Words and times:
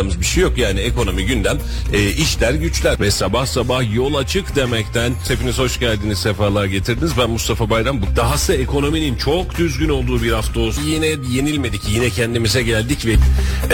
konuşmayacağımız 0.00 0.20
bir 0.20 0.24
şey 0.24 0.42
yok. 0.42 0.58
Yani 0.58 0.80
ekonomi 0.80 1.26
gündem, 1.26 1.58
e, 1.92 2.10
işler 2.10 2.54
güçler 2.54 3.00
ve 3.00 3.10
sabah 3.10 3.46
sabah 3.46 3.94
yol 3.94 4.14
açık 4.14 4.56
demekten 4.56 5.12
hepiniz 5.28 5.58
hoş 5.58 5.78
geldiniz, 5.78 6.18
sefalar 6.18 6.64
getirdiniz. 6.64 7.12
Ben 7.18 7.30
Mustafa 7.30 7.70
Bayram. 7.70 8.02
Bu 8.02 8.16
dahası 8.16 8.52
ekonominin 8.52 9.16
çok 9.16 9.58
düzgün 9.58 9.88
olduğu 9.88 10.22
bir 10.22 10.32
hafta 10.32 10.60
olsun. 10.60 10.82
Yine 10.82 11.06
yenilmedik, 11.06 11.82
yine 11.88 12.10
kendimize 12.10 12.62
geldik 12.62 13.06
ve 13.06 13.12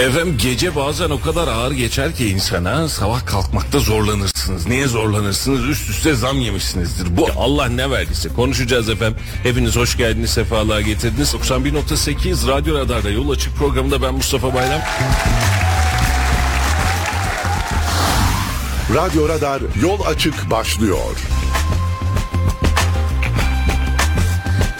efendim 0.00 0.38
gece 0.42 0.76
bazen 0.76 1.10
o 1.10 1.20
kadar 1.20 1.48
ağır 1.48 1.72
geçer 1.72 2.14
ki 2.14 2.28
insana 2.28 2.88
sabah 2.88 3.26
kalkmakta 3.26 3.78
zorlanırsınız. 3.78 4.66
Niye 4.66 4.86
zorlanırsınız? 4.86 5.64
Üst 5.64 5.90
üste 5.90 6.14
zam 6.14 6.40
yemişsinizdir. 6.40 7.16
Bu 7.16 7.28
Allah 7.36 7.68
ne 7.68 7.90
verdiyse 7.90 8.28
konuşacağız 8.28 8.88
efendim. 8.88 9.18
Hepiniz 9.42 9.76
hoş 9.76 9.96
geldiniz, 9.96 10.30
sefalar 10.30 10.80
getirdiniz. 10.80 11.34
91.8 11.34 12.48
Radyo 12.48 12.78
Radar'da 12.78 13.10
yol 13.10 13.30
açık 13.30 13.56
programında 13.56 14.02
ben 14.02 14.14
Mustafa 14.14 14.54
Bayram. 14.54 14.80
Radyo 18.94 19.28
Radar 19.28 19.62
yol 19.82 20.00
açık 20.00 20.50
başlıyor. 20.50 21.16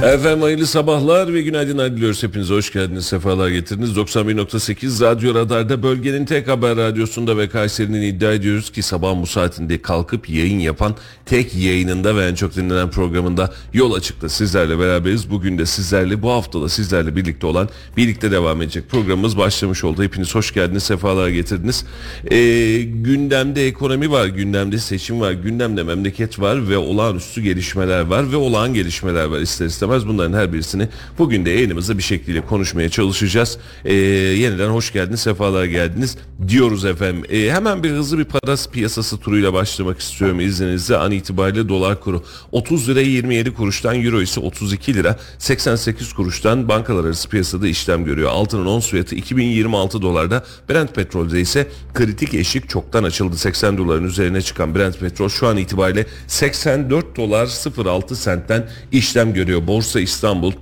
Efendim 0.03 0.43
hayırlı 0.43 0.67
sabahlar 0.67 1.35
ve 1.35 1.43
günaydınlar 1.43 1.97
diliyoruz. 1.97 2.23
Hepinize 2.23 2.55
hoş 2.55 2.73
geldiniz, 2.73 3.07
sefalar 3.07 3.49
getirdiniz. 3.49 3.97
91.8 3.97 5.05
Radyo 5.05 5.35
Radar'da 5.35 5.83
bölgenin 5.83 6.25
tek 6.25 6.49
haber 6.49 6.77
radyosunda 6.77 7.39
ve 7.39 7.49
Kayseri'nin 7.49 8.03
iddia 8.03 8.33
ediyoruz 8.33 8.73
ki 8.73 8.83
sabah 8.83 9.21
bu 9.23 9.27
saatinde 9.27 9.83
kalkıp 9.83 10.31
yayın 10.31 10.59
yapan 10.59 10.95
tek 11.27 11.55
yayınında 11.55 12.17
ve 12.17 12.27
en 12.27 12.35
çok 12.35 12.57
dinlenen 12.57 12.91
programında 12.91 13.53
Yol 13.73 13.93
Açık'ta 13.93 14.29
sizlerle 14.29 14.79
beraberiz. 14.79 15.31
Bugün 15.31 15.59
de 15.59 15.67
sizlerle 15.67 16.23
bu 16.23 16.31
haftada 16.31 16.69
sizlerle 16.69 17.17
birlikte 17.17 17.47
olan 17.47 17.69
birlikte 17.97 18.31
devam 18.31 18.63
edecek 18.63 18.91
programımız 18.91 19.39
başlamış 19.39 19.85
oldu. 19.85 20.03
Hepiniz 20.03 20.35
hoş 20.35 20.55
geldiniz, 20.55 20.83
sefalar 20.83 21.29
getirdiniz. 21.29 21.85
Ee, 22.31 22.83
gündemde 22.83 23.67
ekonomi 23.67 24.11
var, 24.11 24.27
gündemde 24.27 24.79
seçim 24.79 25.21
var, 25.21 25.33
gündemde 25.33 25.83
memleket 25.83 26.41
var 26.41 26.69
ve 26.69 26.79
olağanüstü 26.79 27.43
gelişmeler 27.43 28.01
var 28.01 28.33
ve 28.33 28.37
olağan 28.37 28.75
gelişmeler 28.75 29.25
var 29.25 29.39
ister 29.39 29.67
istemez 29.67 29.86
bunların 29.91 30.39
her 30.39 30.53
birisini 30.53 30.89
bugün 31.19 31.45
de 31.45 31.51
yayınımızda 31.51 31.99
bir 31.99 32.03
şekilde 32.03 32.41
konuşmaya 32.41 32.89
çalışacağız. 32.89 33.59
Ee, 33.85 33.95
yeniden 33.95 34.69
hoş 34.69 34.93
geldiniz, 34.93 35.21
sefalar 35.21 35.65
geldiniz 35.65 36.17
diyoruz 36.49 36.85
efendim. 36.85 37.25
Ee, 37.29 37.51
hemen 37.51 37.83
bir 37.83 37.91
hızlı 37.91 38.19
bir 38.19 38.25
para 38.25 38.57
piyasası 38.73 39.19
turuyla 39.19 39.53
başlamak 39.53 40.01
istiyorum 40.01 40.41
izninizle. 40.41 40.97
An 40.97 41.11
itibariyle 41.13 41.69
dolar 41.69 42.01
kuru 42.01 42.25
30 42.53 42.89
lira 42.89 43.01
27 43.01 43.55
kuruştan 43.55 44.05
euro 44.05 44.23
ise 44.23 44.41
32 44.41 44.95
lira 44.95 45.17
88 45.39 46.13
kuruştan 46.13 46.69
bankalar 46.69 47.05
arası 47.05 47.29
piyasada 47.29 47.69
işlem 47.69 48.05
görüyor. 48.05 48.31
Altının 48.31 48.67
ons 48.67 48.91
fiyatı 48.91 49.15
2026 49.15 50.03
dolarda 50.03 50.45
Brent 50.71 50.95
petrolde 50.95 51.41
ise 51.41 51.69
kritik 51.95 52.35
eşik 52.35 52.69
çoktan 52.69 53.05
açıldı. 53.05 53.37
80 53.37 53.79
doların 53.79 54.05
üzerine 54.05 54.43
çıkan 54.43 54.75
Brent 54.75 55.01
petrol 55.01 55.29
şu 55.29 55.47
an 55.47 55.57
itibariyle 55.57 56.07
84 56.27 57.17
dolar 57.17 57.47
06 57.85 58.17
sentten 58.17 58.69
işlem 58.93 59.35
görüyor. 59.35 59.67
Borsa 59.77 60.01
İstanbul 60.01 60.53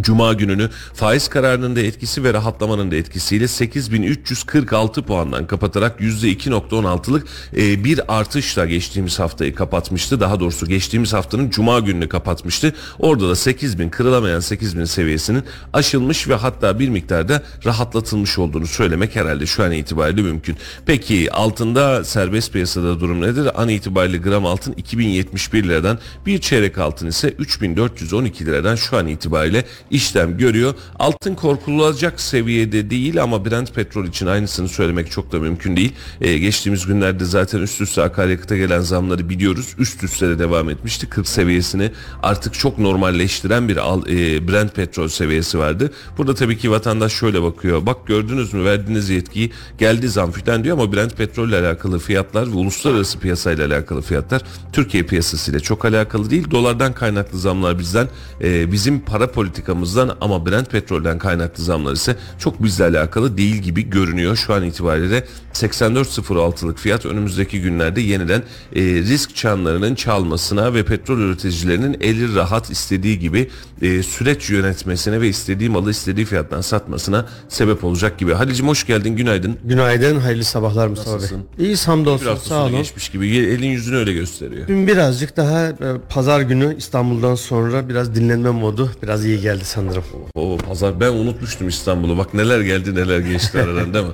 Cuma 0.00 0.32
gününü 0.32 0.70
faiz 0.94 1.28
kararının 1.28 1.76
da 1.76 1.80
etkisi 1.80 2.24
ve 2.24 2.34
rahatlamanın 2.34 2.90
da 2.90 2.96
etkisiyle 2.96 3.48
8346 3.48 5.02
puandan 5.02 5.46
kapatarak 5.46 6.00
%2.16'lık 6.00 7.26
e, 7.56 7.84
bir 7.84 8.18
artışla 8.18 8.66
geçtiğimiz 8.66 9.18
haftayı 9.18 9.54
kapatmıştı. 9.54 10.20
Daha 10.20 10.40
doğrusu 10.40 10.66
geçtiğimiz 10.66 11.12
haftanın 11.12 11.50
cuma 11.50 11.80
gününü 11.80 12.08
kapatmıştı. 12.08 12.74
Orada 12.98 13.28
da 13.28 13.36
8000 13.36 13.88
kırılamayan 13.88 14.40
8000 14.40 14.84
seviyesinin 14.84 15.42
aşılmış 15.72 16.28
ve 16.28 16.34
hatta 16.34 16.78
bir 16.78 16.88
miktarda 16.88 17.42
rahatlatılmış 17.64 18.38
olduğunu 18.38 18.66
söylemek 18.66 19.16
herhalde 19.16 19.46
şu 19.46 19.64
an 19.64 19.72
itibariyle 19.72 20.22
mümkün. 20.22 20.56
Peki 20.86 21.32
altında 21.32 22.04
serbest 22.04 22.52
piyasada 22.52 23.00
durum 23.00 23.20
nedir? 23.20 23.62
An 23.62 23.68
itibariyle 23.68 24.16
gram 24.16 24.46
altın 24.46 24.72
2071 24.72 25.64
liradan 25.64 25.98
bir 26.26 26.40
çeyrek 26.40 26.78
altın 26.78 27.06
ise 27.06 27.28
3412 27.28 28.46
liradan 28.46 28.74
şu 28.74 28.96
an 28.96 29.06
itibariyle 29.06 29.64
işlem 29.90 30.38
görüyor. 30.38 30.74
Altın 30.98 31.34
korkulacak 31.34 32.20
seviyede 32.20 32.90
değil 32.90 33.22
ama 33.22 33.44
Brent 33.44 33.74
petrol 33.74 34.06
için 34.06 34.26
aynısını 34.26 34.68
söylemek 34.68 35.10
çok 35.10 35.32
da 35.32 35.38
mümkün 35.38 35.76
değil. 35.76 35.92
Ee, 36.20 36.38
geçtiğimiz 36.38 36.86
günlerde 36.86 37.24
zaten 37.24 37.60
üst 37.60 37.80
üste 37.80 38.02
akaryakıta 38.02 38.56
gelen 38.56 38.80
zamları 38.80 39.28
biliyoruz. 39.28 39.74
Üst 39.78 40.04
üste 40.04 40.28
de 40.28 40.38
devam 40.38 40.70
etmişti. 40.70 41.06
40 41.06 41.28
seviyesini 41.28 41.90
artık 42.22 42.54
çok 42.54 42.78
normalleştiren 42.78 43.68
bir 43.68 43.76
al, 43.76 44.02
e, 44.08 44.48
Brent 44.48 44.74
petrol 44.74 45.08
seviyesi 45.08 45.58
vardı. 45.58 45.92
Burada 46.18 46.34
tabii 46.34 46.58
ki 46.58 46.70
vatandaş 46.70 47.12
şöyle 47.12 47.42
bakıyor. 47.42 47.86
Bak 47.86 48.06
gördünüz 48.06 48.54
mü 48.54 48.64
verdiğiniz 48.64 49.10
yetkiyi 49.10 49.50
geldi 49.78 50.08
zam 50.08 50.32
filan 50.32 50.64
diyor 50.64 50.78
ama 50.78 50.92
Brent 50.92 51.16
petrol 51.16 51.48
ile 51.48 51.58
alakalı 51.58 51.98
fiyatlar 51.98 52.46
ve 52.46 52.54
uluslararası 52.54 53.18
piyasayla 53.18 53.66
alakalı 53.66 54.02
fiyatlar 54.02 54.42
Türkiye 54.72 55.02
piyasasıyla 55.02 55.60
çok 55.60 55.84
alakalı 55.84 56.30
değil. 56.30 56.50
Dolardan 56.50 56.92
kaynaklı 56.92 57.38
zamlar 57.38 57.78
bizden 57.78 58.08
e, 58.40 58.72
bizim 58.72 59.00
para 59.00 59.32
politikamızdan 59.76 60.16
ama 60.20 60.46
Brent 60.46 60.70
petrolden 60.70 61.18
kaynaklı 61.18 61.64
zamlar 61.64 61.92
ise 61.92 62.16
çok 62.38 62.62
bizle 62.62 62.84
alakalı 62.84 63.36
değil 63.36 63.56
gibi 63.56 63.90
görünüyor. 63.90 64.36
Şu 64.36 64.54
an 64.54 64.64
itibariyle 64.64 65.24
84.06'lık 65.52 66.78
fiyat 66.78 67.06
önümüzdeki 67.06 67.60
günlerde 67.60 68.00
yeniden 68.00 68.42
e, 68.74 68.80
risk 68.82 69.36
çanlarının 69.36 69.94
çalmasına 69.94 70.74
ve 70.74 70.84
petrol 70.84 71.18
üreticilerinin 71.18 71.96
eli 72.00 72.34
rahat 72.34 72.70
istediği 72.70 73.18
gibi 73.18 73.50
e, 73.82 74.02
süreç 74.02 74.50
yönetmesine 74.50 75.20
ve 75.20 75.28
istediği 75.28 75.70
malı 75.70 75.90
istediği 75.90 76.26
fiyattan 76.26 76.60
satmasına 76.60 77.26
sebep 77.48 77.84
olacak 77.84 78.18
gibi. 78.18 78.32
Halicim 78.32 78.68
hoş 78.68 78.86
geldin 78.86 79.16
günaydın. 79.16 79.56
Günaydın, 79.64 80.20
hayırlı 80.20 80.44
sabahlar 80.44 80.86
Mustafa 80.88 81.16
Nasılsın? 81.16 81.38
Bey. 81.58 81.66
İyi 81.66 81.76
hamdolsun, 81.76 82.26
Biraz 82.26 82.42
sağ 82.42 82.62
olun. 82.64 82.72
geçmiş 82.76 83.08
gibi 83.08 83.28
elin 83.36 83.68
yüzünü 83.68 83.96
öyle 83.96 84.12
gösteriyor. 84.12 84.68
Dün 84.68 84.86
birazcık 84.86 85.36
daha 85.36 85.66
e, 85.68 85.74
pazar 86.08 86.40
günü 86.40 86.76
İstanbul'dan 86.78 87.34
sonra 87.34 87.88
biraz 87.88 88.14
dinlenme 88.14 88.50
modu 88.50 88.90
biraz 89.02 89.24
iyi 89.24 89.40
geldi 89.40 89.55
sanırım. 89.64 90.04
O 90.34 90.58
pazar 90.58 91.00
ben 91.00 91.12
unutmuştum 91.12 91.68
İstanbul'u. 91.68 92.18
Bak 92.18 92.34
neler 92.34 92.60
geldi 92.60 92.94
neler 92.94 93.18
geçti 93.18 93.58
aradan 93.58 93.94
değil 93.94 94.04
mi? 94.04 94.12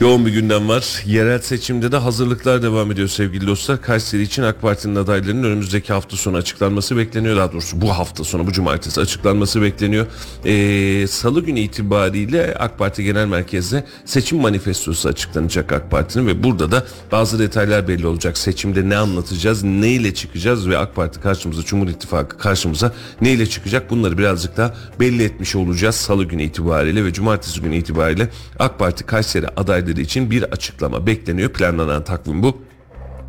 Yoğun 0.00 0.26
bir 0.26 0.32
gündem 0.32 0.68
var. 0.68 1.02
Yerel 1.06 1.38
seçimde 1.38 1.92
de 1.92 1.96
hazırlıklar 1.96 2.62
devam 2.62 2.92
ediyor 2.92 3.08
sevgili 3.08 3.46
dostlar. 3.46 3.82
Kayseri 3.82 4.22
için 4.22 4.42
AK 4.42 4.62
Parti'nin 4.62 4.96
adaylarının 4.96 5.42
önümüzdeki 5.42 5.92
hafta 5.92 6.16
sonu 6.16 6.36
açıklanması 6.36 6.96
bekleniyor. 6.96 7.36
Daha 7.36 7.52
doğrusu 7.52 7.80
bu 7.80 7.90
hafta 7.90 8.24
sonu 8.24 8.46
bu 8.46 8.52
cumartesi 8.52 9.00
açıklanması 9.00 9.62
bekleniyor. 9.62 10.06
Ee, 10.44 11.06
Salı 11.06 11.40
günü 11.44 11.60
itibariyle 11.60 12.54
AK 12.58 12.78
Parti 12.78 13.04
Genel 13.04 13.26
Merkez'de 13.26 13.84
seçim 14.04 14.40
manifestosu 14.40 15.08
açıklanacak 15.08 15.72
AK 15.72 15.90
Parti'nin 15.90 16.26
ve 16.26 16.42
burada 16.42 16.72
da 16.72 16.84
bazı 17.12 17.38
detaylar 17.38 17.88
belli 17.88 18.06
olacak. 18.06 18.38
Seçimde 18.38 18.88
ne 18.88 18.96
anlatacağız, 18.96 19.62
ne 19.62 19.88
ile 19.88 20.14
çıkacağız 20.14 20.68
ve 20.68 20.78
AK 20.78 20.96
Parti 20.96 21.20
karşımıza, 21.20 21.62
Cumhur 21.62 21.88
İttifakı 21.88 22.38
karşımıza 22.38 22.92
ne 23.20 23.32
ile 23.32 23.46
çıkacak 23.46 23.90
bunları 23.90 24.18
birazcık 24.18 24.56
daha 24.60 24.74
belli 25.00 25.24
etmiş 25.24 25.56
olacağız 25.56 25.94
Salı 25.94 26.24
günü 26.24 26.42
itibariyle 26.42 27.04
ve 27.04 27.12
Cumartesi 27.12 27.60
günü 27.60 27.76
itibariyle 27.76 28.28
AK 28.58 28.78
Parti 28.78 29.06
Kayseri 29.06 29.48
adayları 29.48 30.00
için 30.00 30.30
bir 30.30 30.42
açıklama 30.42 31.06
bekleniyor. 31.06 31.50
Planlanan 31.50 32.04
takvim 32.04 32.42
bu. 32.42 32.69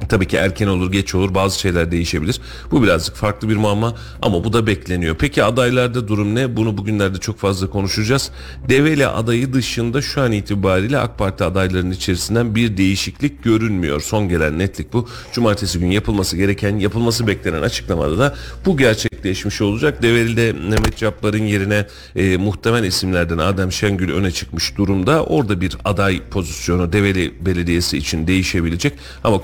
Tabii 0.10 0.28
ki 0.28 0.38
erken 0.38 0.68
olur 0.68 0.92
geç 0.92 1.16
olur 1.16 1.36
bazı 1.36 1.60
şeyler 1.60 1.92
değişebilir. 1.92 2.42
Bu 2.72 2.84
birazcık 2.84 3.16
farklı 3.16 3.50
bir 3.50 3.56
muamma 3.56 3.96
ama 4.22 4.44
bu 4.44 4.54
da 4.54 4.68
bekleniyor. 4.68 5.16
Peki 5.20 5.44
adaylarda 5.44 6.08
durum 6.08 6.36
ne? 6.36 6.56
Bunu 6.56 6.78
bugünlerde 6.78 7.18
çok 7.18 7.38
fazla 7.38 7.70
konuşacağız. 7.70 8.32
Develi 8.70 9.08
adayı 9.08 9.54
dışında 9.54 10.02
şu 10.02 10.22
an 10.22 10.32
itibariyle 10.32 11.00
AK 11.00 11.18
Parti 11.18 11.44
adaylarının 11.44 11.92
içerisinden 11.92 12.56
bir 12.56 12.78
değişiklik 12.78 13.44
görünmüyor. 13.44 14.02
Son 14.02 14.30
gelen 14.30 14.60
netlik 14.60 14.94
bu. 14.94 15.10
Cumartesi 15.34 15.80
gün 15.80 15.92
yapılması 15.92 16.38
gereken, 16.38 16.80
yapılması 16.80 17.28
beklenen 17.28 17.62
açıklamada 17.62 18.20
da 18.20 18.36
bu 18.66 18.78
gerçekleşmiş 18.78 19.62
olacak. 19.62 20.02
Develi'de 20.02 20.54
Mehmet 20.54 20.98
Cabbar'ın 20.98 21.44
yerine 21.44 21.88
e, 22.16 22.38
muhtemel 22.38 22.84
isimlerden 22.84 23.38
Adem 23.38 23.72
Şengül 23.72 24.14
öne 24.14 24.32
çıkmış 24.32 24.78
durumda. 24.78 25.24
Orada 25.24 25.62
bir 25.62 25.78
aday 25.86 26.22
pozisyonu 26.32 26.94
Develi 26.94 27.34
Belediyesi 27.46 27.98
için 27.98 28.28
değişebilecek 28.28 28.94
ama 29.24 29.38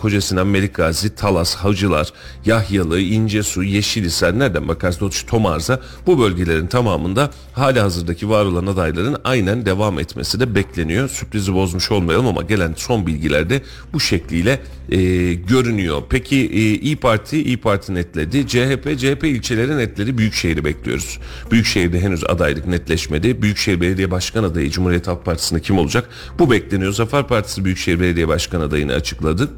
Melik 0.48 0.76
Gazi, 0.76 1.16
Talas, 1.16 1.56
Hacılar, 1.56 2.14
Yahyalı, 2.46 3.00
İncesu, 3.00 3.64
Yeşilhisar 3.64 4.40
nereden 4.40 4.68
bakarsanız 4.68 5.26
Tomarza 5.28 5.80
bu 6.08 6.20
bölgelerin 6.20 6.68
tamamında 6.68 7.32
hala 7.54 7.84
hazırdaki 7.84 8.30
var 8.30 8.46
olan 8.46 8.66
adayların 8.66 9.18
aynen 9.24 9.66
devam 9.66 10.00
etmesi 10.00 10.40
de 10.40 10.56
bekleniyor. 10.56 11.10
Sürprizi 11.10 11.54
bozmuş 11.54 11.92
olmayalım 11.92 12.28
ama 12.28 12.42
gelen 12.42 12.74
son 12.78 13.08
bilgilerde 13.08 13.62
bu 13.94 14.00
şekliyle 14.00 14.60
e, 14.90 15.34
görünüyor. 15.34 16.02
Peki 16.10 16.36
e, 16.36 16.60
İyi 16.60 16.96
Parti, 16.96 17.44
İyi 17.44 17.58
Parti 17.58 17.96
netledi. 17.96 18.48
CHP, 18.48 19.00
CHP 19.00 19.24
ilçeleri 19.24 19.78
netleri 19.78 20.18
Büyükşehir'i 20.18 20.66
bekliyoruz. 20.66 21.20
Büyükşehir'de 21.52 22.02
henüz 22.02 22.24
adaylık 22.24 22.68
netleşmedi. 22.68 23.42
Büyükşehir 23.42 23.82
Belediye 23.82 24.12
Başkan 24.12 24.44
adayı 24.44 24.70
Cumhuriyet 24.70 25.08
Halk 25.08 25.26
Partisi'nde 25.26 25.62
kim 25.62 25.78
olacak? 25.78 26.10
Bu 26.40 26.52
bekleniyor. 26.52 26.94
Zafer 26.94 27.28
Partisi 27.28 27.66
Büyükşehir 27.66 28.00
Belediye 28.00 28.28
Başkan 28.28 28.62
adayını 28.62 28.94
açıkladı. 28.94 29.50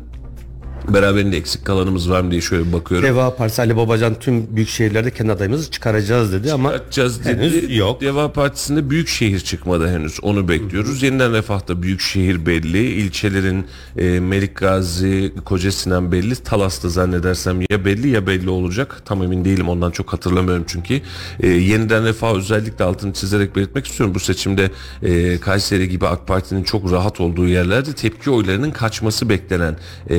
Beraberinde 0.93 1.37
eksik 1.37 1.65
kalanımız 1.65 2.09
var 2.09 2.21
mı 2.21 2.31
diye 2.31 2.41
şöyle 2.41 2.73
bakıyorum. 2.73 3.07
Deva 3.07 3.35
Partisi 3.35 3.61
Ali 3.61 3.77
Babacan 3.77 4.19
tüm 4.19 4.55
büyük 4.55 4.69
şehirlerde 4.69 5.11
kendi 5.11 5.31
adayımızı 5.31 5.71
çıkaracağız 5.71 6.33
dedi 6.33 6.53
ama 6.53 6.69
Açacağız 6.69 7.25
dedi. 7.25 7.29
henüz 7.29 7.77
yok. 7.77 8.01
Deva 8.01 8.31
Partisi'nde 8.33 8.89
büyük 8.89 9.07
şehir 9.07 9.39
çıkmadı 9.39 9.87
henüz. 9.89 10.19
Onu 10.21 10.47
bekliyoruz. 10.47 11.03
Yeniden 11.03 11.33
Refah'ta 11.33 11.81
büyük 11.81 12.01
şehir 12.01 12.45
belli. 12.45 12.83
İlçelerin 12.89 13.65
e, 13.97 14.19
Melik 14.19 14.55
Gazi, 14.55 15.33
Koca 15.45 15.71
Sinan 15.71 16.11
belli. 16.11 16.35
Talas'ta 16.35 16.89
zannedersem 16.89 17.61
ya 17.61 17.85
belli 17.85 18.09
ya 18.09 18.27
belli 18.27 18.49
olacak. 18.49 19.01
Tam 19.05 19.23
emin 19.23 19.45
değilim 19.45 19.69
ondan 19.69 19.91
çok 19.91 20.13
hatırlamıyorum 20.13 20.63
çünkü. 20.67 21.01
E, 21.39 21.47
yeniden 21.47 22.05
Refah 22.05 22.35
özellikle 22.35 22.85
altını 22.85 23.13
çizerek 23.13 23.55
belirtmek 23.55 23.87
istiyorum. 23.87 24.15
Bu 24.15 24.19
seçimde 24.19 24.71
e, 25.03 25.37
Kayseri 25.39 25.89
gibi 25.89 26.07
AK 26.07 26.27
Parti'nin 26.27 26.63
çok 26.63 26.91
rahat 26.91 27.21
olduğu 27.21 27.47
yerlerde 27.47 27.93
tepki 27.93 28.29
oylarının 28.29 28.71
kaçması 28.71 29.29
beklenen 29.29 29.75
e, 30.09 30.15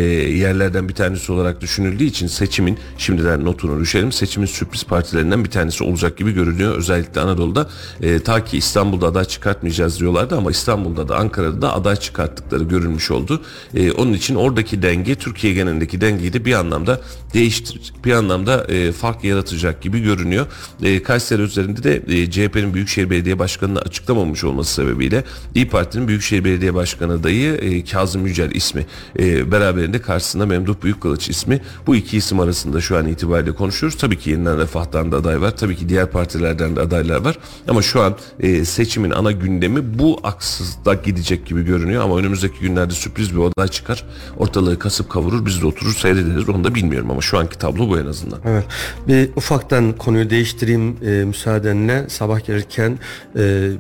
yerlerden 0.60 0.88
bir 0.88 0.94
tanesi 0.94 1.32
olarak 1.32 1.60
düşünüldüğü 1.60 2.04
için 2.04 2.26
seçimin 2.26 2.78
şimdiden 2.98 3.44
notunu 3.44 3.80
düşelim. 3.80 4.12
Seçimin 4.12 4.46
sürpriz 4.46 4.84
partilerinden 4.84 5.44
bir 5.44 5.50
tanesi 5.50 5.84
olacak 5.84 6.16
gibi 6.16 6.32
görünüyor. 6.32 6.76
Özellikle 6.76 7.20
Anadolu'da 7.20 7.68
e, 8.02 8.18
ta 8.18 8.44
ki 8.44 8.56
İstanbul'da 8.58 9.06
aday 9.06 9.24
çıkartmayacağız 9.24 10.00
diyorlardı 10.00 10.36
ama 10.36 10.50
İstanbul'da 10.50 11.08
da 11.08 11.16
Ankara'da 11.16 11.62
da 11.62 11.74
aday 11.74 11.96
çıkarttıkları 11.96 12.64
görülmüş 12.64 13.10
oldu. 13.10 13.42
E, 13.74 13.92
onun 13.92 14.12
için 14.12 14.34
oradaki 14.34 14.82
denge 14.82 15.14
Türkiye 15.14 15.54
genelindeki 15.54 16.00
dengeyi 16.00 16.32
de 16.32 16.44
bir 16.44 16.52
anlamda 16.52 17.00
değiştirecek. 17.34 18.04
Bir 18.04 18.12
anlamda 18.12 18.64
e, 18.64 18.92
fark 18.92 19.24
yaratacak 19.24 19.82
gibi 19.82 20.00
görünüyor. 20.00 20.46
E, 20.82 21.02
Kayseri 21.02 21.42
üzerinde 21.42 21.82
de 21.82 22.02
e, 22.08 22.30
CHP'nin 22.30 22.74
Büyükşehir 22.74 23.10
Belediye 23.10 23.38
Başkanı'nı 23.38 23.80
açıklamamış 23.80 24.44
olması 24.44 24.74
sebebiyle 24.74 25.24
İyi 25.54 25.68
Parti'nin 25.68 26.08
Büyükşehir 26.08 26.44
Belediye 26.44 26.74
Başkanı 26.74 27.12
adayı 27.12 27.54
e, 27.54 27.84
Kazım 27.84 28.26
Yücel 28.26 28.50
ismi 28.50 28.86
e, 29.18 29.52
beraberinde 29.52 30.00
karşısında 30.00 30.46
Memduh 30.50 30.74
Büyükkılıç 30.82 31.28
ismi 31.28 31.60
bu 31.86 31.96
iki 31.96 32.16
isim 32.16 32.40
arasında 32.40 32.80
şu 32.80 32.96
an 32.96 33.06
itibariyle 33.06 33.54
konuşuyoruz. 33.54 33.98
Tabii 33.98 34.18
ki 34.18 34.30
yeniden 34.30 34.58
Refah'tan 34.58 35.12
da 35.12 35.16
aday 35.16 35.40
var. 35.40 35.56
Tabii 35.56 35.76
ki 35.76 35.88
diğer 35.88 36.06
partilerden 36.06 36.76
de 36.76 36.80
adaylar 36.80 37.24
var. 37.24 37.38
Ama 37.68 37.82
şu 37.82 38.02
an 38.02 38.16
e, 38.40 38.64
seçimin 38.64 39.10
ana 39.10 39.32
gündemi 39.32 39.98
bu 39.98 40.20
aksızda 40.22 40.94
gidecek 40.94 41.46
gibi 41.46 41.64
görünüyor. 41.64 42.04
Ama 42.04 42.18
önümüzdeki 42.18 42.60
günlerde 42.60 42.94
sürpriz 42.94 43.36
bir 43.36 43.40
aday 43.40 43.68
çıkar. 43.68 44.04
Ortalığı 44.38 44.78
kasıp 44.78 45.10
kavurur. 45.10 45.46
Biz 45.46 45.62
de 45.62 45.66
oturur 45.66 45.94
seyrederiz. 45.94 46.48
Onu 46.48 46.64
da 46.64 46.74
bilmiyorum 46.74 47.10
ama 47.10 47.20
şu 47.20 47.38
anki 47.38 47.58
tablo 47.58 47.88
bu 47.88 47.98
en 47.98 48.06
azından. 48.06 48.38
Evet. 48.44 48.64
Bir 49.08 49.30
ufaktan 49.36 49.92
konuyu 49.92 50.30
değiştireyim 50.30 50.96
e, 51.06 51.24
müsaadenle. 51.24 52.08
Sabah 52.08 52.46
gelirken 52.46 52.98
e, 53.38 53.70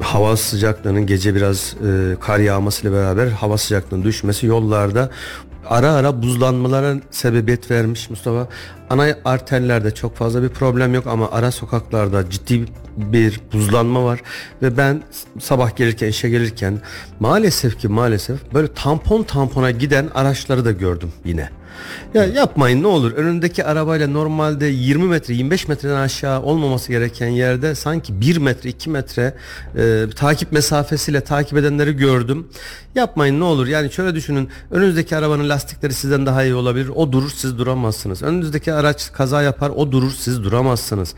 hava 0.00 0.36
sıcaklığının 0.36 1.06
gece 1.06 1.34
biraz 1.34 1.76
e, 1.86 2.16
kar 2.20 2.38
yağmasıyla 2.38 2.96
beraber 2.96 3.26
hava 3.26 3.58
sıcaklığının 3.58 4.04
düşmesi 4.04 4.46
yollarda 4.46 5.10
ara 5.68 5.92
ara 5.92 6.22
buzlanmalara 6.22 6.96
sebebiyet 7.10 7.70
vermiş 7.70 8.10
Mustafa. 8.10 8.48
Ana 8.90 9.06
arterlerde 9.24 9.94
çok 9.94 10.16
fazla 10.16 10.42
bir 10.42 10.48
problem 10.48 10.94
yok 10.94 11.06
ama 11.06 11.30
ara 11.30 11.50
sokaklarda 11.50 12.30
ciddi 12.30 12.64
bir 12.96 13.40
buzlanma 13.52 14.04
var 14.04 14.20
ve 14.62 14.76
ben 14.76 15.02
sabah 15.40 15.76
gelirken 15.76 16.08
işe 16.08 16.28
gelirken 16.30 16.80
maalesef 17.20 17.78
ki 17.78 17.88
maalesef 17.88 18.54
böyle 18.54 18.74
tampon 18.74 19.22
tampona 19.22 19.70
giden 19.70 20.08
araçları 20.14 20.64
da 20.64 20.72
gördüm 20.72 21.12
yine. 21.24 21.50
Ya 22.14 22.24
yapmayın 22.24 22.82
ne 22.82 22.86
olur 22.86 23.12
önündeki 23.12 23.64
arabayla 23.64 24.08
normalde 24.08 24.66
20 24.66 25.04
metre 25.04 25.34
25 25.34 25.68
metreden 25.68 25.96
aşağı 25.96 26.42
olmaması 26.42 26.92
gereken 26.92 27.28
yerde 27.28 27.74
sanki 27.74 28.20
1 28.20 28.36
metre 28.36 28.68
2 28.68 28.90
metre 28.90 29.34
e, 29.76 30.04
takip 30.16 30.52
mesafesiyle 30.52 31.20
takip 31.20 31.58
edenleri 31.58 31.96
gördüm. 31.96 32.46
Yapmayın 32.94 33.40
ne 33.40 33.44
olur 33.44 33.66
yani 33.66 33.92
şöyle 33.92 34.14
düşünün 34.14 34.48
önünüzdeki 34.70 35.16
arabanın 35.16 35.48
lastikleri 35.48 35.92
sizden 35.92 36.26
daha 36.26 36.44
iyi 36.44 36.54
olabilir 36.54 36.90
o 36.94 37.12
durur 37.12 37.30
siz 37.30 37.58
duramazsınız. 37.58 38.22
Önünüzdeki 38.22 38.72
araç 38.72 39.12
kaza 39.12 39.42
yapar 39.42 39.70
o 39.70 39.92
durur 39.92 40.10
siz 40.10 40.44
duramazsınız. 40.44 41.14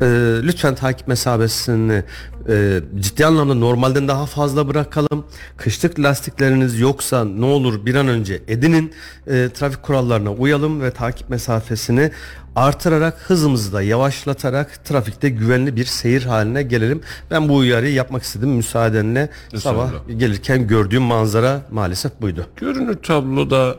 E, 0.00 0.06
lütfen 0.42 0.74
takip 0.74 1.08
mesafesini 1.08 2.02
e, 2.48 2.80
ciddi 3.00 3.26
anlamda 3.26 3.54
normalden 3.54 4.08
daha 4.08 4.26
fazla 4.26 4.68
bırakalım. 4.68 5.26
Kışlık 5.56 6.00
lastikleriniz 6.00 6.80
yoksa 6.80 7.24
ne 7.24 7.44
olur 7.44 7.86
bir 7.86 7.94
an 7.94 8.08
önce 8.08 8.42
edinin. 8.48 8.92
E, 9.26 9.48
trafik 9.54 9.82
kurallarına 9.94 10.32
uyalım 10.32 10.80
ve 10.80 10.90
takip 10.90 11.30
mesafesini 11.30 12.10
artırarak 12.56 13.14
hızımızı 13.26 13.72
da 13.72 13.82
yavaşlatarak 13.82 14.84
trafikte 14.84 15.28
güvenli 15.28 15.76
bir 15.76 15.84
seyir 15.84 16.22
haline 16.22 16.62
gelelim. 16.62 17.00
Ben 17.30 17.48
bu 17.48 17.56
uyarıyı 17.56 17.94
yapmak 17.94 18.22
istedim 18.22 18.48
müsaadenle. 18.50 19.30
Sabah 19.56 19.90
gelirken 20.16 20.66
gördüğüm 20.66 21.02
manzara 21.02 21.62
maalesef 21.70 22.20
buydu. 22.20 22.46
Görünür 22.56 22.94
tabloda 22.94 23.76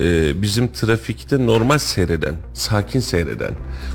e, 0.00 0.42
bizim 0.42 0.68
trafikte 0.72 1.46
normal 1.46 1.78
seyreden, 1.78 2.34
sakin 2.54 3.00
seyreden, 3.00 3.50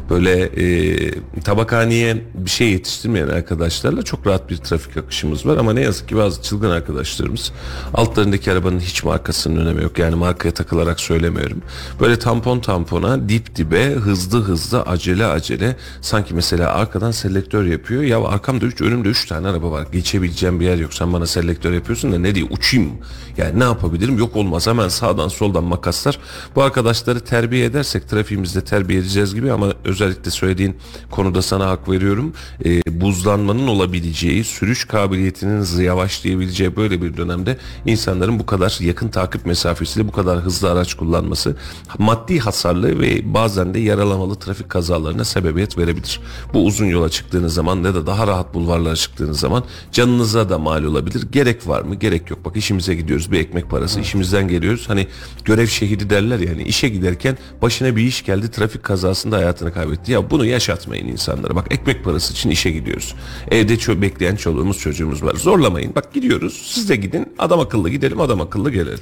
böyle 0.09 0.41
e, 0.41 1.41
tabakhaneye 1.41 2.17
bir 2.33 2.49
şey 2.49 2.71
yetiştirmeyen 2.71 3.27
arkadaşlarla 3.27 4.03
çok 4.03 4.27
rahat 4.27 4.49
bir 4.49 4.57
trafik 4.57 4.97
akışımız 4.97 5.45
var. 5.45 5.57
Ama 5.57 5.73
ne 5.73 5.81
yazık 5.81 6.09
ki 6.09 6.17
bazı 6.17 6.43
çılgın 6.43 6.69
arkadaşlarımız 6.69 7.51
altlarındaki 7.93 8.51
arabanın 8.51 8.79
hiç 8.79 9.03
markasının 9.03 9.65
önemi 9.65 9.83
yok. 9.83 9.99
Yani 9.99 10.15
markaya 10.15 10.53
takılarak 10.53 10.99
söylemiyorum. 10.99 11.61
Böyle 11.99 12.19
tampon 12.19 12.59
tampona, 12.59 13.29
dip 13.29 13.55
dibe, 13.55 13.91
hızlı 13.91 14.41
hızlı, 14.43 14.81
acele 14.81 15.25
acele 15.25 15.75
sanki 16.01 16.33
mesela 16.33 16.73
arkadan 16.73 17.11
selektör 17.11 17.65
yapıyor. 17.65 18.01
Ya 18.01 18.23
arkamda 18.23 18.65
3, 18.65 18.81
önümde 18.81 19.09
3 19.09 19.25
tane 19.25 19.47
araba 19.47 19.71
var. 19.71 19.87
Geçebileceğim 19.91 20.59
bir 20.59 20.65
yer 20.65 20.77
yok. 20.77 20.93
Sen 20.93 21.13
bana 21.13 21.25
selektör 21.25 21.73
yapıyorsun 21.73 22.11
da 22.11 22.19
ne 22.19 22.35
diye 22.35 22.45
uçayım. 22.45 22.91
Yani 23.37 23.59
ne 23.59 23.63
yapabilirim? 23.63 24.17
Yok 24.17 24.35
olmaz 24.35 24.67
hemen 24.67 24.87
sağdan 24.87 25.27
soldan 25.27 25.63
makaslar. 25.91 26.19
Bu 26.55 26.63
arkadaşları 26.63 27.19
terbiye 27.19 27.65
edersek 27.65 28.09
trafiğimizde 28.09 28.61
terbiye 28.61 28.99
edeceğiz 28.99 29.35
gibi 29.35 29.51
ama 29.51 29.73
özellikle 29.85 30.31
söylediğin 30.31 30.77
konuda 31.11 31.41
sana 31.41 31.69
hak 31.69 31.89
veriyorum. 31.89 32.33
Ee, 32.65 33.01
buzlanmanın 33.01 33.67
olabileceği, 33.67 34.43
sürüş 34.43 34.85
kabiliyetinin 34.85 35.81
yavaşlayabileceği 35.81 36.75
böyle 36.75 37.01
bir 37.01 37.17
dönemde 37.17 37.57
insanların 37.85 38.39
bu 38.39 38.45
kadar 38.45 38.77
yakın 38.81 39.09
takip 39.09 39.45
mesafesiyle 39.45 40.07
bu 40.07 40.11
kadar 40.11 40.39
hızlı 40.39 40.71
araç 40.71 40.93
kullanması 40.93 41.55
maddi 41.97 42.39
hasarlı 42.39 42.99
ve 42.99 43.33
bazen 43.33 43.73
de 43.73 43.79
yaralamalı 43.79 44.35
trafik 44.35 44.69
kazalarına 44.69 45.25
sebebiyet 45.25 45.77
verebilir. 45.77 46.19
Bu 46.53 46.65
uzun 46.65 46.85
yola 46.85 47.09
çıktığınız 47.09 47.53
zaman 47.53 47.83
ne 47.83 47.93
de 47.93 48.05
daha 48.05 48.27
rahat 48.27 48.53
bulvarlara 48.53 48.95
çıktığınız 48.95 49.39
zaman 49.39 49.63
canınıza 49.91 50.49
da 50.49 50.57
mal 50.57 50.83
olabilir. 50.83 51.27
Gerek 51.31 51.67
var 51.67 51.81
mı? 51.81 51.95
Gerek 51.95 52.29
yok. 52.29 52.45
Bak 52.45 52.57
işimize 52.57 52.95
gidiyoruz 52.95 53.31
bir 53.31 53.39
ekmek 53.39 53.69
parası. 53.69 53.99
işimizden 53.99 54.47
geliyoruz. 54.47 54.89
Hani 54.89 55.07
görev 55.45 55.67
şehidi 55.81 56.09
derler 56.09 56.39
yani 56.39 56.63
işe 56.63 56.89
giderken 56.89 57.37
başına 57.61 57.95
bir 57.95 58.03
iş 58.03 58.25
geldi 58.25 58.51
trafik 58.51 58.83
kazasında 58.83 59.37
hayatını 59.37 59.73
kaybetti. 59.73 60.11
Ya 60.11 60.29
bunu 60.31 60.45
yaşatmayın 60.45 61.07
insanlara. 61.07 61.55
Bak 61.55 61.67
ekmek 61.71 62.03
parası 62.03 62.33
için 62.33 62.49
işe 62.49 62.71
gidiyoruz. 62.71 63.15
Evde 63.51 63.77
çö 63.77 64.01
bekleyen 64.01 64.35
çoluğumuz 64.35 64.77
çocuğumuz 64.79 65.23
var. 65.23 65.35
Zorlamayın. 65.35 65.95
Bak 65.95 66.13
gidiyoruz. 66.13 66.61
Siz 66.65 66.89
de 66.89 66.95
gidin. 66.95 67.33
Adam 67.39 67.59
akıllı 67.59 67.89
gidelim. 67.89 68.21
Adam 68.21 68.41
akıllı 68.41 68.71
gelelim. 68.71 68.99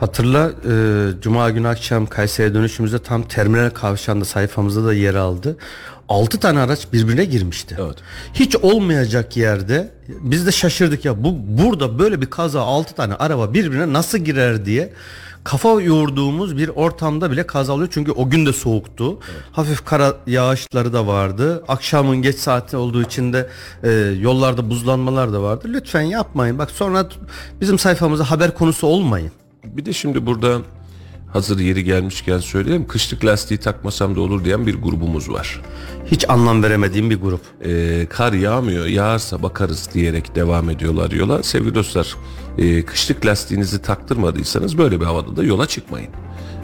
Hatırla 0.00 0.50
e, 0.50 0.74
Cuma 1.22 1.50
günü 1.50 1.68
akşam 1.68 2.06
Kayseri 2.06 2.54
dönüşümüzde 2.54 2.98
tam 2.98 3.22
terminal 3.22 3.70
kavşağında 3.70 4.24
sayfamızda 4.24 4.84
da 4.84 4.94
yer 4.94 5.14
aldı. 5.14 5.56
6 6.08 6.40
tane 6.40 6.60
araç 6.60 6.92
birbirine 6.92 7.24
girmişti. 7.24 7.76
Evet. 7.80 7.96
Hiç 8.34 8.56
olmayacak 8.56 9.36
yerde 9.36 9.90
biz 10.08 10.46
de 10.46 10.52
şaşırdık 10.52 11.04
ya 11.04 11.24
bu 11.24 11.36
burada 11.48 11.98
böyle 11.98 12.20
bir 12.20 12.26
kaza 12.26 12.60
6 12.60 12.94
tane 12.94 13.14
araba 13.14 13.54
birbirine 13.54 13.92
nasıl 13.92 14.18
girer 14.18 14.64
diye 14.64 14.92
kafa 15.44 15.68
yoğurduğumuz 15.68 16.56
bir 16.56 16.68
ortamda 16.68 17.30
bile 17.30 17.46
kaza 17.46 17.72
oluyor. 17.72 17.88
Çünkü 17.92 18.12
o 18.12 18.30
gün 18.30 18.46
de 18.46 18.52
soğuktu. 18.52 19.18
Hafif 19.52 19.84
kara 19.84 20.14
yağışları 20.26 20.92
da 20.92 21.06
vardı. 21.06 21.64
Akşamın 21.68 22.22
geç 22.22 22.36
saati 22.36 22.76
olduğu 22.76 23.02
için 23.02 23.32
de 23.32 23.48
e, 23.82 23.90
yollarda 24.20 24.70
buzlanmalar 24.70 25.32
da 25.32 25.42
vardı. 25.42 25.68
Lütfen 25.68 26.02
yapmayın. 26.02 26.58
Bak 26.58 26.70
sonra 26.70 27.06
bizim 27.60 27.78
sayfamıza 27.78 28.30
haber 28.30 28.54
konusu 28.54 28.86
olmayın. 28.86 29.32
Bir 29.64 29.84
de 29.84 29.92
şimdi 29.92 30.26
burada 30.26 30.58
hazır 31.32 31.58
yeri 31.58 31.84
gelmişken 31.84 32.38
söyleyeyim. 32.38 32.86
Kışlık 32.88 33.24
lastiği 33.24 33.60
takmasam 33.60 34.16
da 34.16 34.20
olur 34.20 34.44
diyen 34.44 34.66
bir 34.66 34.74
grubumuz 34.74 35.30
var. 35.30 35.60
Hiç 36.06 36.30
anlam 36.30 36.62
veremediğim 36.62 37.10
bir 37.10 37.20
grup. 37.20 37.40
Ee, 37.64 38.06
kar 38.10 38.32
yağmıyor 38.32 38.86
yağarsa 38.86 39.42
bakarız 39.42 39.88
diyerek 39.94 40.34
devam 40.34 40.70
ediyorlar 40.70 41.10
yola. 41.10 41.42
Sevgili 41.42 41.74
dostlar 41.74 42.16
e, 42.58 42.82
kışlık 42.84 43.26
lastiğinizi 43.26 43.82
taktırmadıysanız 43.82 44.78
böyle 44.78 45.00
bir 45.00 45.04
havada 45.04 45.36
da 45.36 45.44
yola 45.44 45.66
çıkmayın. 45.66 46.10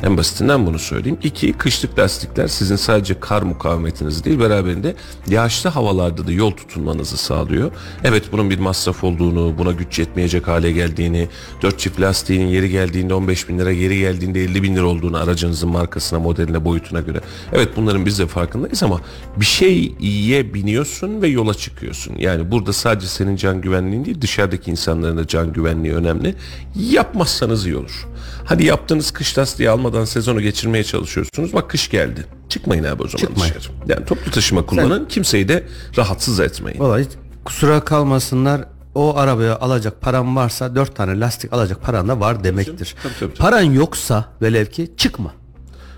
En 0.02 0.16
basitinden 0.16 0.66
bunu 0.66 0.78
söyleyeyim. 0.78 1.18
İki, 1.22 1.52
kışlık 1.52 1.98
lastikler 1.98 2.48
sizin 2.48 2.76
sadece 2.76 3.20
kar 3.20 3.42
mukavemetiniz 3.42 4.24
değil 4.24 4.40
beraberinde 4.40 4.94
yağışlı 5.28 5.70
havalarda 5.70 6.26
da 6.26 6.32
yol 6.32 6.50
tutunmanızı 6.50 7.16
sağlıyor. 7.16 7.70
Evet 8.04 8.24
bunun 8.32 8.50
bir 8.50 8.58
masraf 8.58 9.04
olduğunu, 9.04 9.58
buna 9.58 9.72
güç 9.72 9.98
yetmeyecek 9.98 10.48
hale 10.48 10.72
geldiğini, 10.72 11.28
4 11.62 11.78
çift 11.78 12.00
lastiğinin 12.00 12.46
yeri 12.46 12.70
geldiğinde 12.70 13.14
15 13.14 13.48
bin 13.48 13.58
lira, 13.58 13.70
yeri 13.70 13.98
geldiğinde 13.98 14.44
50 14.44 14.62
bin 14.62 14.76
lira 14.76 14.86
olduğunu 14.86 15.16
aracınızın 15.16 15.68
markasına, 15.68 16.18
modeline, 16.18 16.64
boyutuna 16.64 17.00
göre. 17.00 17.20
Evet 17.52 17.68
bunların 17.76 18.06
biz 18.06 18.18
de 18.18 18.26
farkındayız 18.26 18.82
ama 18.82 19.00
bir 19.36 19.46
şey 19.46 19.94
iyiye 20.00 20.54
biniyorsun 20.54 21.22
ve 21.22 21.28
yola 21.28 21.54
çıkıyorsun. 21.54 22.14
Yani 22.18 22.50
burada 22.50 22.72
sadece 22.72 23.06
senin 23.06 23.36
can 23.36 23.60
güvenliğin 23.60 24.04
değil 24.04 24.20
dışarıdaki 24.20 24.70
insanların 24.70 25.16
da 25.16 25.26
can 25.26 25.52
güvenliği 25.52 25.94
önemli. 25.94 26.34
Yapmazsanız 26.76 27.66
iyi 27.66 27.76
olur. 27.76 28.08
Hadi 28.44 28.64
yaptığınız 28.64 29.10
kış 29.10 29.38
lastiği 29.38 29.70
almadan 29.70 30.04
sezonu 30.04 30.40
geçirmeye 30.40 30.84
çalışıyorsunuz. 30.84 31.52
Bak 31.52 31.70
kış 31.70 31.90
geldi. 31.90 32.26
Çıkmayın 32.48 32.84
abi 32.84 33.02
o 33.02 33.08
zaman 33.08 33.18
Çıkmayın. 33.26 33.54
dışarı. 33.54 33.72
Yani 33.86 34.04
toplu 34.06 34.30
taşıma 34.30 34.66
kullanın. 34.66 35.04
Kimseyi 35.08 35.48
de 35.48 35.64
rahatsız 35.96 36.40
etmeyin. 36.40 36.80
Vallahi 36.80 37.02
hiç 37.04 37.10
kusura 37.44 37.80
kalmasınlar. 37.84 38.64
O 38.94 39.16
arabaya 39.16 39.58
alacak 39.58 40.00
param 40.00 40.36
varsa 40.36 40.74
dört 40.74 40.96
tane 40.96 41.20
lastik 41.20 41.52
alacak 41.52 41.82
paran 41.82 42.08
da 42.08 42.20
var 42.20 42.44
demektir. 42.44 42.94
Tabii, 43.02 43.12
tabii, 43.18 43.32
tabii. 43.34 43.38
Paran 43.38 43.62
yoksa 43.62 44.24
velev 44.42 44.66
ki 44.66 44.92
çıkma. 44.96 45.32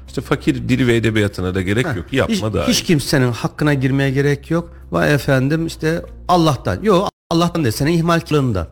İşte 0.09 0.21
fakir 0.21 0.69
dili 0.69 0.87
ve 0.87 0.97
edebiyatına 0.97 1.55
da 1.55 1.62
gerek 1.62 1.87
yok. 1.97 2.12
Yapma 2.12 2.35
hiç, 2.35 2.43
daha 2.43 2.69
hiç 2.69 2.83
kimsenin 2.83 3.33
hakkına 3.33 3.75
girmeye 3.75 4.11
gerek 4.11 4.50
yok. 4.50 4.71
Vay 4.91 5.15
efendim 5.15 5.67
işte 5.67 6.03
Allah'tan. 6.29 6.83
Yok 6.83 7.09
Allah'tan 7.31 7.65
değil 7.65 7.75
senin 7.75 7.93
ihmalkarlığından. 7.93 8.67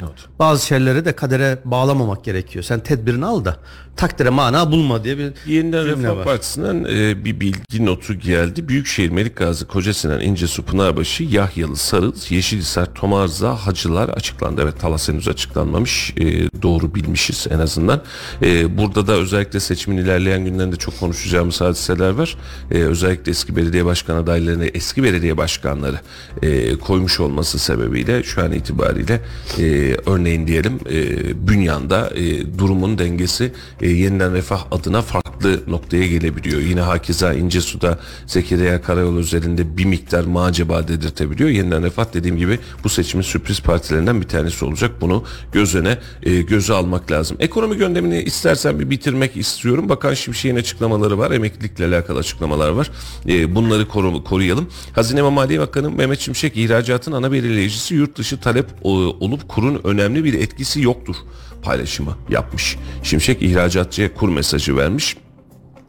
Evet. 0.00 0.12
Bazı 0.38 0.66
şeyleri 0.66 1.04
de 1.04 1.12
kadere 1.12 1.58
bağlamamak 1.64 2.24
gerekiyor. 2.24 2.64
Sen 2.64 2.80
tedbirini 2.80 3.26
al 3.26 3.44
da 3.44 3.56
takdire 3.98 4.30
mana 4.30 4.72
bulma 4.72 5.04
diye 5.04 5.18
bir 5.18 5.32
Yeniden 5.46 5.86
Refah 5.86 6.16
var. 6.16 6.24
Partisi'nden 6.24 6.84
e, 6.84 7.24
bir 7.24 7.40
bilgi 7.40 7.86
notu 7.86 8.14
geldi. 8.14 8.68
Büyükşehir 8.68 9.10
Melikgazi, 9.10 9.66
Kocasinan, 9.66 10.20
İncesu, 10.20 10.62
Pınarbaşı, 10.62 11.24
Yahyalı, 11.24 11.76
Sarıl, 11.76 12.12
Yeşilisar, 12.30 12.94
Tomarza, 12.94 13.56
Hacılar 13.56 14.08
açıklandı. 14.08 14.60
Evet 14.64 14.80
Talas 14.80 15.08
henüz 15.08 15.28
açıklanmamış. 15.28 16.14
E, 16.16 16.22
doğru 16.62 16.94
bilmişiz 16.94 17.46
en 17.50 17.58
azından. 17.58 18.02
E, 18.42 18.78
burada 18.78 19.06
da 19.06 19.12
özellikle 19.12 19.60
seçimin 19.60 19.96
ilerleyen 19.96 20.44
günlerinde 20.44 20.76
çok 20.76 21.00
konuşacağımız 21.00 21.60
hadiseler 21.60 22.10
var. 22.10 22.36
E, 22.70 22.74
özellikle 22.74 23.30
eski 23.30 23.56
belediye 23.56 23.84
başkan 23.84 24.16
adaylarını, 24.16 24.66
eski 24.66 25.02
belediye 25.02 25.36
başkanları 25.36 26.00
e, 26.42 26.78
koymuş 26.78 27.20
olması 27.20 27.58
sebebiyle 27.58 28.22
şu 28.22 28.42
an 28.42 28.52
itibariyle 28.52 29.20
e, 29.58 29.87
örneğin 30.06 30.46
diyelim 30.46 30.80
e, 30.90 31.48
Bünyan'da 31.48 32.10
e, 32.14 32.58
durumun 32.58 32.98
dengesi 32.98 33.52
e, 33.80 33.88
yeniden 33.90 34.32
refah 34.34 34.64
adına 34.70 35.02
farklı 35.02 35.60
noktaya 35.66 36.06
gelebiliyor. 36.06 36.60
Yine 36.60 36.80
hakeza 36.80 37.32
İncesu'da 37.34 37.98
Zekeriya 38.26 38.82
Karayolu 38.82 39.20
üzerinde 39.20 39.76
bir 39.76 39.84
miktar 39.84 40.24
maceba 40.24 40.88
dedirtebiliyor. 40.88 41.50
Yeniden 41.50 41.82
refah 41.82 42.04
dediğim 42.14 42.36
gibi 42.36 42.58
bu 42.84 42.88
seçimin 42.88 43.22
sürpriz 43.22 43.60
partilerinden 43.60 44.20
bir 44.20 44.28
tanesi 44.28 44.64
olacak. 44.64 44.90
Bunu 45.00 45.24
göz 45.52 45.74
öne 45.74 45.98
e, 46.22 46.40
göze 46.42 46.72
almak 46.74 47.10
lazım. 47.10 47.36
Ekonomi 47.40 47.76
gündemini 47.76 48.22
istersen 48.22 48.80
bir 48.80 48.90
bitirmek 48.90 49.36
istiyorum. 49.36 49.88
Bakan 49.88 50.14
Şimşek'in 50.14 50.56
açıklamaları 50.56 51.18
var. 51.18 51.30
Emeklilikle 51.30 51.86
alakalı 51.86 52.18
açıklamalar 52.18 52.68
var. 52.70 52.90
E, 53.28 53.54
bunları 53.54 53.82
koru- 53.82 54.24
koruyalım. 54.24 54.68
Hazine 54.92 55.24
ve 55.24 55.30
Maliye 55.30 55.60
Bakanı 55.60 55.90
Mehmet 55.90 56.20
Şimşek 56.20 56.56
ihracatın 56.56 57.12
ana 57.12 57.32
belirleyicisi 57.32 57.94
yurt 57.94 58.18
dışı 58.18 58.40
talep 58.40 58.66
o- 58.82 58.90
olup 59.20 59.48
kurun 59.48 59.77
önemli 59.84 60.24
bir 60.24 60.34
etkisi 60.34 60.82
yoktur 60.82 61.16
paylaşımı 61.62 62.16
yapmış. 62.30 62.76
Şimşek 63.02 63.42
ihracatçıya 63.42 64.14
kur 64.14 64.28
mesajı 64.28 64.76
vermiş 64.76 65.16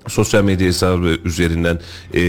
sosyal 0.07 0.43
medya 0.43 0.67
hesabı 0.67 1.17
üzerinden 1.25 1.79
e, 2.13 2.19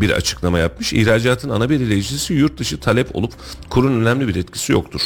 bir 0.00 0.10
açıklama 0.10 0.58
yapmış. 0.58 0.92
İhracatın 0.92 1.50
ana 1.50 1.70
belirleyicisi 1.70 2.34
yurt 2.34 2.58
dışı 2.58 2.80
talep 2.80 3.16
olup 3.16 3.32
kurun 3.70 4.00
önemli 4.00 4.28
bir 4.28 4.36
etkisi 4.36 4.72
yoktur. 4.72 5.00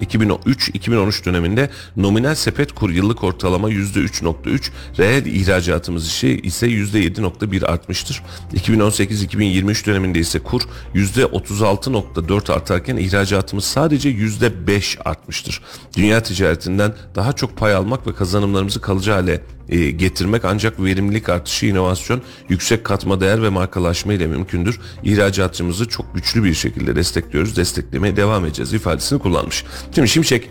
2003-2013 0.00 1.24
döneminde 1.24 1.70
nominal 1.96 2.34
sepet 2.34 2.72
kur 2.72 2.90
yıllık 2.90 3.24
ortalama 3.24 3.70
%3.3, 3.70 4.70
reel 4.98 5.26
ihracatımız 5.26 6.06
işi 6.06 6.28
ise 6.28 6.66
%7.1 6.66 7.66
artmıştır. 7.66 8.22
2018-2023 8.54 9.86
döneminde 9.86 10.18
ise 10.18 10.38
kur 10.38 10.62
%36.4 10.94 12.52
artarken 12.52 12.96
ihracatımız 12.96 13.64
sadece 13.64 14.10
%5 14.10 15.02
artmıştır. 15.04 15.60
Dünya 15.96 16.22
ticaretinden 16.22 16.94
daha 17.14 17.32
çok 17.32 17.56
pay 17.56 17.74
almak 17.74 18.06
ve 18.06 18.14
kazanımlarımızı 18.14 18.80
kalıcı 18.80 19.10
hale 19.10 19.40
e, 19.68 19.90
getirmek 19.90 20.44
ancak 20.44 20.80
verimlilik 20.80 21.28
artışı, 21.28 21.66
inovasyon, 21.66 22.22
yüksek 22.48 22.84
katma 22.84 23.20
değer 23.20 23.42
ve 23.42 23.48
markalaşma 23.48 24.12
ile 24.12 24.26
mümkündür. 24.26 24.80
İhracatçımızı 25.04 25.88
çok 25.88 26.14
güçlü 26.14 26.44
bir 26.44 26.54
şekilde 26.54 26.96
destekliyoruz, 26.96 27.56
desteklemeye 27.56 28.16
devam 28.16 28.44
edeceğiz 28.44 28.72
ifadesini 28.72 29.18
kullanmış. 29.18 29.64
Şimdi 29.94 30.08
Şimşek 30.08 30.50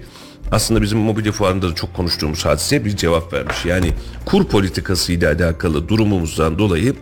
aslında 0.52 0.82
bizim 0.82 1.00
mobilya 1.00 1.32
fuarında 1.32 1.70
da 1.70 1.76
çok 1.76 1.94
konuştuğumuz 1.94 2.46
hadiseye 2.46 2.86
bir 2.86 2.96
cevap 2.96 3.34
vermiş. 3.34 3.66
Yani 3.66 3.94
kur 4.26 4.46
politikası 4.46 5.14
ile 5.14 5.28
alakalı 5.28 5.88
durumumuzdan 5.90 6.60
dolayı 6.60 6.96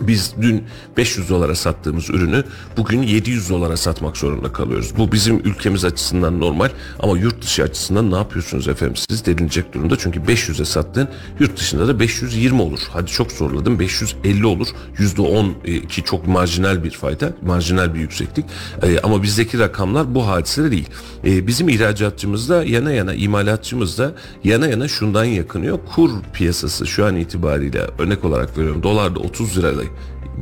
biz 0.00 0.34
dün 0.40 0.64
500 0.96 1.30
dolara 1.30 1.54
sattığımız 1.54 2.10
ürünü 2.10 2.44
bugün 2.76 3.02
700 3.02 3.50
dolara 3.50 3.76
satmak 3.76 4.16
zorunda 4.16 4.52
kalıyoruz. 4.52 4.92
Bu 4.98 5.12
bizim 5.12 5.38
ülkemiz 5.38 5.84
açısından 5.84 6.40
normal 6.40 6.70
ama 7.00 7.18
yurt 7.18 7.42
dışı 7.42 7.62
açısından 7.62 8.10
ne 8.10 8.16
yapıyorsunuz 8.16 8.68
efendim 8.68 8.96
siz 9.08 9.26
denilecek 9.26 9.74
durumda. 9.74 9.98
Çünkü 9.98 10.20
500'e 10.20 10.64
sattığın 10.64 11.08
yurt 11.40 11.56
dışında 11.56 11.88
da 11.88 12.00
520 12.00 12.62
olur. 12.62 12.80
Hadi 12.92 13.10
çok 13.10 13.32
zorladım 13.32 13.78
550 13.78 14.46
olur. 14.46 14.68
%10 14.98 15.50
e, 15.64 15.86
ki 15.86 16.02
çok 16.04 16.26
marjinal 16.26 16.84
bir 16.84 16.90
fayda, 16.90 17.32
marjinal 17.42 17.94
bir 17.94 18.00
yükseklik. 18.00 18.44
E, 18.82 19.00
ama 19.00 19.22
bizdeki 19.22 19.58
rakamlar 19.58 20.14
bu 20.14 20.26
hadise 20.26 20.70
değil. 20.70 20.88
E, 21.24 21.46
bizim 21.46 21.68
ihracatçımızda 21.68 22.64
yana 22.64 22.92
yana 22.92 23.14
imalatçımızda 23.14 24.12
yana 24.44 24.66
yana 24.66 24.88
şundan 24.88 25.24
yakınıyor. 25.24 25.78
Kur 25.94 26.10
piyasası 26.32 26.86
şu 26.86 27.06
an 27.06 27.16
itibariyle 27.16 27.86
örnek 27.98 28.24
olarak 28.24 28.58
veriyorum 28.58 28.82
dolarda 28.82 29.18
30 29.18 29.58
lirayla 29.58 29.85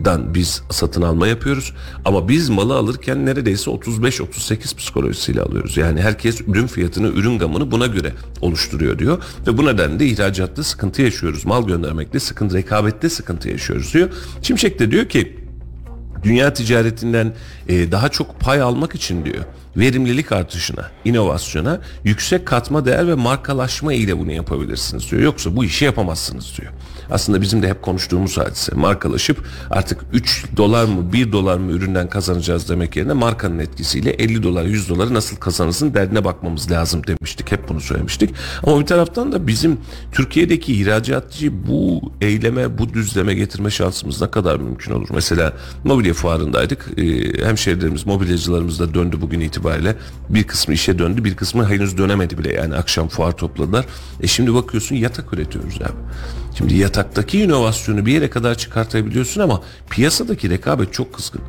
dan 0.05 0.35
biz 0.35 0.63
satın 0.71 1.03
alma 1.03 1.27
yapıyoruz 1.27 1.73
ama 2.05 2.29
biz 2.29 2.49
malı 2.49 2.75
alırken 2.75 3.27
neredeyse 3.27 3.71
35-38 3.71 4.77
psikolojisiyle 4.77 5.41
alıyoruz. 5.43 5.77
Yani 5.77 6.03
herkes 6.03 6.41
ürün 6.41 6.67
fiyatını, 6.67 7.07
ürün 7.09 7.39
gamını 7.39 7.71
buna 7.71 7.87
göre 7.87 8.13
oluşturuyor 8.41 8.99
diyor 8.99 9.23
ve 9.47 9.59
bu 9.59 9.67
nedenle 9.67 9.99
de 9.99 10.07
ihracatta 10.07 10.63
sıkıntı 10.63 11.03
yaşıyoruz. 11.03 11.45
Mal 11.45 11.67
göndermekte 11.67 12.21
sıkıntı, 12.21 12.57
rekabette 12.57 13.09
sıkıntı 13.09 13.49
yaşıyoruz 13.49 13.95
diyor. 13.95 14.09
Şimşek 14.43 14.79
de 14.79 14.91
diyor 14.91 15.09
ki 15.09 15.37
dünya 16.23 16.53
ticaretinden 16.53 17.35
e, 17.69 17.93
daha 17.93 18.09
çok 18.09 18.41
pay 18.41 18.61
almak 18.61 18.95
için 18.95 19.25
diyor 19.25 19.45
verimlilik 19.77 20.33
artışına, 20.33 20.91
inovasyona, 21.05 21.81
yüksek 22.05 22.47
katma 22.47 22.87
değer 22.87 23.09
ve 23.09 23.15
markalaşma 23.15 23.93
ile 23.93 24.19
bunu 24.19 24.33
yapabilirsiniz 24.33 25.11
diyor. 25.11 25.23
Yoksa 25.23 25.57
bu 25.57 25.65
işi 25.65 25.85
yapamazsınız 25.85 26.59
diyor. 26.61 26.73
Aslında 27.11 27.41
bizim 27.41 27.63
de 27.63 27.69
hep 27.69 27.83
konuştuğumuz 27.83 28.39
hadise 28.39 28.75
markalaşıp 28.75 29.45
artık 29.71 30.01
3 30.13 30.45
dolar 30.57 30.85
mı 30.85 31.13
1 31.13 31.33
dolar 31.33 31.59
mı 31.59 31.73
üründen 31.73 32.09
kazanacağız 32.09 32.69
demek 32.69 32.97
yerine 32.97 33.13
markanın 33.13 33.59
etkisiyle 33.59 34.11
50 34.11 34.43
dolar 34.43 34.65
100 34.65 34.89
doları 34.89 35.15
nasıl 35.15 35.37
kazanırsın 35.37 35.95
derdine 35.95 36.25
bakmamız 36.25 36.71
lazım 36.71 37.03
demiştik. 37.07 37.53
Hep 37.53 37.69
bunu 37.69 37.81
söylemiştik. 37.81 38.31
Ama 38.63 38.81
bir 38.81 38.87
taraftan 38.87 39.33
da 39.33 39.47
bizim 39.47 39.79
Türkiye'deki 40.13 40.75
ihracatçıyı 40.75 41.53
bu 41.67 42.13
eyleme, 42.21 42.79
bu 42.79 42.95
düzleme 42.95 43.35
getirme 43.35 43.71
şansımız 43.71 44.21
ne 44.21 44.31
kadar 44.31 44.57
mümkün 44.57 44.93
olur? 44.93 45.09
Mesela 45.15 45.53
mobilya 45.85 46.15
fuarındaydık. 46.15 46.91
Ee, 46.97 47.45
hemşehrilerimiz, 47.47 48.07
mobilyacılarımız 48.07 48.81
da 48.81 48.95
döndü 48.95 49.17
bugün 49.21 49.41
itibariyle. 49.41 49.97
Bir 50.29 50.45
kısmı 50.45 50.75
işe 50.75 50.99
döndü, 50.99 51.25
bir 51.25 51.37
kısmı 51.37 51.69
henüz 51.69 51.99
dönemedi 51.99 52.39
bile. 52.39 52.53
Yani 52.53 52.75
akşam 52.75 53.09
fuar 53.09 53.33
topladılar. 53.33 53.85
E 54.21 54.27
şimdi 54.27 54.55
bakıyorsun 54.55 54.97
yatak 54.97 55.35
üretiyoruz 55.35 55.83
abi. 55.83 55.93
Şimdi 56.59 56.75
yataktaki 56.97 57.43
inovasyonu 57.43 58.07
bir 58.07 58.13
yere 58.13 58.31
kadar 58.31 58.55
çıkartabiliyorsun 58.55 59.41
ama 59.41 59.63
piyasadaki 59.91 60.51
rekabet 60.51 60.93
çok 60.93 61.15
kızgın. 61.15 61.41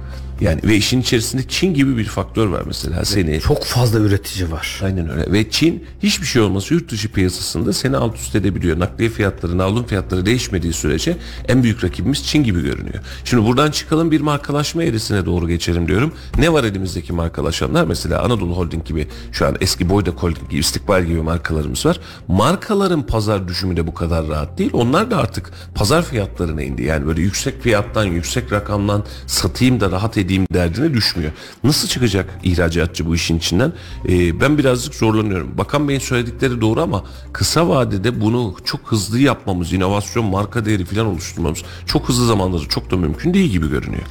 Yani 0.42 0.62
ve 0.64 0.76
işin 0.76 1.02
içerisinde 1.02 1.44
Çin 1.48 1.74
gibi 1.74 1.98
bir 1.98 2.06
faktör 2.06 2.48
var 2.48 2.64
mesela 2.66 3.06
seni. 3.06 3.42
Çok 3.42 3.64
fazla 3.64 4.00
üretici 4.00 4.52
var. 4.52 4.82
Aynen 4.84 5.10
öyle. 5.10 5.32
Ve 5.32 5.50
Çin 5.50 5.86
hiçbir 6.04 6.26
şey 6.26 6.42
olması 6.42 6.74
yurt 6.74 6.92
dışı 6.92 7.12
piyasasında 7.12 7.74
seni 7.74 7.98
alt 7.98 8.16
üst 8.16 8.36
edebiliyor. 8.36 8.80
Nakliye 8.80 9.10
fiyatları, 9.10 9.58
navlun 9.58 9.84
fiyatları 9.84 10.26
değişmediği 10.26 10.74
sürece 10.74 11.18
en 11.48 11.64
büyük 11.64 11.84
rakibimiz 11.84 12.24
Çin 12.28 12.44
gibi 12.44 12.62
görünüyor. 12.62 13.04
Şimdi 13.26 13.46
buradan 13.46 13.72
çıkalım 13.72 14.12
bir 14.12 14.22
markalaşma 14.22 14.84
eğrisine 14.84 15.26
doğru 15.26 15.48
geçelim 15.48 15.88
diyorum. 15.88 16.14
Ne 16.38 16.54
var 16.54 16.64
elimizdeki 16.64 17.14
markalaşanlar? 17.14 17.86
Mesela 17.86 18.22
Anadolu 18.22 18.58
Holding 18.58 18.86
gibi 18.86 19.08
şu 19.32 19.46
an 19.48 19.56
eski 19.62 19.90
Boydak 19.90 20.24
Holding 20.24 20.50
gibi, 20.50 20.60
İstikbal 20.60 21.04
gibi 21.04 21.22
markalarımız 21.22 21.86
var. 21.86 22.00
Markaların 22.28 23.06
pazar 23.06 23.48
düşümü 23.48 23.78
de 23.78 23.88
bu 23.88 23.94
kadar 23.94 24.28
rahat 24.28 24.58
değil. 24.58 24.72
Onlar 24.74 25.12
da 25.12 25.18
artık 25.18 25.52
pazar 25.76 26.04
fiyatlarına 26.04 26.62
indi. 26.62 26.84
Yani 26.84 27.08
böyle 27.08 27.22
yüksek 27.22 27.62
fiyattan, 27.62 28.06
yüksek 28.06 28.52
rakamdan 28.52 29.04
satayım 29.28 29.80
da 29.80 29.92
rahat 29.92 30.18
edeyim 30.18 30.25
istemediğim 30.26 30.48
derdine 30.54 30.94
düşmüyor. 30.94 31.32
Nasıl 31.64 31.88
çıkacak 31.88 32.30
ihracatçı 32.44 33.06
bu 33.06 33.16
işin 33.16 33.38
içinden? 33.38 33.74
Ee, 34.10 34.42
ben 34.42 34.58
birazcık 34.58 34.96
zorlanıyorum. 34.96 35.58
Bakan 35.58 35.88
Bey'in 35.88 36.00
söyledikleri 36.00 36.62
doğru 36.62 36.82
ama 36.82 37.04
kısa 37.34 37.70
vadede 37.70 38.22
bunu 38.22 38.56
çok 38.66 38.80
hızlı 38.92 39.20
yapmamız, 39.20 39.74
inovasyon, 39.74 40.26
marka 40.26 40.66
değeri 40.66 40.86
falan 40.86 41.06
oluşturmamız 41.06 41.64
çok 41.86 42.10
hızlı 42.10 42.28
zamanda 42.28 42.60
da 42.60 42.68
çok 42.70 42.92
da 42.92 42.98
mümkün 42.98 43.34
değil 43.34 43.52
gibi 43.52 43.70
görünüyor. 43.70 44.04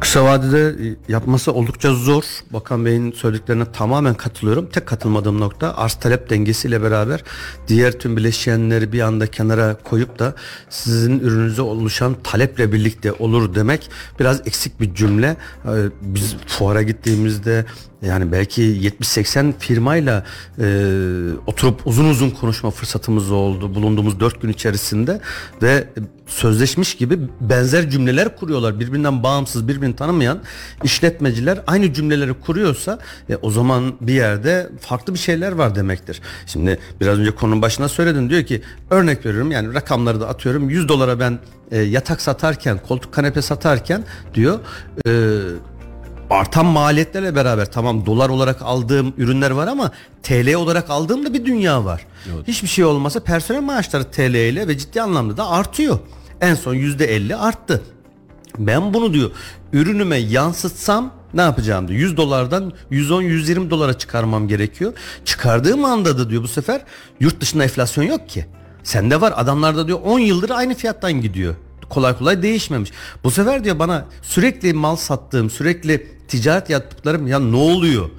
Kısa 0.00 0.24
vadede 0.24 0.88
e, 0.88 1.12
yapması 1.12 1.52
oldukça 1.52 1.94
zor. 1.94 2.24
Bakan 2.50 2.84
Bey'in 2.84 3.12
söylediklerine 3.12 3.64
tamamen 3.72 4.14
katılıyorum. 4.14 4.66
Tek 4.72 4.86
katılmadığım 4.86 5.40
nokta 5.40 5.76
arz 5.76 5.94
talep 5.94 6.30
dengesiyle 6.30 6.82
beraber 6.82 7.24
diğer 7.68 7.92
tüm 7.92 8.16
bileşenleri 8.16 8.92
bir 8.92 9.00
anda 9.00 9.26
kenara 9.26 9.76
koyup 9.84 10.18
da 10.18 10.34
sizin 10.70 11.18
ürününüze 11.18 11.62
oluşan 11.62 12.16
taleple 12.22 12.72
birlikte 12.72 13.12
olur 13.12 13.54
demek 13.54 13.90
biraz 14.20 14.40
eksik 14.46 14.80
bir 14.80 14.94
cümle. 14.94 15.36
Ee, 15.66 15.88
Biz 16.02 16.36
fuara 16.46 16.82
gittiğimizde 16.82 17.64
yani 18.02 18.32
belki 18.32 18.62
70-80 18.62 19.52
firmayla 19.58 20.24
e, 20.58 20.66
oturup 21.46 21.86
uzun 21.86 22.04
uzun 22.04 22.30
konuşma 22.30 22.70
fırsatımız 22.70 23.30
oldu 23.30 23.74
bulunduğumuz 23.74 24.20
4 24.20 24.42
gün 24.42 24.48
içerisinde 24.48 25.20
ve 25.62 25.88
sözleşmiş 26.26 26.94
gibi 26.94 27.18
benzer 27.40 27.90
cümleler 27.90 28.36
kuruyorlar. 28.36 28.80
Birbirinden 28.80 29.22
bağımsız, 29.22 29.68
birbirini 29.68 29.96
tanımayan 29.96 30.38
işletmeciler 30.84 31.60
aynı 31.66 31.92
cümleleri 31.92 32.34
kuruyorsa 32.34 32.98
e, 33.28 33.36
o 33.36 33.50
zaman 33.50 33.94
bir 34.00 34.14
yerde 34.14 34.70
farklı 34.80 35.14
bir 35.14 35.18
şeyler 35.18 35.52
var 35.52 35.74
demektir. 35.74 36.20
Şimdi 36.46 36.78
biraz 37.00 37.18
önce 37.18 37.30
konunun 37.30 37.62
başına 37.62 37.88
söyledin 37.88 38.30
diyor 38.30 38.42
ki 38.42 38.62
örnek 38.90 39.26
veriyorum 39.26 39.50
yani 39.50 39.74
rakamları 39.74 40.20
da 40.20 40.28
atıyorum 40.28 40.70
100 40.70 40.88
dolara 40.88 41.20
ben 41.20 41.38
e, 41.70 41.78
yatak 41.78 42.20
satarken, 42.20 42.78
koltuk 42.88 43.12
kanepe 43.12 43.42
satarken 43.42 44.04
diyor 44.34 44.60
e, 45.06 45.10
artan 46.30 46.66
maliyetlerle 46.66 47.34
beraber 47.34 47.72
tamam 47.72 48.06
dolar 48.06 48.28
olarak 48.28 48.62
aldığım 48.62 49.14
ürünler 49.16 49.50
var 49.50 49.66
ama 49.66 49.90
TL 50.22 50.54
olarak 50.54 50.90
aldığım 50.90 51.26
da 51.26 51.34
bir 51.34 51.44
dünya 51.44 51.84
var. 51.84 52.06
Hiçbir 52.46 52.68
şey 52.68 52.84
olmasa 52.84 53.20
personel 53.20 53.60
maaşları 53.60 54.04
TL 54.04 54.34
ile 54.34 54.68
ve 54.68 54.78
ciddi 54.78 55.02
anlamda 55.02 55.36
da 55.36 55.50
artıyor. 55.50 55.98
En 56.40 56.54
son 56.54 56.74
%50 56.74 57.36
arttı. 57.36 57.82
Ben 58.58 58.94
bunu 58.94 59.14
diyor 59.14 59.30
ürünüme 59.72 60.16
yansıtsam 60.16 61.12
ne 61.34 61.40
yapacağım 61.42 61.88
diyor. 61.88 62.00
100 62.00 62.16
dolardan 62.16 62.72
110-120 62.90 63.70
dolara 63.70 63.98
çıkarmam 63.98 64.48
gerekiyor. 64.48 64.92
Çıkardığım 65.24 65.84
anda 65.84 66.18
da 66.18 66.30
diyor 66.30 66.42
bu 66.42 66.48
sefer 66.48 66.80
yurt 67.20 67.40
dışında 67.40 67.64
enflasyon 67.64 68.04
yok 68.04 68.28
ki. 68.28 68.46
Sende 68.82 69.20
var 69.20 69.32
adamlarda 69.36 69.86
diyor 69.86 70.00
10 70.04 70.18
yıldır 70.18 70.50
aynı 70.50 70.74
fiyattan 70.74 71.12
gidiyor. 71.12 71.54
Kolay 71.88 72.18
kolay 72.18 72.42
değişmemiş. 72.42 72.92
Bu 73.24 73.30
sefer 73.30 73.64
diyor 73.64 73.78
bana 73.78 74.04
sürekli 74.22 74.72
mal 74.72 74.96
sattığım, 74.96 75.50
sürekli 75.50 76.06
ticaret 76.28 76.70
yaptıklarım 76.70 77.26
ya 77.26 77.38
ne 77.38 77.56
oluyor? 77.56 78.10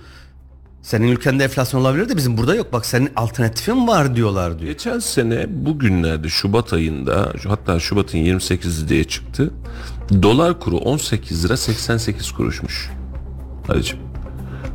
Senin 0.81 1.07
ülkende 1.07 1.43
enflasyon 1.43 1.81
olabilir 1.81 2.09
de 2.09 2.17
bizim 2.17 2.37
burada 2.37 2.55
yok. 2.55 2.73
Bak 2.73 2.85
senin 2.85 3.09
alternatifin 3.15 3.87
var 3.87 4.15
diyorlar 4.15 4.59
diyor. 4.59 4.71
Geçen 4.71 4.99
sene 4.99 5.45
bugünlerde 5.65 6.29
Şubat 6.29 6.73
ayında 6.73 7.33
hatta 7.47 7.79
Şubat'ın 7.79 8.17
28'i 8.17 8.89
diye 8.89 9.03
çıktı. 9.03 9.51
Dolar 10.21 10.59
kuru 10.59 10.77
18 10.77 11.45
lira 11.45 11.57
88 11.57 12.31
kuruşmuş. 12.31 12.89
Hacım. 13.67 13.99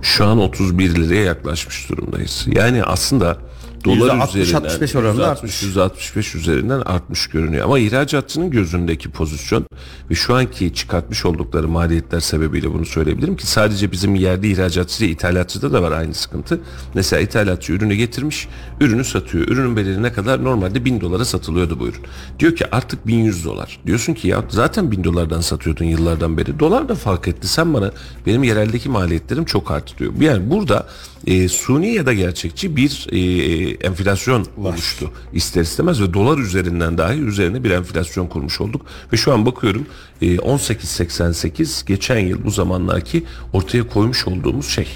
Şu 0.03 0.27
an 0.27 0.39
31 0.39 0.95
liraya 0.95 1.23
yaklaşmış 1.23 1.89
durumdayız. 1.89 2.47
Yani 2.47 2.85
aslında 2.85 3.39
dolar 3.85 4.17
%60, 4.17 4.39
üzerinden 4.39 4.55
65 4.55 4.97
oranında 4.97 5.23
%60, 5.23 5.31
artmış. 5.31 5.63
%65 5.63 6.39
üzerinden 6.39 6.81
artmış 6.81 7.27
görünüyor. 7.27 7.65
Ama 7.65 7.79
ihracatçının 7.79 8.51
gözündeki 8.51 9.11
pozisyon 9.11 9.67
ve 10.11 10.15
şu 10.15 10.35
anki 10.35 10.75
çıkartmış 10.75 11.25
oldukları 11.25 11.69
maliyetler 11.69 12.21
sebebiyle 12.21 12.73
bunu 12.73 12.87
söyleyebilirim 12.87 13.37
ki 13.37 13.47
sadece 13.47 13.93
bizim 13.93 14.15
yerli 14.15 14.53
ihracatçı 14.53 15.01
değil 15.01 15.13
ithalatçıda 15.13 15.73
da 15.73 15.83
var 15.83 15.93
aynı 15.93 16.15
sıkıntı. 16.15 16.61
Mesela 16.95 17.23
ithalatçı 17.23 17.73
ürünü 17.73 17.95
getirmiş, 17.95 18.49
ürünü 18.81 19.05
satıyor. 19.05 19.49
Ürünün 19.49 19.77
bedeli 19.77 20.03
ne 20.03 20.13
kadar? 20.13 20.45
Normalde 20.45 20.85
1000 20.85 21.01
dolara 21.01 21.25
satılıyordu 21.25 21.81
bu 21.81 21.87
ürün. 21.87 22.03
Diyor 22.39 22.57
ki 22.57 22.75
artık 22.75 23.07
1100 23.07 23.45
dolar. 23.45 23.79
Diyorsun 23.87 24.15
ki 24.15 24.29
ya 24.29 24.45
zaten 24.49 24.91
1000 24.91 25.05
dolardan 25.05 25.41
satıyordun 25.41 25.85
yıllardan 25.85 26.39
beri. 26.39 26.59
Dolar 26.59 26.89
da 26.89 26.95
fark 26.95 27.29
etti. 27.29 27.49
Sen 27.49 27.75
bana 27.75 27.93
benim 28.27 28.43
yereldeki 28.43 28.89
maliyetlerim 28.89 29.45
çok 29.45 29.71
arttı 29.71 29.99
diyor. 29.99 30.13
Yani 30.21 30.51
burada 30.51 30.87
e, 31.27 31.49
suni 31.49 31.95
ya 31.95 32.07
da 32.07 32.13
gerçekçi 32.13 32.77
bir 32.77 33.07
e, 33.13 33.72
enflasyon 33.81 34.47
oluştu 34.57 35.11
ister 35.33 35.63
istemez 35.63 36.03
ve 36.03 36.15
dolar 36.15 36.39
üzerinden 36.39 36.99
dahi 36.99 37.19
üzerine 37.21 37.65
bir 37.65 37.71
enflasyon 37.71 38.27
kurmuş 38.27 38.61
olduk 38.61 38.87
ve 39.13 39.17
şu 39.17 39.33
an 39.33 39.47
bakıyorum 39.47 39.87
e, 40.23 40.37
18.88 40.37 41.87
geçen 41.87 42.19
yıl 42.19 42.45
bu 42.45 42.51
zamanlarki 42.51 43.25
ortaya 43.53 43.89
koymuş 43.89 44.29
olduğumuz 44.29 44.67
şey 44.69 44.89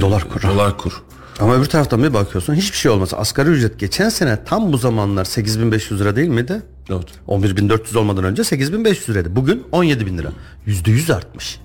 Dolar 0.00 0.28
kuru. 0.28 0.42
dolar 0.48 0.78
kur. 0.78 1.02
Ama 1.40 1.54
öbür 1.56 1.64
taraftan 1.64 2.02
bir 2.02 2.14
bakıyorsun 2.14 2.54
hiçbir 2.54 2.76
şey 2.76 2.90
olmasa 2.90 3.16
asgari 3.16 3.48
ücret 3.48 3.78
geçen 3.78 4.08
sene 4.08 4.44
tam 4.44 4.72
bu 4.72 4.76
zamanlar 4.78 5.24
8500 5.24 6.00
lira 6.00 6.16
değil 6.16 6.28
miydi? 6.28 6.62
Evet. 6.90 7.04
11400 7.26 7.96
olmadan 7.96 8.24
önce 8.24 8.44
8500 8.44 9.08
liraydı. 9.08 9.36
Bugün 9.36 9.64
17000 9.72 10.18
lira. 10.18 10.32
%100 10.66 11.14
artmış. 11.14 11.60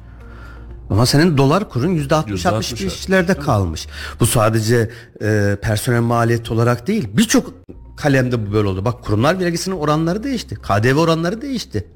Ama 0.90 1.06
senin 1.06 1.38
dolar 1.38 1.70
kurun 1.70 1.96
%60-65'lerde 1.98 3.40
kalmış. 3.40 3.88
Bu 4.20 4.25
sadece 4.25 4.90
e, 5.22 5.58
personel 5.62 6.02
maliyeti 6.02 6.54
olarak 6.54 6.88
değil. 6.88 7.08
Birçok 7.13 7.54
kalemde 7.98 8.48
bu 8.48 8.54
böyle 8.54 8.68
oldu. 8.68 8.86
Bak 8.86 9.04
kurumlar 9.04 9.40
vergisinin 9.40 9.76
oranları 9.76 10.24
değişti. 10.24 10.56
KDV 10.56 10.96
oranları 10.98 11.41
değişti. 11.41 11.88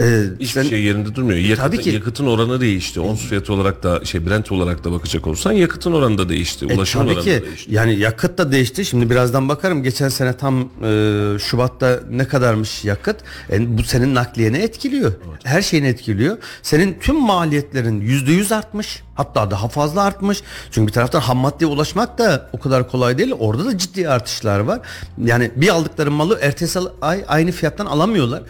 E, 0.00 0.22
Hiçbir 0.40 0.62
sen- 0.62 0.68
şey 0.68 0.82
yerinde 0.82 1.14
durmuyor. 1.14 1.38
Yakıtın, 1.38 1.62
Tabii 1.70 1.80
ki. 1.80 1.90
yakıtın 1.90 2.26
oranı 2.26 2.60
değişti. 2.60 3.00
Ons 3.00 3.20
fiyatı 3.20 3.52
olarak 3.52 3.82
da 3.82 4.04
şey 4.04 4.26
Brent 4.26 4.52
olarak 4.52 4.84
da 4.84 4.92
bakacak 4.92 5.26
olsan 5.26 5.52
yakıtın 5.52 5.92
oranı 5.92 6.18
da 6.18 6.28
değişti. 6.28 6.66
E, 6.70 6.74
Ulaşım 6.76 7.00
tabii 7.00 7.12
oranı 7.12 7.24
ki 7.24 7.30
da 7.30 7.46
değişti. 7.46 7.74
yani 7.74 7.98
yakıt 7.98 8.38
da 8.38 8.52
değişti. 8.52 8.84
Şimdi 8.84 9.10
birazdan 9.10 9.48
bakarım. 9.48 9.82
Geçen 9.82 10.08
sene 10.08 10.32
tam 10.36 10.60
e, 10.84 11.38
Şubat'ta 11.38 12.00
ne 12.10 12.28
kadarmış 12.28 12.84
yakıt? 12.84 13.16
E, 13.50 13.78
bu 13.78 13.82
senin 13.84 14.14
nakliyeni 14.14 14.56
etkiliyor. 14.58 15.12
Her 15.44 15.62
şeyini 15.62 15.86
etkiliyor. 15.86 16.38
Senin 16.62 16.98
tüm 17.00 17.16
maliyetlerin 17.20 18.00
yüzde 18.00 18.32
yüz 18.32 18.52
artmış. 18.52 19.02
Hatta 19.14 19.50
daha 19.50 19.68
fazla 19.68 20.02
artmış. 20.02 20.42
Çünkü 20.70 20.86
bir 20.88 20.92
taraftan 20.92 21.20
ham 21.20 21.36
maddeye 21.38 21.66
ulaşmak 21.70 22.18
da 22.18 22.50
o 22.52 22.58
kadar 22.58 22.90
kolay 22.90 23.18
değil. 23.18 23.32
Orada 23.38 23.64
da 23.64 23.78
ciddi 23.78 24.08
artışlar 24.08 24.60
var. 24.60 24.80
Yani 25.24 25.50
bir 25.56 25.68
aldıkları 25.68 26.10
malı 26.10 26.38
ertesi 26.42 26.78
ay 27.02 27.24
aynı 27.28 27.52
fiyattan 27.52 27.86
alamıyorlar. 27.86 28.42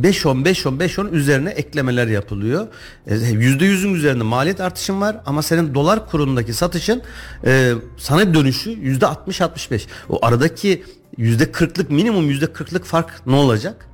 5-10 0.00 0.44
5-10 0.44 0.78
5-10 0.78 1.10
üzerine 1.10 1.50
eklemeler 1.50 2.06
yapılıyor. 2.06 2.66
E, 3.06 3.14
%100'ün 3.14 3.94
üzerinde 3.94 4.24
maliyet 4.24 4.60
artışın 4.60 5.00
var 5.00 5.16
ama 5.26 5.42
senin 5.42 5.74
dolar 5.74 6.06
kurundaki 6.10 6.52
satışın 6.54 7.02
e, 7.46 7.72
sana 7.98 8.34
dönüşü 8.34 8.70
%60-65. 8.70 9.80
O 10.08 10.26
aradaki 10.26 10.84
%40'lık 11.18 11.90
minimum 11.90 12.30
%40'lık 12.30 12.84
fark 12.84 13.26
ne 13.26 13.34
olacak? 13.34 13.86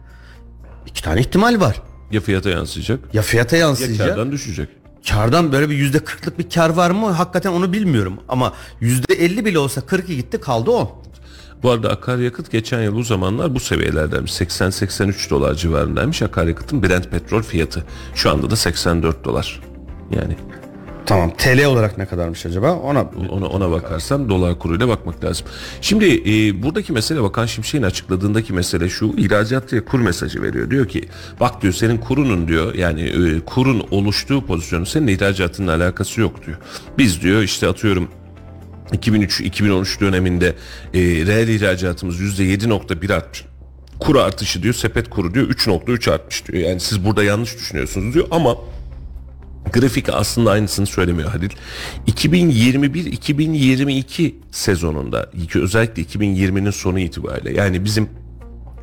İki 0.87 1.03
tane 1.03 1.21
ihtimal 1.21 1.61
var. 1.61 1.83
Ya 2.11 2.21
fiyata 2.21 2.51
yansıyacak 2.51 3.15
Ya 3.15 3.23
fiyata 3.23 3.57
ya 3.57 3.67
yansıyacak. 3.67 4.09
kardan 4.09 4.33
düşecek. 4.33 4.69
Kardan 5.09 5.53
böyle 5.53 5.71
bir 5.71 5.75
yüzde 5.77 5.99
kırklık 5.99 6.39
bir 6.39 6.51
kar 6.51 6.71
var 6.71 6.91
mı? 6.91 7.11
Hakikaten 7.11 7.51
onu 7.53 7.73
bilmiyorum. 7.73 8.15
Ama 8.29 8.53
yüzde 8.81 9.15
elli 9.15 9.45
bile 9.45 9.59
olsa 9.59 9.81
40'ı 9.81 10.13
gitti 10.15 10.41
kaldı 10.41 10.71
o. 10.71 11.03
Bu 11.63 11.71
arada 11.71 11.91
akaryakıt 11.91 12.51
geçen 12.51 12.83
yıl 12.83 12.95
bu 12.95 13.03
zamanlar 13.03 13.55
bu 13.55 13.61
seviyelerdeymiş. 13.61 14.33
80-83 14.33 15.31
dolar 15.31 15.55
civarındaymış 15.55 16.23
akaryakıtın 16.23 16.83
Brent 16.83 17.11
petrol 17.11 17.43
fiyatı. 17.43 17.85
Şu 18.15 18.31
anda 18.31 18.51
da 18.51 18.57
84 18.57 19.25
dolar. 19.25 19.61
Yani 20.11 20.37
Tamam 21.09 21.33
TL 21.39 21.65
olarak 21.65 21.99
ne 21.99 22.07
kadarmış 22.07 22.47
acaba? 22.47 22.75
Ona 22.75 23.11
ona, 23.31 23.47
ona 23.47 23.71
bakarsam 23.71 24.29
dolar 24.29 24.59
kuruyla 24.59 24.89
bakmak 24.89 25.25
lazım. 25.25 25.47
Şimdi 25.81 26.07
e, 26.07 26.63
buradaki 26.63 26.93
mesele 26.93 27.23
Bakan 27.23 27.47
Şimşek'in 27.47 27.83
açıkladığındaki 27.83 28.53
mesele 28.53 28.89
şu 28.89 29.15
ihracatçıya 29.17 29.85
kur 29.85 30.01
mesajı 30.01 30.43
veriyor. 30.43 30.71
Diyor 30.71 30.89
ki 30.89 31.09
bak 31.41 31.63
diyor 31.63 31.73
senin 31.73 31.99
kurunun 31.99 32.49
diyor 32.49 32.75
yani 32.75 33.03
e, 33.03 33.41
kurun 33.41 33.87
oluştuğu 33.91 34.47
pozisyonun 34.47 34.85
senin 34.85 35.07
ihracatınla 35.07 35.75
alakası 35.75 36.21
yok 36.21 36.47
diyor. 36.47 36.59
Biz 36.99 37.23
diyor 37.23 37.43
işte 37.43 37.69
atıyorum 37.69 38.09
2003-2013 38.93 40.01
döneminde 40.01 40.55
e, 40.95 41.01
reel 41.01 41.49
ihracatımız 41.49 42.21
%7.1 42.21 43.15
artmış. 43.15 43.45
Kur 44.01 44.17
artışı 44.17 44.63
diyor 44.63 44.75
sepet 44.75 45.11
kuru 45.11 45.35
diyor 45.35 45.49
3.3 45.49 46.13
artmış 46.13 46.49
diyor. 46.49 46.69
Yani 46.69 46.81
siz 46.81 47.05
burada 47.05 47.25
yanlış 47.25 47.55
düşünüyorsunuz 47.55 48.15
diyor 48.15 48.27
ama 48.31 48.57
grafik 49.73 50.09
aslında 50.09 50.51
aynısını 50.51 50.87
söylemiyor 50.87 51.29
Halil. 51.29 51.51
2021-2022 52.07 54.35
sezonunda 54.51 55.31
özellikle 55.55 56.03
2020'nin 56.03 56.71
sonu 56.71 56.99
itibariyle 56.99 57.53
yani 57.53 57.85
bizim 57.85 58.09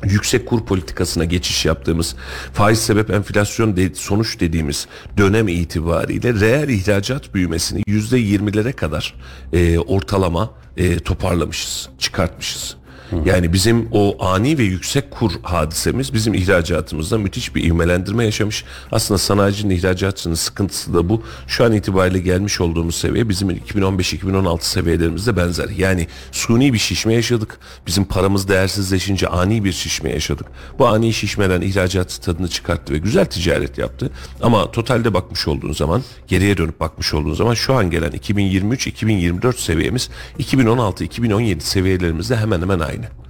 yüksek 0.04 0.46
kur 0.46 0.64
politikasına 0.64 1.24
geçiş 1.24 1.64
yaptığımız 1.64 2.16
faiz 2.52 2.78
sebep 2.78 3.10
enflasyon 3.10 3.76
de, 3.76 3.94
sonuç 3.94 4.40
dediğimiz 4.40 4.86
dönem 5.16 5.48
itibariyle 5.48 6.34
reel 6.34 6.68
ihracat 6.68 7.34
büyümesini 7.34 7.82
yüzde 7.86 8.18
yirmilere 8.18 8.72
kadar 8.72 9.14
e, 9.52 9.78
ortalama 9.78 10.50
e, 10.76 10.98
toparlamışız, 10.98 11.88
çıkartmışız. 11.98 12.76
Yani 13.24 13.52
bizim 13.52 13.88
o 13.92 14.24
ani 14.26 14.58
ve 14.58 14.62
yüksek 14.62 15.10
kur 15.10 15.32
hadisemiz 15.42 16.14
bizim 16.14 16.34
ihracatımızda 16.34 17.18
müthiş 17.18 17.54
bir 17.54 17.64
ivmelendirme 17.64 18.24
yaşamış. 18.24 18.64
Aslında 18.92 19.18
sanayicinin 19.18 19.74
ihracatçının 19.74 20.34
sıkıntısı 20.34 20.94
da 20.94 21.08
bu. 21.08 21.22
Şu 21.46 21.64
an 21.64 21.72
itibariyle 21.72 22.18
gelmiş 22.18 22.60
olduğumuz 22.60 22.94
seviye 22.94 23.28
bizim 23.28 23.50
2015-2016 23.50 24.62
seviyelerimize 24.62 25.36
benzer. 25.36 25.68
Yani 25.68 26.06
suni 26.32 26.72
bir 26.72 26.78
şişme 26.78 27.14
yaşadık. 27.14 27.58
Bizim 27.86 28.04
paramız 28.04 28.48
değersizleşince 28.48 29.28
ani 29.28 29.64
bir 29.64 29.72
şişme 29.72 30.10
yaşadık. 30.10 30.46
Bu 30.78 30.86
ani 30.86 31.12
şişmeden 31.12 31.60
ihracat 31.60 32.22
tadını 32.22 32.48
çıkarttı 32.48 32.92
ve 32.92 32.98
güzel 32.98 33.26
ticaret 33.26 33.78
yaptı. 33.78 34.10
Ama 34.42 34.70
totalde 34.70 35.14
bakmış 35.14 35.48
olduğun 35.48 35.72
zaman, 35.72 36.02
geriye 36.28 36.56
dönüp 36.56 36.80
bakmış 36.80 37.14
olduğun 37.14 37.34
zaman 37.34 37.54
şu 37.54 37.74
an 37.74 37.90
gelen 37.90 38.10
2023-2024 38.10 39.56
seviyemiz 39.56 40.10
2016-2017 40.38 41.60
seviyelerimizde 41.60 42.36
hemen 42.36 42.60
hemen 42.60 42.78
aynı. 42.80 42.95
line 42.96 43.25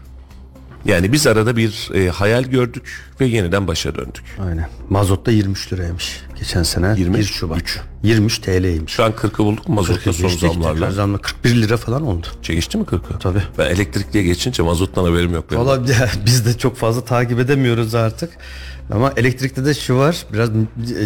Yani 0.87 1.13
biz 1.13 1.27
arada 1.27 1.57
bir 1.57 1.91
e, 1.95 2.09
hayal 2.09 2.45
gördük 2.45 2.83
ve 3.21 3.27
yeniden 3.27 3.67
başa 3.67 3.95
döndük. 3.95 4.25
Aynen. 4.49 4.69
Mazot 4.91 5.27
da 5.27 5.31
23 5.31 5.73
liraymış. 5.73 6.21
Geçen 6.39 6.63
sene 6.63 6.95
23, 6.99 7.21
1 7.21 7.25
Şubat. 7.25 7.59
üç. 7.59 7.81
23 8.03 8.39
TL'ymiş. 8.39 8.93
Şu 8.93 9.05
an 9.05 9.13
40'ı 9.13 9.39
bulduk 9.39 9.69
mu 9.69 9.75
mazotta 9.75 10.13
son 10.13 10.29
zamlarla? 10.29 10.91
zamla 10.91 11.19
41 11.19 11.63
lira 11.63 11.77
falan 11.77 12.03
oldu. 12.07 12.27
Geçti 12.43 12.79
mi 12.79 12.85
40'ı? 12.85 13.19
Tabii. 13.21 13.43
Ben 13.59 13.67
elektrikliye 13.67 14.25
geçince 14.25 14.63
mazottan 14.63 15.05
haberim 15.05 15.35
yok. 15.35 15.51
benim. 15.51 15.63
Valla 15.63 15.87
biz 16.27 16.47
de 16.47 16.59
çok 16.59 16.77
fazla 16.77 17.05
takip 17.05 17.39
edemiyoruz 17.41 17.95
artık. 17.95 18.31
Ama 18.91 19.13
elektrikte 19.17 19.65
de 19.65 19.75
şu 19.75 19.97
var 19.97 20.27
biraz 20.33 20.51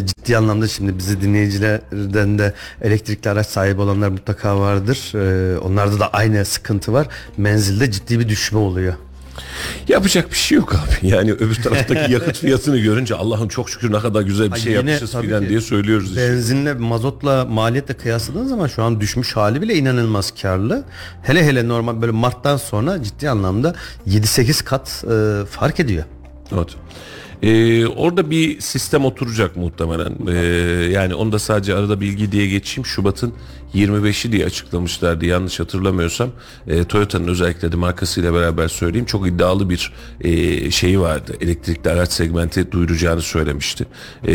ciddi 0.05 0.37
anlamda 0.37 0.69
şimdi 0.69 0.99
bizi 0.99 1.21
dinleyicilerden 1.21 2.39
de 2.39 2.55
elektrikli 2.83 3.29
araç 3.29 3.47
sahibi 3.47 3.81
olanlar 3.81 4.09
mutlaka 4.09 4.61
vardır. 4.61 5.13
Ee, 5.15 5.59
onlarda 5.59 6.01
da 6.01 6.09
aynı 6.13 6.45
sıkıntı 6.45 6.93
var. 6.93 7.07
Menzilde 7.37 7.91
ciddi 7.91 8.21
bir 8.21 8.29
düşme 8.29 8.59
oluyor. 8.59 8.95
Yapacak 9.89 10.31
bir 10.31 10.37
şey 10.37 10.59
yok 10.59 10.75
abi. 10.75 11.07
Yani 11.11 11.33
öbür 11.33 11.55
taraftaki 11.55 12.13
yakıt 12.13 12.39
fiyatını 12.39 12.79
görünce 12.79 13.15
Allah'ım 13.15 13.49
çok 13.49 13.71
şükür 13.71 13.93
ne 13.93 13.99
kadar 13.99 14.23
güzel 14.23 14.47
bir 14.47 14.53
Ay 14.53 14.61
şey 14.61 14.73
yine 14.73 14.91
yapmışız 14.91 15.13
tabii 15.13 15.27
filan 15.27 15.43
ki 15.43 15.49
diye 15.49 15.61
söylüyoruz. 15.61 16.09
işte. 16.09 16.21
Benzinle, 16.31 16.75
mazotla, 16.75 17.45
maliyetle 17.45 17.95
kıyasladığın 17.95 18.47
zaman 18.47 18.67
şu 18.67 18.83
an 18.83 19.01
düşmüş 19.01 19.37
hali 19.37 19.63
bile 19.63 19.75
inanılmaz 19.75 20.31
karlı. 20.43 20.85
Hele 21.23 21.45
hele 21.45 21.69
normal 21.69 22.01
böyle 22.03 22.13
Mart'tan 22.13 22.57
sonra 22.57 23.03
ciddi 23.03 23.31
anlamda 23.31 23.75
7-8 24.09 24.65
kat 24.65 25.05
e, 25.11 25.47
fark 25.47 25.81
ediyor. 25.81 26.05
Evet. 26.55 26.69
Ee, 27.43 27.87
orada 27.87 28.31
bir 28.31 28.61
sistem 28.61 29.05
oturacak 29.05 29.57
muhtemelen. 29.57 30.13
Ee, 30.29 30.35
yani 30.93 31.15
onu 31.15 31.33
da 31.33 31.39
sadece 31.39 31.75
arada 31.75 32.01
bilgi 32.01 32.33
diye 32.33 32.47
geçeyim. 32.47 32.87
Şubat'ın 32.87 33.33
25'i 33.75 34.33
diye 34.33 34.47
açıklamışlardı 34.47 35.27
yanlış 35.27 35.61
hatırlamıyorsam. 35.61 36.31
Ee, 36.67 36.85
Toyota'nın 36.85 37.29
özellikle 37.29 37.73
de 37.73 37.77
markasıyla 37.77 38.35
beraber 38.35 38.69
söyleyeyim 38.69 39.07
çok 39.07 39.29
iddialı 39.29 39.71
bir 39.71 39.93
e, 40.21 40.71
şeyi 40.71 41.01
vardı. 41.01 41.37
Elektrikli 41.41 41.89
araç 41.89 42.13
segmenti 42.13 42.73
duyuracağını 42.73 43.23
söylemişti. 43.23 43.87
Ee, 44.27 44.35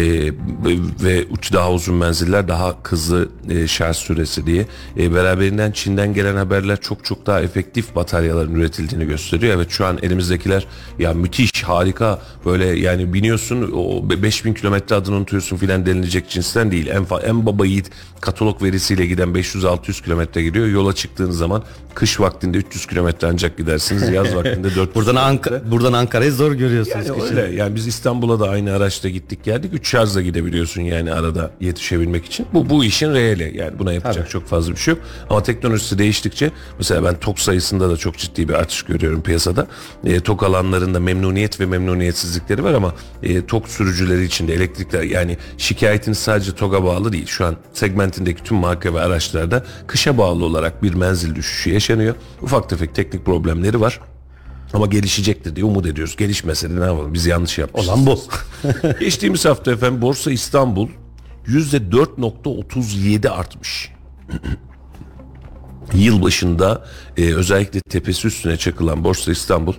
ve 1.04 1.26
daha 1.54 1.72
uzun 1.72 1.96
menziller 1.96 2.48
daha 2.48 2.76
hızlı 2.84 3.30
e, 3.50 3.68
şarj 3.68 3.98
süresi 3.98 4.46
diye. 4.46 4.66
E, 4.98 5.14
beraberinden 5.14 5.72
Çin'den 5.72 6.14
gelen 6.14 6.36
haberler 6.36 6.82
çok 6.82 7.06
çok 7.06 7.26
daha 7.26 7.42
efektif 7.42 7.96
bataryaların 7.96 8.56
üretildiğini 8.56 9.08
gösteriyor. 9.08 9.56
Evet 9.56 9.70
şu 9.70 9.86
an 9.86 10.00
elimizdekiler 10.02 10.68
ya 11.00 11.14
müthiş 11.14 11.64
harika 11.64 12.22
böyle 12.46 12.66
yani 12.66 12.95
biniyorsun 13.14 13.72
o 13.76 14.10
5000 14.10 14.54
kilometre 14.54 14.96
adını 14.96 15.16
unutuyorsun 15.16 15.58
filan 15.58 15.86
denilecek 15.86 16.30
cinsten 16.30 16.72
değil. 16.72 16.88
En, 16.88 17.06
en 17.28 17.46
baba 17.46 17.66
yiğit 17.66 17.92
katalog 18.22 18.64
verisiyle 18.64 19.06
giden 19.06 19.30
500-600 19.30 20.04
kilometre 20.04 20.44
gidiyor. 20.44 20.68
Yola 20.68 20.94
çıktığınız 20.94 21.38
zaman 21.38 21.64
kış 21.96 22.20
vaktinde 22.20 22.58
300 22.58 22.86
kilometre 22.86 23.28
ancak 23.28 23.58
gidersiniz. 23.58 24.10
Yaz 24.10 24.36
vaktinde 24.36 24.64
400 24.76 24.96
Buradan. 24.96 25.16
Ankara 25.16 25.72
buradan 25.72 25.94
Ankara'yı 25.94 26.32
zor 26.32 26.52
görüyorsunuz. 26.52 27.08
Yani 27.08 27.20
kışın. 27.20 27.38
öyle. 27.38 27.56
Yani 27.56 27.76
biz 27.76 27.88
İstanbul'a 27.88 28.40
da 28.40 28.50
aynı 28.50 28.74
araçla 28.74 29.10
gittik 29.10 29.44
geldik. 29.44 29.74
Üç 29.74 29.90
şarjla 29.90 30.22
gidebiliyorsun 30.22 30.82
yani 30.82 31.14
arada 31.14 31.52
yetişebilmek 31.62 32.26
için. 32.26 32.46
Bu 32.54 32.70
bu 32.70 32.84
işin 32.84 33.14
reali. 33.14 33.58
Yani 33.58 33.80
buna 33.80 33.94
yapacak 33.94 34.30
çok 34.30 34.48
fazla 34.48 34.72
bir 34.72 34.78
şey 34.78 34.94
yok. 34.94 35.04
Ama 35.30 35.44
teknolojisi 35.44 35.98
değiştikçe 35.98 36.52
mesela 36.78 37.04
ben 37.04 37.20
tok 37.20 37.40
sayısında 37.40 37.90
da 37.90 37.98
çok 37.98 38.18
ciddi 38.18 38.50
bir 38.50 38.54
artış 38.54 38.84
görüyorum 38.84 39.22
piyasada. 39.22 39.68
E, 40.06 40.20
tok 40.20 40.44
alanlarında 40.44 41.00
memnuniyet 41.00 41.60
ve 41.60 41.66
memnuniyetsizlikleri 41.66 42.64
var 42.64 42.74
ama 42.74 42.85
e, 43.24 43.46
tok 43.46 43.70
sürücüleri 43.70 44.24
için 44.24 44.48
de 44.48 44.54
elektrikler 44.54 45.04
yani 45.04 45.38
şikayetiniz 45.58 46.18
sadece 46.18 46.56
TOG'a 46.56 46.84
bağlı 46.84 47.14
değil. 47.14 47.28
Şu 47.28 47.46
an 47.46 47.56
segmentindeki 47.74 48.44
tüm 48.44 48.58
marka 48.58 48.94
ve 48.94 49.02
araçlarda 49.02 49.66
kışa 49.88 50.18
bağlı 50.18 50.46
olarak 50.46 50.84
bir 50.84 50.94
menzil 50.94 51.36
düşüşü 51.36 51.74
yaşanıyor. 51.74 52.16
Ufak 52.42 52.70
tefek 52.70 52.96
teknik 52.96 53.26
problemleri 53.26 53.82
var. 53.82 54.00
Ama 54.74 54.86
gelişecektir 54.86 55.56
diye 55.56 55.66
umut 55.66 55.86
ediyoruz. 55.86 56.16
Gelişmese 56.16 56.70
de 56.70 56.80
ne 56.80 56.86
yapalım 56.86 57.14
biz 57.14 57.26
yanlış 57.26 57.58
yapmışız. 57.58 57.90
Olan 57.90 58.06
bu. 58.06 58.20
Geçtiğimiz 59.00 59.46
hafta 59.46 59.72
efendim 59.72 60.02
Borsa 60.02 60.32
İstanbul 60.32 60.90
%4.37 61.48 63.30
artmış. 63.30 63.92
Yılbaşında 65.94 66.86
e, 67.18 67.34
özellikle 67.34 67.82
tepesi 67.82 68.28
üstüne 68.28 68.58
çakılan 68.58 69.04
Borsa 69.04 69.32
İstanbul 69.32 69.74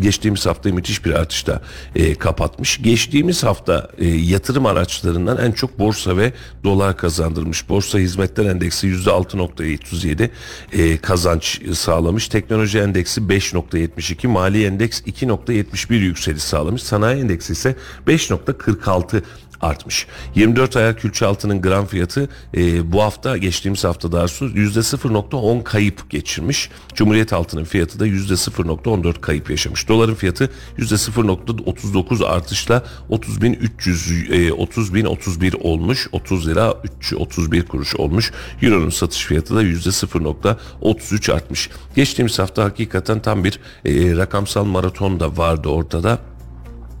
geçtiğimiz 0.00 0.46
haftayı 0.46 0.74
müthiş 0.74 1.04
bir 1.04 1.12
artışla 1.12 1.62
e, 1.94 2.14
kapatmış. 2.14 2.82
Geçtiğimiz 2.82 3.44
hafta 3.44 3.90
e, 3.98 4.06
yatırım 4.06 4.66
araçlarından 4.66 5.38
en 5.38 5.52
çok 5.52 5.78
borsa 5.78 6.16
ve 6.16 6.32
dolar 6.64 6.96
kazandırmış. 6.96 7.68
Borsa 7.68 7.98
hizmetler 7.98 8.44
endeksi 8.44 8.86
%6.37 8.86 10.30
e, 10.72 10.96
kazanç 10.96 11.60
sağlamış. 11.72 12.28
Teknoloji 12.28 12.78
endeksi 12.78 13.20
5.72, 13.20 14.26
mali 14.26 14.64
endeks 14.64 15.00
2.71 15.00 15.94
yükseliş 15.94 16.42
sağlamış. 16.42 16.82
Sanayi 16.82 17.20
endeksi 17.20 17.52
ise 17.52 17.76
5.46 18.06 19.22
artmış. 19.66 20.06
24 20.34 20.76
ayar 20.76 20.96
külçe 20.96 21.26
altının 21.26 21.62
gram 21.62 21.86
fiyatı 21.86 22.28
e, 22.56 22.92
bu 22.92 23.02
hafta 23.02 23.36
geçtiğimiz 23.36 23.84
hafta 23.84 24.12
daha 24.12 24.20
doğrusu 24.20 24.46
%0.10 24.46 25.64
kayıp 25.64 26.10
geçirmiş. 26.10 26.70
Cumhuriyet 26.94 27.32
altının 27.32 27.64
fiyatı 27.64 28.00
da 28.00 28.06
%0.14 28.06 29.20
kayıp 29.20 29.50
yaşamış. 29.50 29.88
Doların 29.88 30.14
fiyatı 30.14 30.50
%0.39 30.78 32.26
artışla 32.26 32.84
30.300 33.10 34.32
e, 34.32 34.48
30.031 34.48 35.56
olmuş. 35.56 36.08
30 36.12 36.48
lira 36.48 36.74
331 37.00 37.66
kuruş 37.66 37.96
olmuş. 37.96 38.32
Euro'nun 38.62 38.90
satış 38.90 39.24
fiyatı 39.24 39.56
da 39.56 39.62
%0.33 39.62 41.32
artmış. 41.32 41.70
Geçtiğimiz 41.96 42.38
hafta 42.38 42.64
hakikaten 42.64 43.22
tam 43.22 43.44
bir 43.44 43.60
e, 43.84 44.16
rakamsal 44.16 44.64
maraton 44.64 45.20
da 45.20 45.36
vardı 45.36 45.68
ortada. 45.68 46.35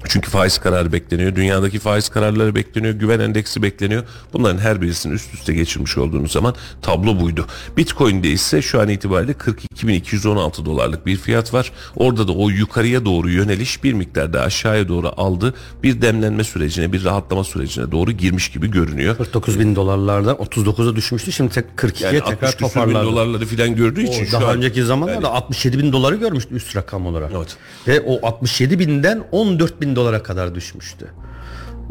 Çünkü 0.04 0.30
faiz 0.30 0.58
kararı 0.58 0.92
bekleniyor. 0.92 1.36
Dünyadaki 1.36 1.78
faiz 1.78 2.08
kararları 2.08 2.54
bekleniyor. 2.54 2.94
Güven 2.94 3.20
endeksi 3.20 3.62
bekleniyor. 3.62 4.02
Bunların 4.32 4.58
her 4.58 4.82
birisini 4.82 5.14
üst 5.14 5.34
üste 5.34 5.54
geçirmiş 5.54 5.98
olduğunuz 5.98 6.32
zaman 6.32 6.54
tablo 6.82 7.20
buydu. 7.20 7.46
Bitcoin'de 7.76 8.28
ise 8.30 8.62
şu 8.62 8.80
an 8.80 8.88
itibariyle 8.88 9.32
42.216 9.32 10.64
dolarlık 10.64 11.06
bir 11.06 11.16
fiyat 11.16 11.54
var. 11.54 11.72
Orada 11.96 12.28
da 12.28 12.32
o 12.32 12.48
yukarıya 12.50 13.04
doğru 13.04 13.30
yöneliş 13.30 13.84
bir 13.84 13.92
miktar 13.92 14.32
da 14.32 14.42
aşağıya 14.42 14.88
doğru 14.88 15.12
aldı. 15.16 15.54
Bir 15.82 16.02
demlenme 16.02 16.44
sürecine, 16.44 16.92
bir 16.92 17.04
rahatlama 17.04 17.44
sürecine 17.44 17.92
doğru 17.92 18.12
girmiş 18.12 18.48
gibi 18.50 18.70
görünüyor. 18.70 19.16
49 19.16 19.58
bin 19.58 19.76
dolarlardan 19.76 20.36
39'a 20.36 20.96
düşmüştü. 20.96 21.32
Şimdi 21.32 21.54
tek 21.54 21.64
42'ye 21.76 22.12
Yani 22.12 22.24
tekrar 22.24 22.48
60 22.48 22.54
küsur 22.54 22.80
bin 22.80 22.86
toparladı. 22.86 23.06
dolarları 23.06 23.46
filan 23.46 23.74
gördüğü 23.74 24.00
O 24.00 24.04
için 24.04 24.24
şu 24.24 24.32
daha 24.32 24.46
an 24.46 24.56
önceki 24.56 24.84
zamanlarda 24.84 25.30
67 25.30 25.78
bin 25.78 25.92
doları 25.92 26.16
görmüştü 26.16 26.54
üst 26.54 26.76
rakam 26.76 27.06
olarak. 27.06 27.32
Evet. 27.36 27.56
Ve 27.88 28.00
o 28.00 28.26
67 28.26 28.78
binden 28.78 29.24
14 29.32 29.80
bin 29.80 29.85
dolara 29.96 30.22
kadar 30.22 30.54
düşmüştü. 30.54 31.06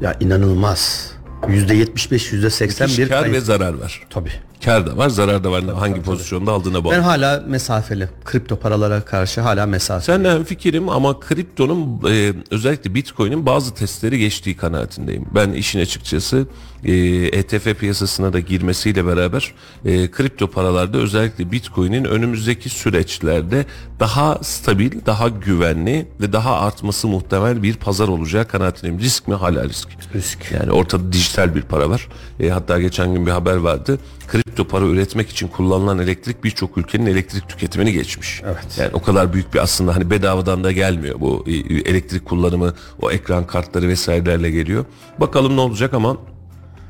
Ya 0.01 0.15
inanılmaz. 0.19 1.11
%75, 1.47 2.33
%80 2.33 2.83
müthiş 2.83 2.99
bir 2.99 3.09
kar 3.09 3.21
kayıp. 3.21 3.35
ve 3.35 3.39
zarar 3.41 3.73
var. 3.73 4.03
Tabii. 4.09 4.31
Kar 4.65 4.87
da 4.87 4.97
var, 4.97 5.09
zarar 5.09 5.43
da 5.43 5.51
var. 5.51 5.63
Hangi 5.63 6.01
pozisyonda 6.01 6.51
aldığına 6.51 6.83
bağlı. 6.83 6.93
Ben 6.93 7.01
hala 7.01 7.43
mesafeli. 7.47 8.09
Kripto 8.25 8.55
paralara 8.55 9.01
karşı 9.01 9.41
hala 9.41 9.65
mesafeli. 9.65 10.05
Seninle 10.05 10.43
fikrim 10.43 10.89
ama 10.89 11.19
kriptonun 11.19 12.01
e, 12.09 12.33
özellikle 12.51 12.95
bitcoin'in 12.95 13.45
bazı 13.45 13.73
testleri 13.73 14.19
geçtiği 14.19 14.57
kanaatindeyim. 14.57 15.25
Ben 15.35 15.51
işin 15.51 15.79
açıkçası 15.79 16.47
e, 16.83 16.93
ETF 17.25 17.79
piyasasına 17.79 18.33
da 18.33 18.39
girmesiyle 18.39 19.05
beraber 19.05 19.53
e, 19.85 20.11
kripto 20.11 20.47
paralarda 20.47 20.97
özellikle 20.97 21.51
bitcoin'in 21.51 22.03
önümüzdeki 22.03 22.69
süreçlerde 22.69 23.65
daha 23.99 24.39
stabil, 24.43 24.91
daha 25.05 25.29
güvenli 25.29 26.07
ve 26.21 26.33
daha 26.33 26.59
artması 26.59 27.07
muhtemel 27.07 27.63
bir 27.63 27.75
pazar 27.75 28.07
olacağı 28.07 28.47
kanaatindeyim. 28.47 28.99
Risk 28.99 29.27
mi? 29.27 29.35
Hala 29.35 29.63
risk. 29.63 29.87
Risk. 30.15 30.51
Yani 30.51 30.71
ortada 30.71 31.13
dijital 31.13 31.55
bir 31.55 31.61
para 31.61 31.89
var. 31.89 32.07
E, 32.39 32.49
hatta 32.49 32.81
geçen 32.81 33.13
gün 33.13 33.25
bir 33.25 33.31
haber 33.31 33.55
vardı. 33.55 33.99
Kripto 34.27 34.67
para 34.67 34.85
üretmek 34.85 35.29
için 35.29 35.47
kullanılan 35.47 35.99
elektrik 35.99 36.43
birçok 36.43 36.77
ülkenin 36.77 37.05
elektrik 37.05 37.49
tüketimini 37.49 37.93
geçmiş. 37.93 38.41
Evet. 38.45 38.77
Yani 38.77 38.89
o 38.93 39.01
kadar 39.01 39.33
büyük 39.33 39.53
bir 39.53 39.59
aslında 39.59 39.95
hani 39.95 40.09
bedavadan 40.09 40.63
da 40.63 40.71
gelmiyor 40.71 41.19
bu 41.19 41.43
e, 41.47 41.51
elektrik 41.89 42.25
kullanımı, 42.25 42.73
o 43.01 43.11
ekran 43.11 43.47
kartları 43.47 43.87
vesairelerle 43.87 44.51
geliyor. 44.51 44.85
Bakalım 45.19 45.55
ne 45.55 45.61
olacak 45.61 45.93
ama 45.93 46.17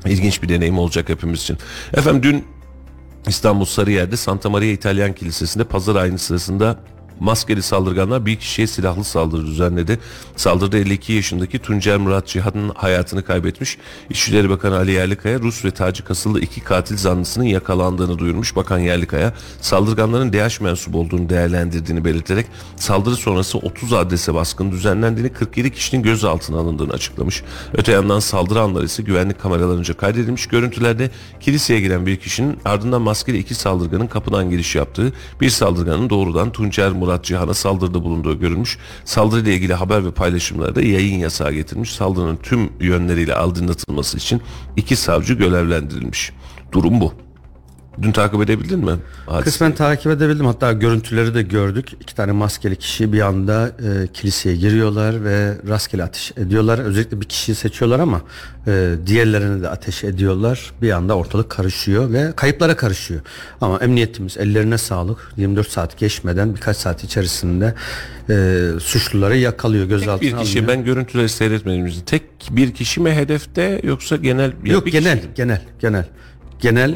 ilginç 0.06 0.44
bir 0.44 0.50
deneyim 0.50 0.80
olacak 0.80 1.10
hepimiz 1.10 1.42
için. 1.42 1.58
Efendim 1.94 2.24
dün 2.24 2.46
İstanbul 3.28 3.66
Sarıyer'de 3.66 4.18
Santa 4.18 4.50
Maria 4.50 4.68
İtalyan 4.68 5.14
Kilisesi'nde 5.14 5.64
pazar 5.64 5.96
ayini 5.96 6.20
sırasında 6.20 6.80
Maskeli 7.20 7.62
saldırganlar 7.62 8.26
bir 8.26 8.36
kişiye 8.36 8.68
silahlı 8.68 9.04
saldırı 9.04 9.48
düzenledi. 9.48 10.00
Saldırıda 10.36 10.78
52 10.78 11.14
yaşındaki 11.14 11.60
Tuncer 11.60 11.98
Murat 11.98 12.28
Cihan'ın 12.28 12.70
hayatını 12.70 13.24
kaybetmiş. 13.24 13.78
İçişleri 14.10 14.50
Bakanı 14.50 14.76
Ali 14.76 14.92
Yerlikaya 14.92 15.40
Rus 15.40 15.66
ve 15.66 15.72
Tacik 15.72 16.12
asıllı 16.12 16.42
iki 16.42 16.62
katil 16.62 16.98
zanlısının 16.98 17.46
yakalandığını 17.46 18.20
duyurmuş. 18.20 18.56
Bakan 18.56 18.80
Yerlikaya 18.80 19.34
saldırganların 19.62 20.34
DH 20.34 20.62
mensubu 20.62 21.00
olduğunu 21.00 21.30
değerlendirdiğini 21.30 22.06
belirterek 22.06 22.46
saldırı 22.76 23.16
sonrası 23.16 23.58
30 23.58 23.94
adrese 23.94 24.34
baskın 24.34 24.72
düzenlendiğini 24.72 25.30
47 25.30 25.72
kişinin 25.72 26.04
gözaltına 26.04 26.58
alındığını 26.58 26.94
açıklamış. 26.94 27.44
Öte 27.74 27.92
yandan 27.92 28.20
saldırı 28.20 28.62
anları 28.62 28.86
ise 28.86 29.04
güvenlik 29.04 29.42
kameralarınca 29.42 29.94
kaydedilmiş. 29.94 30.48
Görüntülerde 30.48 31.10
kiliseye 31.40 31.80
giren 31.80 32.06
bir 32.06 32.16
kişinin 32.16 32.58
ardından 32.66 33.02
maskeli 33.02 33.38
iki 33.38 33.56
saldırganın 33.56 34.08
kapıdan 34.08 34.50
giriş 34.50 34.76
yaptığı, 34.76 35.14
bir 35.42 35.50
saldırganın 35.50 36.10
doğrudan 36.10 36.52
Tuncer 36.52 36.92
Murat 36.92 37.05
Cihan'a 37.24 37.54
saldırıda 37.54 38.04
bulunduğu 38.04 38.40
görülmüş. 38.40 38.78
Saldırıyla 39.06 39.52
ilgili 39.52 39.74
haber 39.74 40.06
ve 40.06 40.12
paylaşımlarda 40.12 40.82
yayın 40.82 41.20
yasağı 41.20 41.54
getirmiş. 41.54 41.94
Saldırının 41.94 42.40
tüm 42.44 42.70
yönleriyle 42.80 43.36
aydınlatılması 43.36 44.18
için 44.18 44.42
iki 44.76 44.96
savcı 44.96 45.34
görevlendirilmiş. 45.34 46.32
Durum 46.72 47.02
bu. 47.02 47.25
Dün 48.02 48.12
takip 48.12 48.42
edebildin 48.42 48.80
mi? 48.80 48.92
Hadiseyi? 49.26 49.44
Kısmen 49.44 49.76
takip 49.76 50.12
edebildim. 50.12 50.46
Hatta 50.46 50.72
görüntüleri 50.72 51.34
de 51.34 51.42
gördük. 51.42 51.90
İki 52.02 52.16
tane 52.16 52.32
maskeli 52.32 52.76
kişi 52.76 53.14
bir 53.14 53.22
anda 53.22 53.68
e, 53.68 54.08
kiliseye 54.14 54.56
giriyorlar 54.56 55.24
ve 55.24 55.54
rastgele 55.68 56.04
ateş 56.04 56.32
ediyorlar. 56.38 56.80
Özellikle 56.80 57.22
bir 57.22 57.26
kişiyi 57.26 57.56
seçiyorlar 57.56 58.00
ama 58.00 58.22
e, 58.68 58.94
diğerlerini 59.06 59.64
de 59.64 59.70
ateş 59.70 60.04
ediyorlar. 60.04 60.72
Bir 60.82 60.92
anda 60.92 61.18
ortalık 61.18 61.50
karışıyor 61.50 62.14
ve 62.14 62.32
kayıplara 62.36 62.76
karışıyor. 62.76 63.22
Ama 63.62 63.80
emniyetimiz 63.80 64.38
ellerine 64.38 64.78
sağlık. 64.78 65.32
24 65.38 65.70
saat 65.70 65.98
geçmeden 65.98 66.56
birkaç 66.56 66.78
saat 66.78 67.04
içerisinde 67.04 67.74
e, 68.30 68.62
suçluları 68.80 69.38
yakalıyor, 69.38 69.86
gözaltına 69.86 70.22
bir 70.22 70.38
kişi 70.38 70.60
alınıyor. 70.60 70.78
ben 70.78 70.86
görüntüleri 70.86 71.30
seyretmedim. 71.30 71.94
Tek 72.06 72.24
bir 72.50 72.74
kişi 72.74 73.02
mi 73.02 73.12
hedefte 73.12 73.82
yoksa 73.84 74.16
genel 74.16 74.54
Yok 74.64 74.86
bir 74.86 74.92
genel, 74.92 75.18
kişi 75.18 75.34
genel, 75.36 75.62
genel. 75.80 76.06
Genel 76.60 76.92
e, 76.92 76.96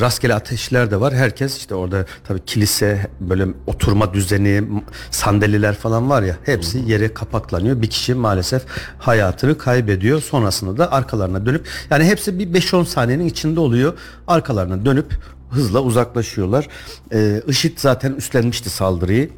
rastgele 0.00 0.34
ateşler 0.34 0.90
de 0.90 1.00
var. 1.00 1.14
Herkes 1.14 1.56
işte 1.56 1.74
orada 1.74 2.04
tabii 2.24 2.40
kilise 2.46 3.10
böyle 3.20 3.46
oturma 3.66 4.14
düzeni, 4.14 4.62
sandalyeler 5.10 5.74
falan 5.74 6.10
var 6.10 6.22
ya 6.22 6.36
hepsi 6.44 6.78
yere 6.78 7.14
kapaklanıyor. 7.14 7.82
Bir 7.82 7.90
kişi 7.90 8.14
maalesef 8.14 8.62
hayatını 8.98 9.58
kaybediyor. 9.58 10.20
Sonrasında 10.20 10.78
da 10.78 10.92
arkalarına 10.92 11.46
dönüp 11.46 11.68
yani 11.90 12.04
hepsi 12.04 12.38
bir 12.38 12.60
5-10 12.60 12.84
saniyenin 12.84 13.26
içinde 13.26 13.60
oluyor. 13.60 13.92
Arkalarına 14.26 14.84
dönüp 14.84 15.06
hızla 15.50 15.80
uzaklaşıyorlar. 15.82 16.68
Ee, 17.12 17.42
IŞİD 17.46 17.72
zaten 17.76 18.12
üstlenmişti 18.12 18.70
saldırıyı. 18.70 19.30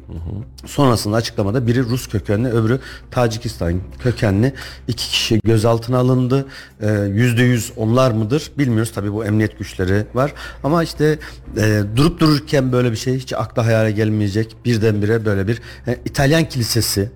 Sonrasında 0.65 1.15
açıklamada 1.15 1.67
biri 1.67 1.83
Rus 1.83 2.07
kökenli 2.07 2.49
öbürü 2.49 2.79
Tacikistan 3.11 3.81
kökenli 3.99 4.53
iki 4.87 5.09
kişi 5.09 5.39
gözaltına 5.43 5.97
alındı. 5.97 6.45
Ee, 6.81 6.91
Yüzde 7.13 7.43
yüz 7.43 7.71
onlar 7.75 8.11
mıdır 8.11 8.51
bilmiyoruz. 8.57 8.91
Tabii 8.95 9.13
bu 9.13 9.25
emniyet 9.25 9.59
güçleri 9.59 10.05
var. 10.13 10.33
Ama 10.63 10.83
işte 10.83 11.19
e, 11.57 11.83
durup 11.95 12.19
dururken 12.19 12.71
böyle 12.71 12.91
bir 12.91 12.97
şey 12.97 13.19
hiç 13.19 13.33
akla 13.33 13.65
hayale 13.65 13.91
gelmeyecek. 13.91 14.55
Birdenbire 14.65 15.25
böyle 15.25 15.47
bir 15.47 15.61
e, 15.87 15.99
İtalyan 16.05 16.49
kilisesi 16.49 17.11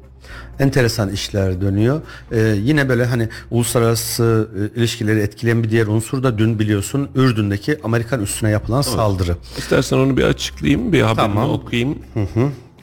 enteresan 0.60 1.10
işler 1.10 1.62
dönüyor. 1.62 2.02
Ee, 2.32 2.40
yine 2.40 2.90
böyle 2.90 3.06
hani 3.06 3.30
uluslararası 3.52 4.50
e, 4.76 4.80
ilişkileri 4.80 5.20
etkileyen 5.20 5.64
bir 5.64 5.70
diğer 5.70 5.88
unsur 5.88 6.24
da 6.24 6.38
dün 6.38 6.60
biliyorsun 6.60 7.10
Ürdün'deki 7.16 7.78
Amerikan 7.84 8.22
üssüne 8.22 8.50
yapılan 8.50 8.82
saldırı. 8.82 9.36
İstersen 9.58 9.98
onu 9.98 10.18
bir 10.18 10.24
açıklayayım, 10.24 10.94
bir 10.94 11.02
haberini 11.02 11.16
Tamam. 11.16 11.50
okuyayım. 11.50 11.98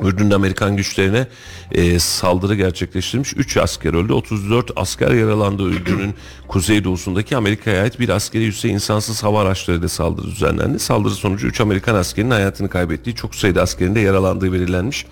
Ürdün'de 0.00 0.34
Amerikan 0.34 0.76
güçlerine 0.76 1.26
e, 1.72 1.98
saldırı 1.98 2.54
gerçekleştirmiş. 2.54 3.36
3 3.36 3.56
asker 3.56 3.94
öldü. 3.94 4.12
34 4.12 4.70
asker 4.76 5.10
yaralandı. 5.10 5.62
Ürdün'ün 5.62 6.14
kuzeydoğusundaki 6.48 7.36
Amerika'ya 7.36 7.82
ait 7.82 8.00
bir 8.00 8.08
askeri 8.08 8.48
üsse 8.48 8.68
insansız 8.68 9.22
hava 9.22 9.40
araçlarıyla 9.42 9.88
saldırı 9.88 10.26
düzenlendi. 10.26 10.78
Saldırı 10.78 11.14
sonucu 11.14 11.46
3 11.46 11.60
Amerikan 11.60 11.94
askerinin 11.94 12.30
hayatını 12.30 12.68
kaybettiği, 12.68 13.16
çok 13.16 13.34
sayıda 13.34 13.62
askerin 13.62 13.94
de 13.94 14.00
yaralandığı 14.00 14.52
belirlenmiş. 14.52 15.06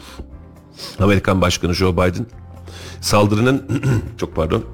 Amerikan 0.99 1.41
Başkanı 1.41 1.75
Joe 1.75 1.93
Biden 1.93 2.27
saldırının 3.01 3.65
çok 4.19 4.37
pardon 4.37 4.65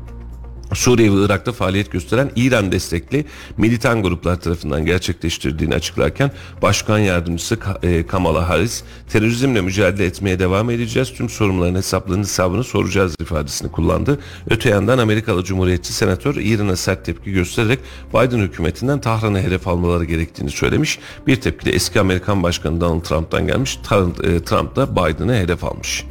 Suriye 0.75 1.13
ve 1.13 1.25
Irak'ta 1.25 1.53
faaliyet 1.53 1.93
gösteren 1.93 2.31
İran 2.37 2.73
destekli 2.73 3.25
militan 3.57 4.03
gruplar 4.03 4.41
tarafından 4.41 4.87
gerçekleştirdiğini 4.87 5.75
açıklarken 5.75 6.31
Başkan 6.63 6.99
Yardımcısı 6.99 7.59
e, 7.83 8.07
Kamala 8.07 8.49
Harris 8.49 8.83
terörizmle 9.09 9.61
mücadele 9.61 10.07
etmeye 10.07 10.39
devam 10.39 10.71
edeceğiz. 10.71 11.13
Tüm 11.13 11.29
sorumluların 11.29 11.75
hesaplarının 11.75 12.23
hesabını 12.23 12.65
soracağız 12.65 13.15
ifadesini 13.21 13.71
kullandı. 13.71 14.19
Öte 14.51 14.69
yandan 14.69 14.99
Amerikalı 14.99 15.45
Cumhuriyetçi 15.45 15.93
Senatör 15.93 16.37
İran'a 16.37 16.77
sert 16.77 17.05
tepki 17.05 17.33
göstererek 17.33 17.79
Biden 18.15 18.39
hükümetinden 18.39 19.01
Tahran'ı 19.01 19.41
hedef 19.41 19.69
almaları 19.69 20.05
gerektiğini 20.05 20.51
söylemiş. 20.51 20.99
Bir 21.27 21.37
tepki 21.37 21.67
de 21.67 21.71
eski 21.71 22.01
Amerikan 22.01 22.43
Başkanı 22.43 22.81
Donald 22.81 23.03
Trump'tan 23.03 23.47
gelmiş. 23.47 23.79
Tar- 23.89 24.37
e, 24.37 24.45
Trump 24.45 24.77
da 24.77 24.97
Biden'ı 24.97 25.35
hedef 25.35 25.65
almış. 25.65 26.05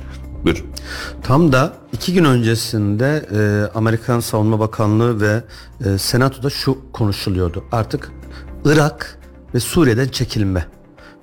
Buyurun. 0.46 0.66
Tam 1.24 1.52
da 1.52 1.74
iki 1.94 2.14
gün 2.14 2.24
öncesinde 2.24 3.26
e, 3.36 3.72
Amerikan 3.78 4.20
Savunma 4.20 4.60
Bakanlığı 4.60 5.22
ve 5.22 5.44
e, 5.86 5.98
Senato'da 5.98 6.50
şu 6.50 6.78
konuşuluyordu. 6.94 7.64
Artık 7.72 8.12
Irak 8.66 9.20
ve 9.56 9.60
Suriye'den 9.60 10.08
çekilme. 10.08 10.66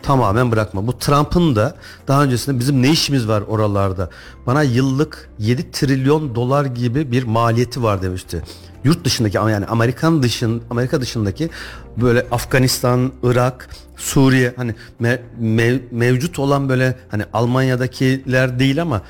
Tamamen 0.02 0.52
bırakma. 0.52 0.86
Bu 0.86 0.98
Trump'ın 0.98 1.56
da 1.56 1.74
daha 2.08 2.24
öncesinde 2.24 2.58
bizim 2.58 2.82
ne 2.82 2.90
işimiz 2.90 3.28
var 3.28 3.42
oralarda? 3.48 4.10
Bana 4.46 4.62
yıllık 4.62 5.30
7 5.38 5.70
trilyon 5.70 6.34
dolar 6.34 6.64
gibi 6.64 7.12
bir 7.12 7.22
maliyeti 7.22 7.82
var 7.82 8.02
demişti. 8.02 8.42
Yurt 8.84 9.04
dışındaki 9.04 9.36
yani 9.36 9.66
Amerikan 9.66 10.22
dışın 10.22 10.62
Amerika 10.70 11.00
dışındaki 11.00 11.50
böyle 11.96 12.26
Afganistan, 12.30 13.12
Irak, 13.22 13.68
Suriye 13.96 14.52
hani 14.56 14.74
me- 15.02 15.20
mev- 15.42 15.80
mevcut 15.90 16.38
olan 16.38 16.68
böyle 16.68 16.96
hani 17.08 17.24
Almanya'dakiler 17.32 18.58
değil 18.58 18.82
ama 18.82 19.02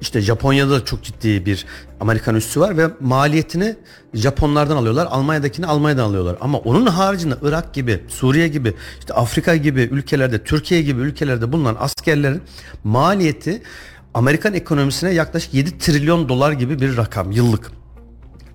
işte 0.00 0.20
Japonya'da 0.20 0.70
da 0.70 0.84
çok 0.84 1.02
ciddi 1.02 1.46
bir 1.46 1.66
Amerikan 2.00 2.34
üssü 2.34 2.60
var 2.60 2.76
ve 2.76 2.88
maliyetini 3.00 3.76
Japonlardan 4.14 4.76
alıyorlar. 4.76 5.08
Almanya'dakini 5.10 5.66
Almanya'dan 5.66 6.04
alıyorlar. 6.04 6.36
Ama 6.40 6.58
onun 6.58 6.86
haricinde 6.86 7.34
Irak 7.42 7.74
gibi, 7.74 8.00
Suriye 8.08 8.48
gibi, 8.48 8.74
işte 8.98 9.14
Afrika 9.14 9.56
gibi 9.56 9.80
ülkelerde, 9.80 10.44
Türkiye 10.44 10.82
gibi 10.82 11.00
ülkelerde 11.00 11.52
bulunan 11.52 11.76
askerlerin 11.80 12.42
maliyeti 12.84 13.62
Amerikan 14.14 14.54
ekonomisine 14.54 15.10
yaklaşık 15.10 15.54
7 15.54 15.78
trilyon 15.78 16.28
dolar 16.28 16.52
gibi 16.52 16.80
bir 16.80 16.96
rakam 16.96 17.32
yıllık 17.32 17.70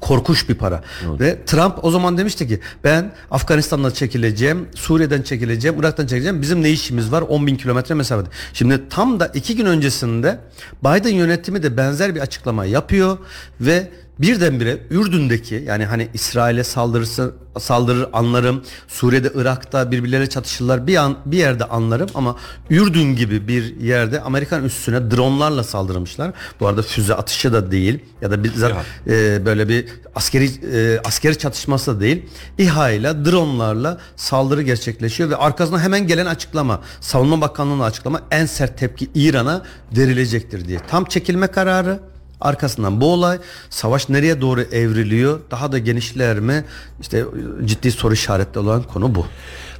korkunç 0.04 0.50
bir 0.50 0.56
para. 0.56 0.84
Ve 1.20 1.46
Trump 1.46 1.84
o 1.86 1.92
zaman 1.92 2.18
demişti 2.18 2.48
ki 2.48 2.60
ben 2.84 3.12
Afganistan'dan 3.32 3.92
çekileceğim, 3.92 4.68
Suriye'den 4.76 5.22
çekileceğim, 5.22 5.80
Irak'tan 5.80 6.08
çekileceğim. 6.08 6.42
Bizim 6.42 6.64
ne 6.64 6.70
işimiz 6.70 7.12
var? 7.12 7.22
10 7.22 7.48
bin 7.48 7.56
kilometre 7.56 7.96
mesafede. 7.96 8.30
Şimdi 8.54 8.90
tam 8.90 9.20
da 9.20 9.28
iki 9.28 9.56
gün 9.56 9.66
öncesinde 9.66 10.40
Biden 10.84 11.14
yönetimi 11.14 11.64
de 11.64 11.78
benzer 11.78 12.16
bir 12.16 12.20
açıklama 12.20 12.66
yapıyor 12.66 13.18
ve 13.62 13.92
birdenbire 14.20 14.80
Ürdün'deki 14.90 15.64
yani 15.68 15.86
hani 15.86 16.10
İsrail'e 16.14 16.64
saldırısı 16.64 17.34
saldırır 17.60 18.08
anlarım. 18.14 18.64
Suriye'de 18.88 19.32
Irak'ta 19.36 19.92
birbirleriyle 19.92 20.30
çatışırlar 20.30 20.88
bir 20.88 20.96
an 20.96 21.18
bir 21.26 21.38
yerde 21.38 21.66
anlarım 21.66 22.10
ama 22.16 22.36
Ürdün 22.70 23.16
gibi 23.16 23.48
bir 23.48 23.80
yerde 23.80 24.22
Amerikan 24.22 24.64
üssüne 24.64 25.12
dronlarla 25.12 25.64
saldırmışlar. 25.64 26.32
Bu 26.60 26.68
arada 26.68 26.82
füze 26.82 27.14
atışı 27.14 27.54
da 27.54 27.72
değil 27.72 28.00
ya 28.22 28.32
da 28.32 28.44
bizzat 28.44 28.72
e, 29.08 29.46
böyle 29.46 29.70
bir 29.70 29.86
askeri 30.16 30.46
e, 30.76 31.00
askeri 31.06 31.38
çatışması 31.38 31.96
da 31.96 32.02
değil. 32.02 32.26
İHA 32.58 32.90
ile 32.90 33.26
dronlarla 33.26 33.98
saldırı 34.16 34.62
gerçekleşiyor 34.62 35.30
ve 35.30 35.36
arkasına 35.36 35.82
hemen 35.82 36.08
gelen 36.08 36.26
açıklama 36.26 36.82
Savunma 37.02 37.42
Bakanlığı'nın 37.42 37.84
açıklama 37.84 38.22
en 38.32 38.46
sert 38.46 38.78
tepki 38.78 39.10
İran'a 39.16 39.62
verilecektir 39.98 40.68
diye. 40.68 40.80
Tam 40.88 41.06
çekilme 41.06 41.48
kararı 41.48 42.00
Arkasından 42.44 43.02
bu 43.02 43.14
olay 43.14 43.38
savaş 43.70 44.10
nereye 44.10 44.42
doğru 44.42 44.62
evriliyor? 44.62 45.40
Daha 45.52 45.72
da 45.72 45.78
genişler 45.78 46.40
mi? 46.40 46.66
İşte 47.02 47.26
ciddi 47.66 47.92
soru 47.92 48.14
işaretli 48.14 48.60
olan 48.60 48.84
konu 48.84 49.16
bu. 49.16 49.26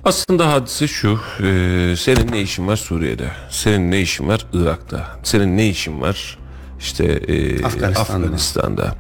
Aslında 0.06 0.52
hadise 0.54 0.88
şu, 0.88 1.20
e, 1.40 1.96
senin 1.98 2.32
ne 2.32 2.42
işin 2.42 2.68
var 2.68 2.76
Suriye'de, 2.76 3.32
senin 3.50 3.92
ne 3.92 4.02
işin 4.02 4.28
var 4.28 4.46
Irak'ta, 4.54 5.20
senin 5.24 5.58
ne 5.58 5.70
işin 5.70 6.02
var 6.02 6.38
işte 6.80 7.04
e, 7.06 7.66
Afganistan'da. 7.66 8.26
Afganistan'da. 8.26 8.96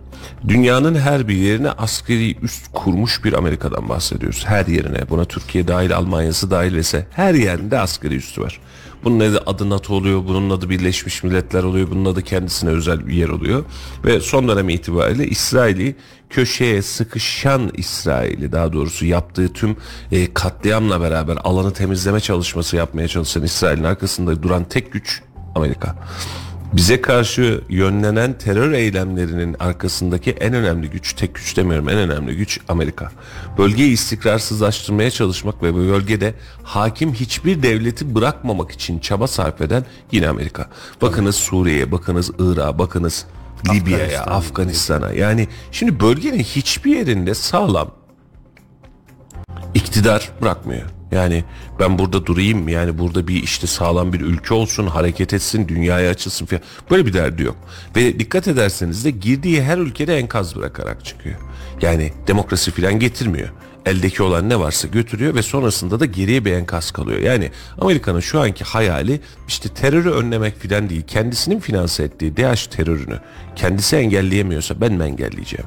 Dünyanın 0.47 0.95
her 0.95 1.27
bir 1.27 1.35
yerine 1.35 1.71
askeri 1.71 2.37
üst 2.41 2.73
kurmuş 2.73 3.23
bir 3.23 3.33
Amerika'dan 3.33 3.89
bahsediyoruz. 3.89 4.43
Her 4.47 4.65
yerine, 4.65 5.09
buna 5.09 5.25
Türkiye 5.25 5.67
dahil, 5.67 5.95
Almanya'sı 5.95 6.51
dahil 6.51 6.75
ise 6.75 7.07
her 7.11 7.33
yerinde 7.33 7.79
askeri 7.79 8.15
üstü 8.15 8.41
var. 8.41 8.59
Bunun 9.03 9.19
adı, 9.45 9.69
NATO 9.69 9.93
oluyor, 9.93 10.25
bunun 10.27 10.49
adı 10.49 10.69
Birleşmiş 10.69 11.23
Milletler 11.23 11.63
oluyor, 11.63 11.87
bunun 11.91 12.05
adı 12.05 12.21
kendisine 12.21 12.69
özel 12.69 13.07
bir 13.07 13.13
yer 13.13 13.29
oluyor. 13.29 13.63
Ve 14.05 14.19
son 14.19 14.47
dönem 14.47 14.69
itibariyle 14.69 15.27
İsrail'i 15.27 15.95
köşeye 16.29 16.81
sıkışan 16.81 17.71
İsrail'i 17.73 18.51
daha 18.51 18.73
doğrusu 18.73 19.05
yaptığı 19.05 19.53
tüm 19.53 19.75
e, 20.11 20.33
katliamla 20.33 21.01
beraber 21.01 21.37
alanı 21.43 21.73
temizleme 21.73 22.19
çalışması 22.19 22.75
yapmaya 22.75 23.07
çalışan 23.07 23.43
İsrail'in 23.43 23.83
arkasında 23.83 24.43
duran 24.43 24.63
tek 24.63 24.91
güç 24.91 25.21
Amerika. 25.55 25.95
Bize 26.73 27.01
karşı 27.01 27.61
yönlenen 27.69 28.37
terör 28.37 28.71
eylemlerinin 28.71 29.55
arkasındaki 29.59 30.31
en 30.31 30.53
önemli 30.53 30.89
güç, 30.89 31.13
tek 31.13 31.35
güç 31.35 31.57
demiyorum 31.57 31.89
en 31.89 31.97
önemli 31.97 32.35
güç 32.35 32.59
Amerika. 32.67 33.11
Bölgeyi 33.57 33.91
istikrarsızlaştırmaya 33.91 35.11
çalışmak 35.11 35.63
ve 35.63 35.73
bu 35.73 35.77
bölgede 35.77 36.33
hakim 36.63 37.13
hiçbir 37.13 37.63
devleti 37.63 38.15
bırakmamak 38.15 38.71
için 38.71 38.99
çaba 38.99 39.27
sarf 39.27 39.61
eden 39.61 39.85
yine 40.11 40.27
Amerika. 40.27 40.69
Bakınız 41.01 41.35
Suriye'ye, 41.35 41.91
bakınız 41.91 42.31
Irak'a, 42.39 42.79
bakınız 42.79 43.25
Libya'ya, 43.69 44.21
Afganistan. 44.21 44.31
Afganistan'a. 44.31 45.11
Yani 45.11 45.47
şimdi 45.71 45.99
bölgenin 45.99 46.43
hiçbir 46.43 46.95
yerinde 46.95 47.33
sağlam 47.33 48.02
iktidar 49.73 50.29
bırakmıyor. 50.41 50.83
Yani 51.11 51.43
ben 51.79 51.99
burada 51.99 52.25
durayım 52.25 52.67
yani 52.67 52.97
burada 52.97 53.27
bir 53.27 53.43
işte 53.43 53.67
sağlam 53.67 54.13
bir 54.13 54.21
ülke 54.21 54.53
olsun 54.53 54.87
hareket 54.87 55.33
etsin 55.33 55.67
dünyaya 55.67 56.11
açılsın 56.11 56.45
falan 56.45 56.61
böyle 56.91 57.05
bir 57.05 57.13
derdi 57.13 57.43
yok. 57.43 57.55
Ve 57.95 58.19
dikkat 58.19 58.47
ederseniz 58.47 59.05
de 59.05 59.11
girdiği 59.11 59.63
her 59.63 59.77
ülkede 59.77 60.17
enkaz 60.17 60.55
bırakarak 60.55 61.05
çıkıyor. 61.05 61.35
Yani 61.81 62.13
demokrasi 62.27 62.71
falan 62.71 62.99
getirmiyor. 62.99 63.49
Eldeki 63.85 64.23
olan 64.23 64.49
ne 64.49 64.59
varsa 64.59 64.87
götürüyor 64.87 65.35
ve 65.35 65.41
sonrasında 65.41 65.99
da 65.99 66.05
geriye 66.05 66.45
bir 66.45 66.51
enkaz 66.53 66.91
kalıyor. 66.91 67.19
Yani 67.19 67.51
Amerika'nın 67.81 68.19
şu 68.19 68.41
anki 68.41 68.63
hayali 68.63 69.21
işte 69.47 69.69
terörü 69.69 70.09
önlemek 70.09 70.59
filan 70.59 70.89
değil. 70.89 71.03
Kendisinin 71.07 71.59
finanse 71.59 72.03
ettiği 72.03 72.37
DH 72.37 72.67
terörünü 72.69 73.19
kendisi 73.55 73.95
engelleyemiyorsa 73.95 74.81
ben 74.81 74.93
mi 74.93 75.03
engelleyeceğim? 75.03 75.65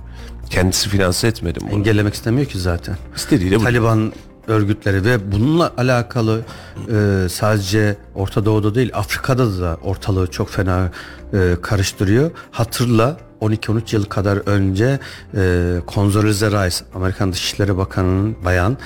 Kendisi 0.51 0.89
finanse 0.89 1.29
etmedi 1.29 1.59
bunu. 1.63 1.71
Engellemek 1.71 2.15
istemiyor 2.15 2.47
ki 2.47 2.59
zaten. 2.59 2.97
İstediği 3.17 3.51
de 3.51 3.61
bu. 3.61 3.65
Taliban 3.65 4.13
örgütleri 4.49 5.05
ve 5.05 5.33
bununla 5.33 5.73
alakalı 5.79 6.41
e, 6.89 7.29
sadece 7.29 7.97
Orta 8.15 8.45
Doğu'da 8.45 8.75
değil 8.75 8.91
Afrika'da 8.95 9.61
da 9.61 9.79
ortalığı 9.83 10.27
çok 10.27 10.51
fena 10.51 10.91
e, 11.33 11.57
karıştırıyor. 11.63 12.31
Hatırla 12.51 13.17
12-13 13.41 13.95
yıl 13.97 14.05
kadar 14.05 14.37
önce 14.47 14.99
e, 15.35 15.75
Condoleezza 15.89 16.47
Rice 16.51 16.77
Amerikan 16.95 17.33
Dışişleri 17.33 17.77
Bakanı'nın 17.77 18.37
bayan 18.45 18.77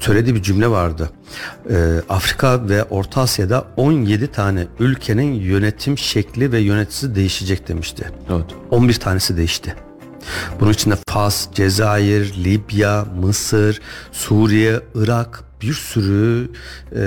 söylediği 0.00 0.34
bir 0.34 0.42
cümle 0.42 0.68
vardı. 0.68 1.10
E, 1.70 2.00
Afrika 2.08 2.68
ve 2.68 2.84
Orta 2.84 3.20
Asya'da 3.20 3.64
17 3.76 4.26
tane 4.26 4.66
ülkenin 4.80 5.32
yönetim 5.32 5.98
şekli 5.98 6.52
ve 6.52 6.58
yöneticisi 6.58 7.14
değişecek 7.14 7.68
demişti. 7.68 8.10
Evet. 8.30 8.46
11 8.70 8.94
tanesi 8.94 9.36
değişti. 9.36 9.74
Bunun 10.60 10.72
içinde 10.72 10.96
Fas, 11.08 11.48
Cezayir, 11.54 12.44
Libya, 12.44 13.04
Mısır, 13.20 13.80
Suriye, 14.12 14.80
Irak 14.94 15.44
bir 15.62 15.72
sürü 15.72 16.50
e, 16.96 17.02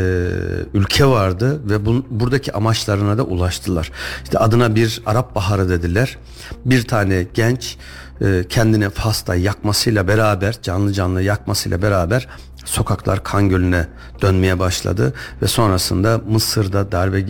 ülke 0.73 1.05
vardı 1.05 1.62
ve 1.69 1.86
bun, 1.86 2.05
buradaki 2.10 2.53
amaçlarına 2.53 3.17
da 3.17 3.23
ulaştılar. 3.23 3.91
İşte 4.23 4.39
adına 4.39 4.75
bir 4.75 5.01
Arap 5.05 5.36
Baharı 5.36 5.69
dediler. 5.69 6.17
Bir 6.65 6.88
tane 6.88 7.25
genç 7.34 7.77
e, 8.21 8.43
kendini 8.49 8.89
Fas'ta 8.89 9.36
yakmasıyla 9.36 10.08
beraber 10.08 10.62
canlı 10.62 10.93
canlı 10.93 11.21
yakmasıyla 11.21 11.82
beraber 11.82 12.27
sokaklar 12.65 13.23
kan 13.23 13.49
gölüne 13.49 13.88
dönmeye 14.21 14.60
başladı 14.60 15.13
ve 15.41 15.47
sonrasında 15.47 16.21
Mısır'da 16.29 16.91
darbe 16.91 17.25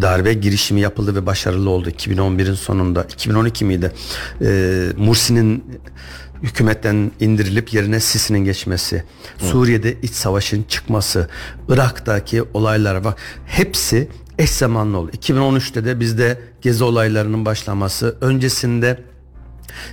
darbe 0.00 0.32
girişimi 0.32 0.80
yapıldı 0.80 1.14
ve 1.14 1.26
başarılı 1.26 1.70
oldu. 1.70 1.90
2011'in 1.90 2.54
sonunda 2.54 3.02
2012 3.02 3.64
miydi? 3.64 3.92
Ee, 4.42 4.86
Mursi'nin 4.96 5.64
hükümetten 6.42 7.10
indirilip 7.20 7.74
yerine 7.74 8.00
Sisi'nin 8.00 8.44
geçmesi 8.44 9.04
Suriye'de 9.38 9.96
iç 10.02 10.12
savaşın 10.12 10.62
çıkması 10.62 11.28
Irak'taki 11.68 12.42
olaylar 12.54 13.04
bak 13.04 13.18
hepsi 13.46 14.08
eş 14.38 14.50
zamanlı 14.50 14.98
oldu. 14.98 15.10
2013'te 15.10 15.84
de 15.84 16.00
bizde 16.00 16.38
gezi 16.62 16.84
olaylarının 16.84 17.44
başlaması 17.44 18.16
öncesinde 18.20 18.98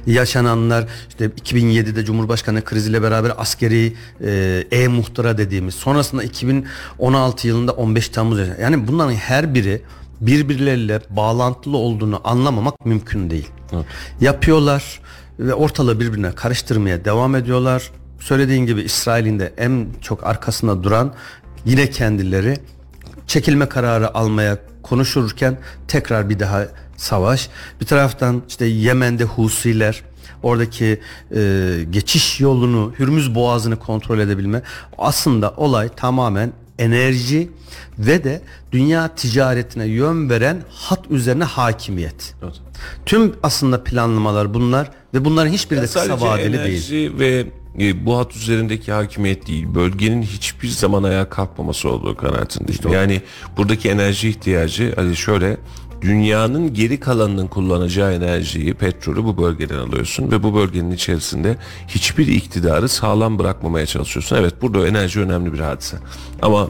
yaşananlar 0.06 0.88
işte 1.10 1.26
2007'de 1.26 2.06
Cumhurbaşkanı 2.06 2.64
kriziyle 2.64 3.02
beraber 3.02 3.34
askeri 3.38 3.94
e, 4.26 4.64
e-muhtıra 4.72 5.38
dediğimiz 5.38 5.76
sonrasında 5.76 6.24
2016 6.24 7.48
yılında 7.48 7.72
15 7.72 8.10
Temmuz 8.10 8.40
yani 8.62 8.88
bunların 8.88 9.14
her 9.14 9.54
biri 9.54 9.82
birbirleriyle 10.22 11.02
bağlantılı 11.10 11.78
olduğunu 11.78 12.22
anlamamak 12.24 12.86
mümkün 12.86 13.30
değil. 13.30 13.50
Yapıyorlar 14.22 15.02
ve 15.40 15.54
ortalığı 15.54 16.00
birbirine 16.00 16.32
karıştırmaya 16.32 17.06
devam 17.06 17.36
ediyorlar. 17.36 17.92
Söylediğin 18.20 18.66
gibi 18.66 18.82
İsrail'in 18.82 19.40
de 19.40 19.54
en 19.58 19.88
çok 20.02 20.24
arkasında 20.24 20.84
duran 20.84 21.14
yine 21.66 21.90
kendileri 21.90 22.58
çekilme 23.28 23.70
kararı 23.70 24.18
almaya 24.18 24.58
konuşurken 24.84 25.58
tekrar 25.88 26.30
bir 26.30 26.40
daha 26.40 26.68
savaş. 27.04 27.50
Bir 27.82 27.86
taraftan 27.86 28.44
işte 28.48 28.66
Yemen'de 28.66 29.24
Husiler 29.24 30.04
oradaki 30.44 31.00
e, 31.36 31.40
geçiş 31.92 32.40
yolunu 32.40 32.94
Hürmüz 33.00 33.36
Boğazı'nı 33.36 33.80
kontrol 33.80 34.20
edebilme. 34.20 34.62
Aslında 34.98 35.54
olay 35.58 35.90
tamamen 35.96 36.54
enerji 36.80 37.50
ve 38.00 38.24
de 38.24 38.42
dünya 38.72 39.16
ticaretine 39.16 39.86
yön 39.86 40.30
veren 40.30 40.64
hat 40.70 41.00
üzerine 41.10 41.44
hakimiyet. 41.44 42.36
Evet. 42.44 42.54
Tüm 43.06 43.36
aslında 43.44 43.84
planlamalar 43.84 44.54
bunlar 44.54 44.92
ve 45.14 45.26
bunların 45.26 45.52
hiçbiri 45.52 45.80
de 45.80 45.86
kısa 45.86 46.00
Sadece 46.00 46.26
vadeli 46.26 46.58
enerji 46.58 46.92
değil. 46.92 47.12
ve 47.20 47.46
e, 47.80 48.06
bu 48.06 48.18
hat 48.18 48.36
üzerindeki 48.36 48.92
hakimiyet 48.92 49.48
değil. 49.48 49.66
Bölgenin 49.76 50.22
hiçbir 50.22 50.68
zaman 50.68 51.04
ayağa 51.04 51.30
kalkmaması 51.30 51.90
olduğu 51.90 52.16
kanaatindeyim. 52.16 52.94
yani 52.94 53.22
buradaki 53.58 53.90
enerji 53.90 54.30
ihtiyacı 54.30 54.94
hani 54.96 55.16
şöyle 55.16 55.58
dünyanın 56.04 56.74
geri 56.74 57.00
kalanının 57.00 57.48
kullanacağı 57.48 58.14
enerjiyi, 58.14 58.74
petrolü 58.74 59.24
bu 59.24 59.38
bölgeden 59.38 59.78
alıyorsun 59.78 60.32
ve 60.32 60.44
bu 60.44 60.56
bölgenin 60.56 60.92
içerisinde 60.92 61.58
hiçbir 61.88 62.28
iktidarı 62.28 62.90
sağlam 62.90 63.40
bırakmamaya 63.40 63.86
çalışıyorsun. 63.86 64.36
Evet 64.36 64.62
burada 64.62 64.88
enerji 64.88 65.20
önemli 65.20 65.54
bir 65.54 65.60
hadise. 65.60 65.98
Ama 66.42 66.70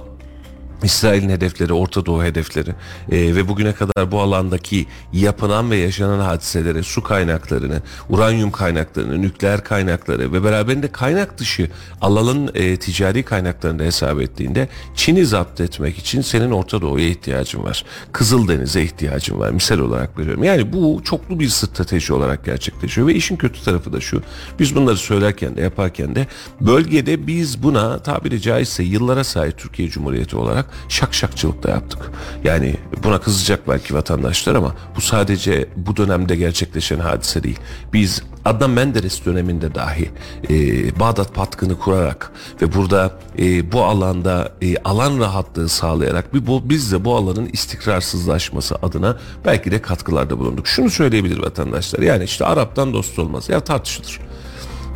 İsrail'in 0.84 1.30
hedefleri, 1.30 1.74
Orta 1.74 2.06
Doğu 2.06 2.24
hedefleri 2.24 2.69
e, 3.12 3.36
ve 3.36 3.48
bugüne 3.48 3.74
kadar 3.74 4.12
bu 4.12 4.22
alandaki 4.22 4.86
yapılan 5.13 5.72
ve 5.72 5.78
yaşanan 5.78 6.19
hadiselere, 6.19 6.84
su 6.84 7.04
kaynaklarını, 7.04 7.82
uranyum 8.10 8.52
kaynaklarını, 8.52 9.22
nükleer 9.22 9.63
kaynakları 9.63 10.34
ve 10.34 10.43
beraberinde 10.43 10.91
kaynak 10.91 11.38
dışı 11.38 11.69
alanın 12.02 12.52
e, 12.54 12.78
ticari 12.78 13.24
kaynaklarını 13.24 13.80
da 13.80 13.84
hesap 13.84 14.22
ettiğinde 14.22 14.69
Çin'i 14.96 15.26
zapt 15.26 15.62
etmek 15.62 15.98
için 15.98 16.22
senin 16.22 16.52
Orta 16.52 16.82
Doğu'ya 16.82 17.08
ihtiyacın 17.08 17.63
var. 17.63 17.86
Kızıldeniz'e 18.12 18.84
ihtiyacın 18.84 19.39
var. 19.39 19.52
Misal 19.52 19.80
olarak 19.80 20.17
veriyorum. 20.17 20.43
Yani 20.43 20.74
bu 20.74 21.02
çoklu 21.04 21.39
bir 21.39 21.50
strateji 21.50 22.13
olarak 22.13 22.46
gerçekleşiyor 22.46 23.08
ve 23.08 23.15
işin 23.15 23.36
kötü 23.36 23.63
tarafı 23.63 23.93
da 23.93 24.00
şu. 24.00 24.22
Biz 24.60 24.76
bunları 24.76 24.98
söylerken 24.98 25.56
de 25.56 25.62
yaparken 25.62 26.15
de 26.15 26.28
bölgede 26.62 27.28
biz 27.28 27.63
buna 27.63 28.00
tabiri 28.00 28.41
caizse 28.41 28.84
yıllara 28.84 29.24
sahip 29.24 29.58
Türkiye 29.58 29.89
Cumhuriyeti 29.89 30.36
olarak 30.38 30.73
şakşakçılık 30.90 31.64
da 31.64 31.70
yaptık. 31.70 32.12
Yani 32.44 32.76
buna 33.04 33.20
kızacak 33.20 33.68
belki 33.68 33.94
vatandaşlar 33.94 34.56
ama 34.56 34.76
bu 34.96 35.02
sadece 35.02 35.70
bu 35.76 35.98
dönemde 35.98 36.36
gerçekleşen 36.36 37.00
hadise 37.00 37.44
değil. 37.44 37.60
Biz 37.94 38.24
Adnan 38.46 38.70
Menderes 38.70 39.26
döneminde 39.26 39.76
dahi 39.76 40.10
e, 40.50 41.00
Bağdat 41.00 41.34
Patkını 41.34 41.80
kurarak 41.80 42.32
ve 42.62 42.74
burada 42.74 43.20
e, 43.40 43.72
bu 43.72 43.84
alanda 43.84 44.52
e, 44.62 44.78
alan 44.78 45.20
rahatlığı 45.20 45.70
sağlayarak 45.70 46.34
bir 46.34 46.48
bu, 46.48 46.70
biz 46.70 46.92
de 46.92 47.06
bu 47.06 47.16
alanın 47.16 47.50
istikrarsızlaşması 47.54 48.76
adına 48.76 49.18
belki 49.46 49.72
de 49.72 49.82
katkılarda 49.82 50.40
bulunduk. 50.40 50.68
Şunu 50.68 50.90
söyleyebilir 50.90 51.38
vatandaşlar 51.38 52.00
yani 52.00 52.24
işte 52.24 52.46
Arap'tan 52.46 52.94
dost 52.94 53.20
olmaz 53.20 53.50
ya 53.50 53.60
tartışılır 53.60 54.20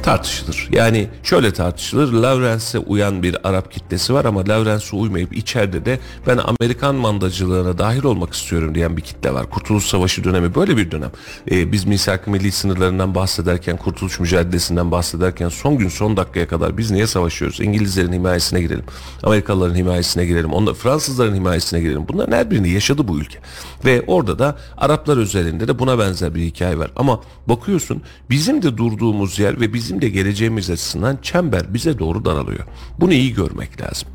tartışılır. 0.03 0.69
Yani 0.71 1.07
şöyle 1.23 1.53
tartışılır. 1.53 2.13
Lawrence'e 2.13 2.79
uyan 2.79 3.23
bir 3.23 3.47
Arap 3.49 3.71
kitlesi 3.71 4.13
var 4.13 4.25
ama 4.25 4.39
Lawrence'e 4.39 4.97
uymayıp 4.97 5.38
içeride 5.38 5.86
de 5.86 5.99
ben 6.27 6.38
Amerikan 6.38 6.95
mandacılığına 6.95 7.77
dahil 7.77 8.03
olmak 8.03 8.33
istiyorum 8.33 8.75
diyen 8.75 8.97
bir 8.97 9.01
kitle 9.01 9.33
var. 9.33 9.49
Kurtuluş 9.49 9.86
Savaşı 9.86 10.23
dönemi 10.23 10.55
böyle 10.55 10.77
bir 10.77 10.91
dönem. 10.91 11.12
Ee, 11.51 11.71
biz 11.71 11.86
misak 11.86 12.27
milli 12.27 12.51
sınırlarından 12.51 13.15
bahsederken, 13.15 13.77
kurtuluş 13.77 14.19
mücadelesinden 14.19 14.91
bahsederken 14.91 15.49
son 15.49 15.77
gün 15.77 15.89
son 15.89 16.17
dakikaya 16.17 16.47
kadar 16.47 16.77
biz 16.77 16.91
niye 16.91 17.07
savaşıyoruz? 17.07 17.60
İngilizlerin 17.60 18.13
himayesine 18.13 18.62
girelim. 18.62 18.86
Amerikalıların 19.23 19.75
himayesine 19.75 20.25
girelim. 20.25 20.53
Onlar, 20.53 20.73
Fransızların 20.73 21.36
himayesine 21.36 21.79
girelim. 21.79 22.07
Bunların 22.07 22.38
her 22.38 22.51
birini 22.51 22.69
yaşadı 22.69 23.07
bu 23.07 23.19
ülke. 23.19 23.39
Ve 23.86 24.03
orada 24.07 24.39
da 24.39 24.57
Araplar 24.77 25.17
özelinde 25.17 25.67
de 25.67 25.79
buna 25.79 25.99
benzer 25.99 26.36
bir 26.36 26.41
hikaye 26.41 26.77
var. 26.77 26.91
Ama 26.95 27.21
bakıyorsun 27.47 28.01
bizim 28.29 28.62
de 28.62 28.77
durduğumuz 28.77 29.39
yer 29.39 29.60
ve 29.62 29.73
bizim 29.88 30.02
de 30.02 30.10
geleceğimiz 30.10 30.69
açısından 30.69 31.17
çember 31.21 31.73
bize 31.73 32.00
doğru 32.00 32.26
daralıyor. 32.26 32.65
Bunu 33.00 33.13
iyi 33.13 33.34
görmek 33.34 33.82
lazım. 33.82 34.10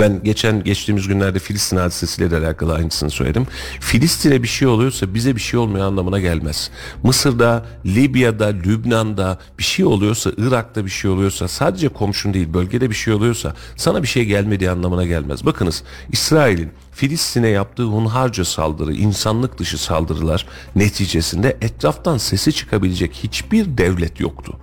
Ben 0.00 0.22
geçen 0.22 0.64
geçtiğimiz 0.64 1.08
günlerde 1.08 1.38
Filistin 1.38 1.76
hadisesiyle 1.76 2.30
de 2.30 2.36
alakalı 2.36 2.74
aynısını 2.74 3.10
söyledim. 3.10 3.46
Filistin'e 3.80 4.42
bir 4.42 4.48
şey 4.48 4.68
oluyorsa 4.68 5.14
bize 5.14 5.36
bir 5.36 5.40
şey 5.40 5.60
olmuyor 5.60 5.86
anlamına 5.86 6.20
gelmez. 6.20 6.70
Mısır'da, 7.02 7.66
Libya'da, 7.86 8.46
Lübnan'da 8.46 9.38
bir 9.58 9.62
şey 9.62 9.84
oluyorsa, 9.84 10.30
Irak'ta 10.36 10.84
bir 10.84 10.90
şey 10.90 11.10
oluyorsa, 11.10 11.48
sadece 11.48 11.88
komşun 11.88 12.34
değil 12.34 12.54
bölgede 12.54 12.90
bir 12.90 12.94
şey 12.94 13.14
oluyorsa 13.14 13.54
sana 13.76 14.02
bir 14.02 14.08
şey 14.08 14.24
gelmediği 14.24 14.70
anlamına 14.70 15.06
gelmez. 15.06 15.46
Bakınız 15.46 15.82
İsrail'in 16.12 16.70
Filistin'e 16.92 17.48
yaptığı 17.48 17.84
hunharca 17.84 18.44
saldırı, 18.44 18.92
insanlık 18.92 19.58
dışı 19.58 19.78
saldırılar 19.78 20.46
neticesinde 20.76 21.56
etraftan 21.60 22.18
sesi 22.18 22.52
çıkabilecek 22.52 23.14
hiçbir 23.14 23.78
devlet 23.78 24.20
yoktu. 24.20 24.56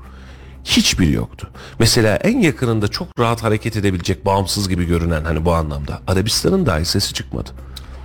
Hiçbiri 0.68 1.12
yoktu. 1.12 1.50
Mesela 1.80 2.16
en 2.16 2.40
yakınında 2.42 2.88
çok 2.88 3.20
rahat 3.20 3.44
hareket 3.44 3.76
edebilecek 3.78 4.26
bağımsız 4.26 4.70
gibi 4.70 4.86
görünen 4.86 5.24
hani 5.26 5.46
bu 5.46 5.54
anlamda 5.54 6.00
Arabistan'ın 6.08 6.66
dahi 6.66 6.86
sesi 6.86 7.14
çıkmadı. 7.14 7.50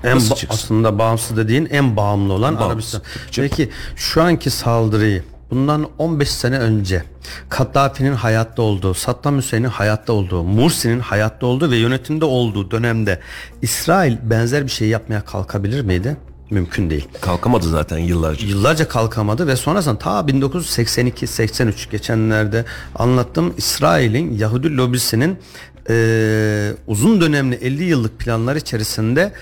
En 0.05 0.17
Nasıl 0.17 0.35
ba- 0.35 0.39
çıksın? 0.39 0.57
aslında 0.65 0.99
bağımsız 0.99 1.37
dediğin 1.37 1.67
en 1.71 1.97
bağımlı 1.97 2.33
olan 2.33 2.55
Bağımsız. 2.57 2.71
Arabistan. 2.71 3.03
Tabii 3.33 3.49
Peki 3.49 3.71
şu 3.97 4.23
anki 4.23 4.51
saldırıyı 4.51 5.25
bundan 5.51 5.89
15 5.99 6.31
sene 6.31 6.59
önce 6.59 7.05
Kaddafi'nin 7.49 8.13
hayatta 8.15 8.63
olduğu, 8.63 8.95
Saddam 8.95 9.39
Hüseyin'in 9.39 9.69
hayatta 9.69 10.13
olduğu, 10.13 10.43
Mursi'nin 10.43 11.01
hayatta 11.01 11.47
olduğu 11.47 11.71
ve 11.71 11.77
yönetimde 11.77 12.25
olduğu 12.25 12.71
dönemde 12.71 13.21
İsrail 13.63 14.17
benzer 14.23 14.65
bir 14.65 14.71
şey 14.71 14.89
yapmaya 14.89 15.25
kalkabilir 15.25 15.81
miydi? 15.83 16.17
Mümkün 16.53 16.91
değil. 16.91 17.09
Kalkamadı 17.21 17.69
zaten 17.69 17.99
yıllarca. 17.99 18.47
Yıllarca 18.47 18.89
kalkamadı 18.89 19.47
ve 19.47 19.57
sonrasında 19.57 19.99
ta 19.99 20.21
1982-83 20.21 21.91
geçenlerde 21.91 22.65
anlattım 22.95 23.55
İsrail'in 23.57 24.39
Yahudi 24.39 24.77
lobisinin 24.77 25.39
eee, 25.89 26.73
uzun 26.87 27.21
dönemli 27.21 27.55
50 27.55 27.85
yıllık 27.85 28.19
planlar 28.19 28.57
içerisinde 28.57 29.33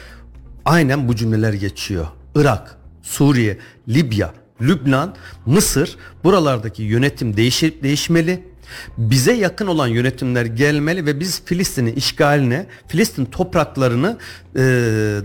aynen 0.65 1.09
bu 1.09 1.17
cümleler 1.17 1.53
geçiyor. 1.53 2.07
Irak, 2.35 2.77
Suriye, 3.03 3.59
Libya, 3.89 4.33
Lübnan, 4.63 5.15
Mısır 5.47 5.97
buralardaki 6.25 6.83
yönetim 6.83 7.37
değişip 7.37 7.83
değişmeli. 7.83 8.45
Bize 8.99 9.33
yakın 9.33 9.67
olan 9.67 9.89
yönetimler 9.89 10.45
gelmeli 10.45 11.07
ve 11.07 11.21
biz 11.21 11.43
Filistin'in 11.45 11.93
işgaline, 11.93 12.67
Filistin 12.89 13.25
topraklarını 13.25 14.19
eee, 14.57 14.63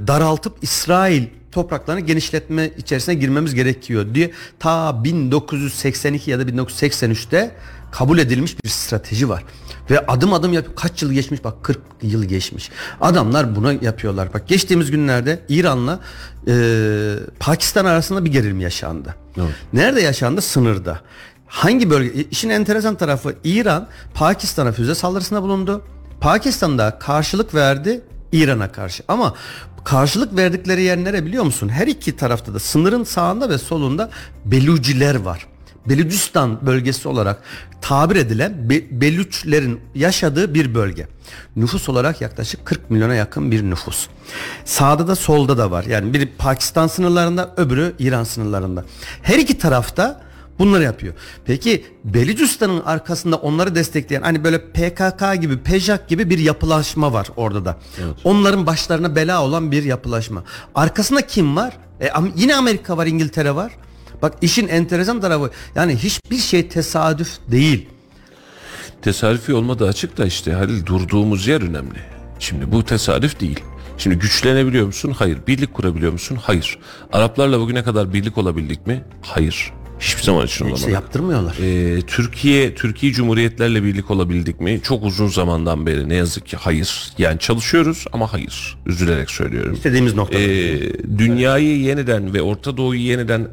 daraltıp 0.07 0.53
İsrail 0.61 1.23
topraklarını 1.55 2.01
genişletme 2.01 2.71
içerisine 2.77 3.15
girmemiz 3.15 3.55
gerekiyor 3.55 4.05
diye 4.15 4.31
ta 4.59 5.03
1982 5.03 6.31
ya 6.31 6.39
da 6.39 6.43
1983'te 6.43 7.51
kabul 7.91 8.17
edilmiş 8.17 8.63
bir 8.63 8.69
strateji 8.69 9.29
var. 9.29 9.43
Ve 9.89 10.05
adım 10.05 10.33
adım 10.33 10.53
yap 10.53 10.65
kaç 10.75 11.01
yıl 11.01 11.11
geçmiş 11.11 11.43
bak 11.43 11.63
40 11.63 11.79
yıl 12.01 12.23
geçmiş. 12.23 12.69
Adamlar 13.01 13.55
bunu 13.55 13.73
yapıyorlar. 13.83 14.33
Bak 14.33 14.47
geçtiğimiz 14.47 14.91
günlerde 14.91 15.39
İran'la 15.49 15.99
e, 16.47 16.53
Pakistan 17.39 17.85
arasında 17.85 18.25
bir 18.25 18.31
gerilim 18.31 18.59
yaşandı. 18.59 19.15
Nerede 19.73 20.01
yaşandı? 20.01 20.41
Sınırda. 20.41 21.01
Hangi 21.47 21.89
bölge? 21.89 22.25
İşin 22.31 22.49
enteresan 22.49 22.95
tarafı 22.95 23.35
İran 23.43 23.87
Pakistan'a 24.13 24.71
füze 24.71 24.95
saldırısında 24.95 25.41
bulundu. 25.41 25.81
Pakistan'da 26.21 26.99
karşılık 26.99 27.55
verdi 27.55 28.01
İran'a 28.31 28.71
karşı. 28.71 29.03
Ama 29.07 29.33
karşılık 29.85 30.37
verdikleri 30.37 30.81
yer 30.81 30.97
nere 30.97 31.25
biliyor 31.25 31.43
musun? 31.43 31.69
Her 31.69 31.87
iki 31.87 32.17
tarafta 32.17 32.53
da 32.53 32.59
sınırın 32.59 33.03
sağında 33.03 33.49
ve 33.49 33.57
solunda 33.57 34.09
Beluciler 34.45 35.15
var. 35.15 35.47
Belucistan 35.89 36.65
bölgesi 36.65 37.07
olarak 37.07 37.41
tabir 37.81 38.15
edilen 38.15 38.69
Be- 38.69 39.01
Belüçlerin 39.01 39.81
yaşadığı 39.95 40.53
bir 40.53 40.75
bölge. 40.75 41.07
Nüfus 41.55 41.89
olarak 41.89 42.21
yaklaşık 42.21 42.65
40 42.65 42.91
milyona 42.91 43.15
yakın 43.15 43.51
bir 43.51 43.63
nüfus. 43.63 44.07
Sağda 44.65 45.07
da 45.07 45.15
solda 45.15 45.57
da 45.57 45.71
var. 45.71 45.83
Yani 45.83 46.13
biri 46.13 46.31
Pakistan 46.37 46.87
sınırlarında, 46.87 47.53
öbürü 47.57 47.93
İran 47.99 48.23
sınırlarında. 48.23 48.85
Her 49.21 49.39
iki 49.39 49.57
tarafta 49.57 50.21
Bunları 50.59 50.83
yapıyor. 50.83 51.13
Peki 51.45 51.85
Belucistan'ın 52.03 52.81
arkasında 52.81 53.35
onları 53.35 53.75
destekleyen 53.75 54.21
hani 54.21 54.43
böyle 54.43 54.59
PKK 54.59 55.41
gibi, 55.41 55.57
PEJAK 55.57 56.09
gibi 56.09 56.29
bir 56.29 56.37
yapılaşma 56.39 57.13
var 57.13 57.27
orada 57.35 57.65
da. 57.65 57.77
Onların 58.23 58.65
başlarına 58.65 59.15
bela 59.15 59.43
olan 59.43 59.71
bir 59.71 59.83
yapılaşma. 59.83 60.43
Arkasında 60.75 61.27
kim 61.27 61.55
var? 61.55 61.77
E, 62.01 62.09
yine 62.35 62.55
Amerika 62.55 62.97
var, 62.97 63.05
İngiltere 63.05 63.55
var. 63.55 63.71
Bak 64.21 64.33
işin 64.41 64.67
enteresan 64.67 65.21
tarafı 65.21 65.51
yani 65.75 65.95
hiçbir 65.95 66.37
şey 66.37 66.67
tesadüf 66.69 67.29
değil. 67.51 67.89
Tesadüfi 69.01 69.53
olmadığı 69.53 69.87
açık 69.87 70.17
da 70.17 70.25
işte 70.25 70.53
Halil 70.53 70.85
durduğumuz 70.85 71.47
yer 71.47 71.61
önemli. 71.61 71.99
Şimdi 72.39 72.71
bu 72.71 72.85
tesadüf 72.85 73.39
değil. 73.39 73.59
Şimdi 73.97 74.15
güçlenebiliyor 74.15 74.85
musun? 74.85 75.15
Hayır. 75.17 75.37
Birlik 75.47 75.73
kurabiliyor 75.73 76.11
musun? 76.11 76.37
Hayır. 76.41 76.79
Araplarla 77.13 77.59
bugüne 77.59 77.83
kadar 77.83 78.13
birlik 78.13 78.37
olabildik 78.37 78.87
mi? 78.87 79.03
Hayır. 79.21 79.73
Hiçbir 79.99 80.23
zaman 80.23 80.45
için 80.45 80.65
olamadık. 80.65 80.79
İşte 80.79 80.91
yaptırmıyorlar. 80.91 81.55
Ee, 81.61 82.01
Türkiye 82.01 82.75
Türkiye 82.75 83.11
Cumhuriyetlerle 83.13 83.83
birlik 83.83 84.11
olabildik 84.11 84.61
mi? 84.61 84.79
Çok 84.83 85.03
uzun 85.03 85.27
zamandan 85.27 85.85
beri 85.85 86.09
ne 86.09 86.15
yazık 86.15 86.45
ki 86.45 86.57
hayır. 86.57 87.11
Yani 87.17 87.39
çalışıyoruz 87.39 88.05
ama 88.11 88.33
hayır. 88.33 88.77
Üzülerek 88.85 89.29
söylüyorum. 89.31 89.73
İstediğimiz 89.73 90.13
noktada. 90.13 90.41
Ee, 90.41 90.79
dünyayı 91.17 91.79
yeniden 91.79 92.33
ve 92.33 92.41
Orta 92.41 92.77
Doğu'yu 92.77 93.01
yeniden 93.01 93.47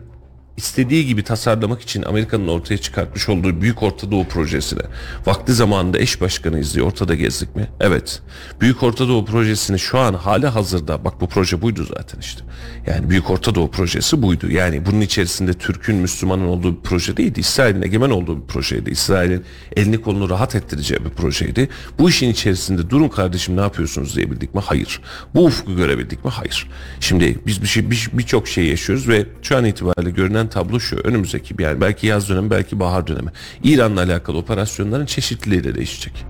istediği 0.56 1.06
gibi 1.06 1.22
tasarlamak 1.22 1.82
için 1.82 2.02
Amerika'nın 2.02 2.48
ortaya 2.48 2.78
çıkartmış 2.78 3.28
olduğu 3.28 3.60
Büyük 3.60 3.82
Orta 3.82 4.10
Doğu 4.10 4.24
projesine 4.28 4.80
vakti 5.26 5.52
zamanında 5.52 5.98
eş 5.98 6.20
başkanıyız 6.20 6.74
diye 6.74 6.84
ortada 6.84 7.14
gezdik 7.14 7.56
mi? 7.56 7.68
Evet. 7.80 8.22
Büyük 8.60 8.82
Orta 8.82 9.08
Doğu 9.08 9.24
projesini 9.24 9.78
şu 9.78 9.98
an 9.98 10.14
hali 10.14 10.46
hazırda 10.46 11.04
bak 11.04 11.20
bu 11.20 11.28
proje 11.28 11.62
buydu 11.62 11.86
zaten 11.96 12.20
işte. 12.20 12.42
Yani 12.86 13.10
Büyük 13.10 13.30
Orta 13.30 13.54
Doğu 13.54 13.70
projesi 13.70 14.22
buydu. 14.22 14.50
Yani 14.50 14.86
bunun 14.86 15.00
içerisinde 15.00 15.52
Türk'ün 15.52 15.96
Müslümanın 15.96 16.44
olduğu 16.46 16.76
bir 16.76 16.82
proje 16.82 17.16
değildi. 17.16 17.40
İsrail'in 17.40 17.82
egemen 17.82 18.10
olduğu 18.10 18.42
bir 18.42 18.46
projeydi. 18.46 18.90
İsrail'in 18.90 19.44
elini 19.76 20.00
kolunu 20.02 20.30
rahat 20.30 20.54
ettireceği 20.54 21.04
bir 21.04 21.10
projeydi. 21.10 21.68
Bu 21.98 22.10
işin 22.10 22.28
içerisinde 22.30 22.90
durun 22.90 23.08
kardeşim 23.08 23.56
ne 23.56 23.60
yapıyorsunuz 23.60 24.16
diyebildik 24.16 24.54
mi? 24.54 24.60
Hayır. 24.64 25.00
Bu 25.34 25.44
ufku 25.44 25.76
görebildik 25.76 26.24
mi? 26.24 26.30
Hayır. 26.30 26.70
Şimdi 27.00 27.38
biz 27.46 27.62
bir 27.62 27.66
şey 27.66 27.90
bir- 27.90 28.08
birçok 28.12 28.48
şey 28.48 28.66
yaşıyoruz 28.66 29.08
ve 29.08 29.26
şu 29.42 29.56
an 29.56 29.64
itibariyle 29.64 30.10
görünen 30.10 30.41
tablo 30.48 30.80
şu. 30.80 30.96
Önümüzdeki 30.96 31.58
bir 31.58 31.64
yani 31.64 31.80
belki 31.80 32.06
yaz 32.06 32.28
dönemi 32.28 32.50
belki 32.50 32.80
bahar 32.80 33.06
dönemi. 33.06 33.30
İran'la 33.64 34.00
alakalı 34.02 34.38
operasyonların 34.38 35.06
çeşitliliği 35.06 35.64
de 35.64 35.74
değişecek. 35.74 36.26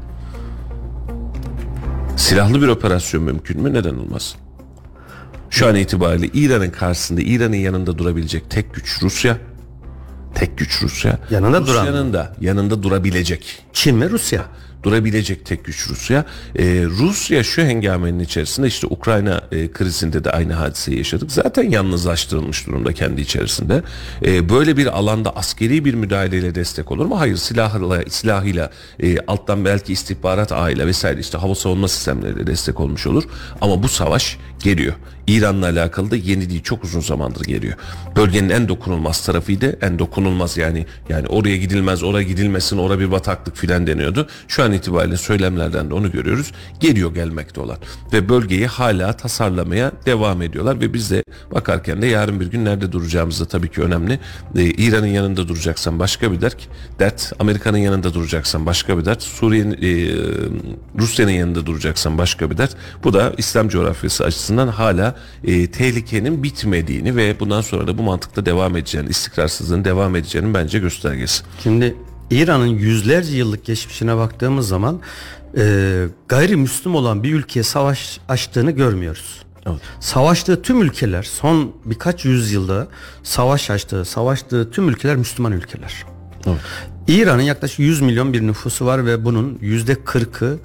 Silahlı 2.16 2.62
bir 2.62 2.68
operasyon 2.68 3.22
mümkün 3.22 3.60
mü? 3.62 3.74
Neden 3.74 3.94
olmaz? 3.94 4.36
Şu 5.50 5.66
an 5.66 5.74
itibariyle 5.74 6.26
İran'ın 6.26 6.70
karşısında 6.70 7.20
İran'ın 7.20 7.56
yanında 7.56 7.98
durabilecek 7.98 8.50
tek 8.50 8.74
güç 8.74 9.02
Rusya. 9.02 9.38
Tek 10.34 10.58
güç 10.58 10.82
Rusya. 10.82 11.18
Yanında 11.30 11.66
duran. 11.66 11.86
Rusya'nın 11.86 12.12
da 12.12 12.36
yanında 12.40 12.82
durabilecek 12.82 13.64
Çin 13.72 14.00
ve 14.00 14.10
Rusya. 14.10 14.44
Durabilecek 14.82 15.46
tek 15.46 15.64
güç 15.64 15.90
Rusya. 15.90 16.24
Ee, 16.58 16.84
Rusya 16.98 17.44
şu 17.44 17.62
hengamenin 17.62 18.18
içerisinde 18.18 18.66
işte 18.66 18.86
Ukrayna 18.86 19.42
e, 19.52 19.72
krizinde 19.72 20.24
de 20.24 20.30
aynı 20.30 20.52
hadiseyi 20.52 20.98
yaşadık. 20.98 21.32
Zaten 21.32 21.70
yalnızlaştırılmış 21.70 22.66
durumda 22.66 22.92
kendi 22.92 23.20
içerisinde. 23.20 23.82
Ee, 24.24 24.48
böyle 24.48 24.76
bir 24.76 24.98
alanda 24.98 25.36
askeri 25.36 25.84
bir 25.84 25.94
müdahaleyle 25.94 26.54
destek 26.54 26.92
olur 26.92 27.06
mu? 27.06 27.20
Hayır 27.20 27.36
silahla, 27.36 28.02
silahıyla 28.08 28.70
e, 29.02 29.18
alttan 29.26 29.64
belki 29.64 29.92
istihbarat 29.92 30.52
ağıyla 30.52 30.86
vesaire 30.86 31.20
işte 31.20 31.38
hava 31.38 31.54
savunma 31.54 31.88
sistemleriyle 31.88 32.46
destek 32.46 32.80
olmuş 32.80 33.06
olur. 33.06 33.24
Ama 33.60 33.82
bu 33.82 33.88
savaş 33.88 34.38
geliyor. 34.62 34.94
İran'la 35.26 35.66
alakalı 35.66 36.10
da 36.10 36.16
yeni 36.16 36.50
değil 36.50 36.62
çok 36.62 36.84
uzun 36.84 37.00
zamandır 37.00 37.44
geliyor. 37.44 37.74
Bölgenin 38.16 38.48
en 38.48 38.68
dokunulmaz 38.68 39.26
tarafıydı. 39.26 39.78
En 39.82 39.98
dokunulmaz 39.98 40.56
yani 40.56 40.86
yani 41.08 41.26
oraya 41.26 41.56
gidilmez, 41.56 42.02
oraya 42.02 42.22
gidilmesin, 42.22 42.78
oraya 42.78 42.98
bir 42.98 43.10
bataklık 43.10 43.56
filan 43.56 43.86
deniyordu. 43.86 44.26
Şu 44.48 44.62
an 44.62 44.72
itibariyle 44.72 45.16
söylemlerden 45.16 45.90
de 45.90 45.94
onu 45.94 46.10
görüyoruz. 46.10 46.52
Geliyor 46.80 47.14
gelmekte 47.14 47.60
olan. 47.60 47.76
Ve 48.12 48.28
bölgeyi 48.28 48.66
hala 48.66 49.12
tasarlamaya 49.12 49.92
devam 50.06 50.42
ediyorlar 50.42 50.80
ve 50.80 50.94
biz 50.94 51.10
de 51.10 51.24
bakarken 51.54 52.02
de 52.02 52.06
yarın 52.06 52.40
bir 52.40 52.46
gün 52.46 52.64
nerede 52.64 52.92
duracağımız 52.92 53.40
da 53.40 53.44
tabii 53.44 53.70
ki 53.70 53.82
önemli. 53.82 54.20
Ee, 54.56 54.64
İran'ın 54.64 55.06
yanında 55.06 55.48
duracaksan 55.48 55.98
başka 55.98 56.32
bir 56.32 56.40
dert. 56.40 56.68
Dert 56.98 57.32
Amerika'nın 57.38 57.78
yanında 57.78 58.14
duracaksan 58.14 58.66
başka 58.66 58.98
bir 58.98 59.04
dert. 59.04 59.22
Suriye'nin 59.22 59.72
e, 59.72 59.92
Rusya'nın 60.98 61.30
yanında 61.30 61.66
duracaksan 61.66 62.18
başka 62.18 62.50
bir 62.50 62.58
dert. 62.58 62.76
Bu 63.04 63.12
da 63.12 63.32
İslam 63.38 63.68
coğrafyası 63.68 64.24
açısından 64.24 64.68
hala 64.68 65.11
e, 65.44 65.70
tehlikenin 65.70 66.42
bitmediğini 66.42 67.16
ve 67.16 67.40
bundan 67.40 67.60
sonra 67.60 67.86
da 67.86 67.98
bu 67.98 68.02
mantıkta 68.02 68.46
devam 68.46 68.76
edeceğini, 68.76 69.08
istikrarsızlığın 69.08 69.84
devam 69.84 70.16
edeceğinin 70.16 70.54
bence 70.54 70.78
göstergesi. 70.78 71.44
Şimdi 71.62 71.96
İran'ın 72.30 72.66
yüzlerce 72.66 73.36
yıllık 73.36 73.64
geçmişine 73.64 74.16
baktığımız 74.16 74.68
zaman 74.68 75.00
e, 75.56 76.04
gayrimüslim 76.28 76.94
olan 76.94 77.22
bir 77.22 77.34
ülkeye 77.34 77.62
savaş 77.62 78.20
açtığını 78.28 78.70
görmüyoruz. 78.70 79.42
Evet. 79.66 79.80
Savaştığı 80.00 80.62
tüm 80.62 80.82
ülkeler 80.82 81.22
son 81.22 81.72
birkaç 81.84 82.24
yüzyılda 82.24 82.88
savaş 83.22 83.70
açtığı, 83.70 84.04
savaştığı 84.04 84.70
tüm 84.70 84.88
ülkeler 84.88 85.16
Müslüman 85.16 85.52
ülkeler. 85.52 86.04
Evet. 86.46 86.60
İran'ın 87.08 87.42
yaklaşık 87.42 87.78
100 87.78 88.00
milyon 88.00 88.32
bir 88.32 88.46
nüfusu 88.46 88.86
var 88.86 89.06
ve 89.06 89.24
bunun 89.24 89.58
yüzde 89.60 89.92
40'ı 89.92 90.58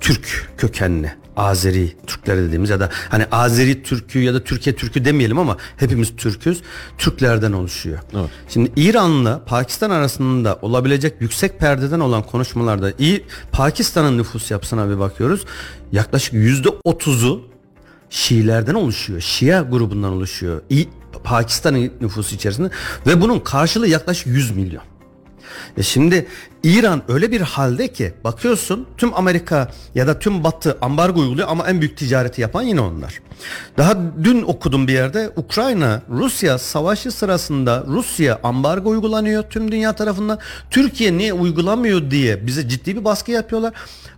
Türk 0.00 0.50
kökenli. 0.58 1.14
Azeri 1.36 1.96
Türkler 2.06 2.36
dediğimiz 2.38 2.70
ya 2.70 2.80
da 2.80 2.88
hani 3.08 3.24
Azeri 3.32 3.82
Türkü 3.82 4.18
ya 4.18 4.34
da 4.34 4.44
Türkiye 4.44 4.76
Türkü 4.76 5.04
demeyelim 5.04 5.38
ama 5.38 5.56
hepimiz 5.76 6.16
Türküz. 6.16 6.62
Türklerden 6.98 7.52
oluşuyor. 7.52 7.98
Evet. 8.14 8.30
Şimdi 8.48 8.72
İran'la 8.76 9.44
Pakistan 9.44 9.90
arasında 9.90 10.58
olabilecek 10.62 11.14
yüksek 11.20 11.58
perdeden 11.60 12.00
olan 12.00 12.22
konuşmalarda 12.22 12.90
İ- 12.98 13.24
Pakistan'ın 13.52 14.18
nüfus 14.18 14.50
yapısına 14.50 14.90
bir 14.90 14.98
bakıyoruz. 14.98 15.44
Yaklaşık 15.92 16.32
yüzde 16.34 16.68
otuzu 16.84 17.54
Şiilerden 18.10 18.74
oluşuyor. 18.74 19.20
Şia 19.20 19.60
grubundan 19.62 20.12
oluşuyor. 20.12 20.62
İ- 20.70 20.88
Pakistan'ın 21.24 21.90
nüfusu 22.00 22.34
içerisinde 22.34 22.70
ve 23.06 23.20
bunun 23.20 23.38
karşılığı 23.40 23.88
yaklaşık 23.88 24.26
100 24.26 24.56
milyon. 24.56 24.82
E 25.76 25.82
şimdi 25.82 26.26
İran 26.62 27.02
öyle 27.08 27.30
bir 27.30 27.40
halde 27.40 27.88
ki 27.88 28.14
bakıyorsun 28.24 28.86
tüm 28.96 29.14
Amerika 29.14 29.72
ya 29.94 30.06
da 30.06 30.18
tüm 30.18 30.44
Batı 30.44 30.78
ambargo 30.80 31.20
uyguluyor 31.20 31.48
ama 31.48 31.68
en 31.68 31.80
büyük 31.80 31.96
ticareti 31.96 32.40
yapan 32.40 32.62
yine 32.62 32.80
onlar. 32.80 33.20
Daha 33.78 33.96
dün 34.24 34.42
okudum 34.42 34.88
bir 34.88 34.92
yerde 34.92 35.30
Ukrayna 35.36 36.02
Rusya 36.10 36.58
savaşı 36.58 37.10
sırasında 37.10 37.84
Rusya 37.86 38.40
ambargo 38.42 38.90
uygulanıyor 38.90 39.42
tüm 39.42 39.72
dünya 39.72 39.92
tarafından. 39.92 40.38
Türkiye 40.70 41.18
niye 41.18 41.32
uygulamıyor 41.32 42.10
diye 42.10 42.46
bize 42.46 42.68
ciddi 42.68 42.96
bir 42.96 43.04
baskı 43.04 43.30
yapıyorlar. 43.30 43.72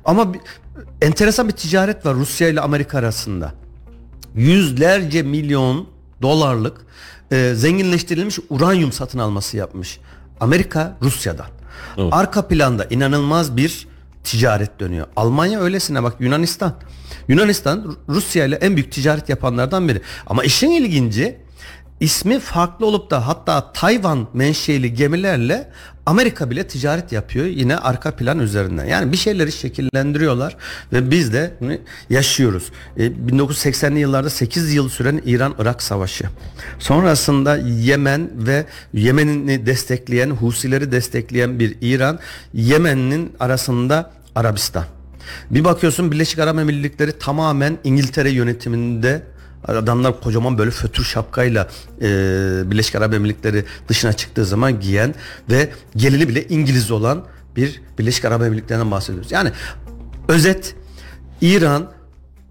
Ama 0.05 0.34
bir, 0.34 0.41
enteresan 1.03 1.49
bir 1.49 1.53
ticaret 1.53 2.07
var 2.07 2.14
Rusya 2.14 2.49
ile 2.49 2.61
Amerika 2.61 2.99
arasında 2.99 3.53
yüzlerce 4.34 5.22
milyon 5.22 5.89
dolarlık 6.22 6.87
e, 7.32 7.53
zenginleştirilmiş 7.55 8.39
uranyum 8.51 8.93
satın 8.93 9.18
alması 9.18 9.57
yapmış. 9.57 10.01
Amerika 10.41 10.97
Rusya'dan. 11.03 11.47
Evet. 11.99 12.12
Arka 12.12 12.49
planda 12.49 12.84
inanılmaz 12.91 13.57
bir 13.57 13.89
ticaret 14.24 14.80
dönüyor. 14.80 15.07
Almanya 15.16 15.61
öylesine 15.61 16.03
bak 16.03 16.14
Yunanistan. 16.20 16.74
Yunanistan 17.28 17.97
Rusya 18.09 18.45
ile 18.45 18.57
en 18.57 18.76
büyük 18.76 18.93
ticaret 18.93 19.28
yapanlardan 19.28 19.89
biri. 19.89 20.01
Ama 20.26 20.45
işin 20.45 20.70
ilginci 20.70 21.39
ismi 22.01 22.40
farklı 22.40 22.86
olup 22.86 23.11
da 23.11 23.26
hatta 23.26 23.72
Tayvan 23.72 24.28
menşeli 24.34 24.94
gemilerle 24.94 25.68
Amerika 26.07 26.51
bile 26.51 26.66
ticaret 26.66 27.12
yapıyor 27.12 27.47
yine 27.47 27.76
arka 27.76 28.16
plan 28.16 28.38
üzerinden. 28.38 28.84
Yani 28.84 29.12
bir 29.12 29.16
şeyleri 29.16 29.53
şekillendiriyorlar 29.53 30.57
ve 30.92 31.11
biz 31.11 31.32
de 31.32 31.55
yaşıyoruz. 32.11 32.72
E, 32.97 33.07
1980'li 33.07 33.99
yıllarda 33.99 34.30
8 34.30 34.74
yıl 34.74 34.88
süren 34.88 35.22
İran-Irak 35.24 35.82
savaşı. 35.82 36.24
Sonrasında 36.78 37.57
Yemen 37.57 38.30
ve 38.34 38.66
Yemen'i 38.92 39.66
destekleyen, 39.66 40.30
Husileri 40.30 40.92
destekleyen 40.92 41.59
bir 41.59 41.76
İran, 41.80 42.18
Yemen'in 42.55 43.32
arasında 43.40 44.11
Arabistan. 44.34 44.84
Bir 45.51 45.64
bakıyorsun 45.64 46.12
Birleşik 46.12 46.38
Arap 46.38 46.59
Emirlikleri 46.59 47.18
tamamen 47.18 47.78
İngiltere 47.84 48.30
yönetiminde 48.30 49.22
adamlar 49.68 50.20
kocaman 50.20 50.58
böyle 50.58 50.70
fötür 50.70 51.04
şapkayla 51.04 51.68
e, 52.00 52.08
Birleşik 52.70 52.94
Arap 52.94 53.14
Emirlikleri 53.14 53.64
dışına 53.88 54.12
çıktığı 54.12 54.44
zaman 54.44 54.80
giyen 54.80 55.14
ve 55.50 55.70
gelini 55.96 56.28
bile 56.28 56.48
İngiliz 56.48 56.90
olan 56.90 57.24
bir 57.56 57.82
Birleşik 57.98 58.24
Arap 58.24 58.42
Emirlikleri'nden 58.42 58.90
bahsediyoruz. 58.90 59.32
Yani 59.32 59.52
özet 60.28 60.74
İran 61.40 61.95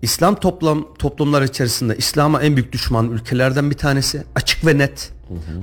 İslam 0.06 0.36
toplam 0.36 0.93
toplumlar 0.99 1.41
içerisinde 1.41 1.97
İslam'a 1.97 2.41
en 2.41 2.56
büyük 2.56 2.72
düşman 2.72 3.12
ülkelerden 3.12 3.72
bir 3.72 3.76
tanesi. 3.76 4.24
Açık 4.36 4.66
ve 4.66 4.78
net. 4.78 5.12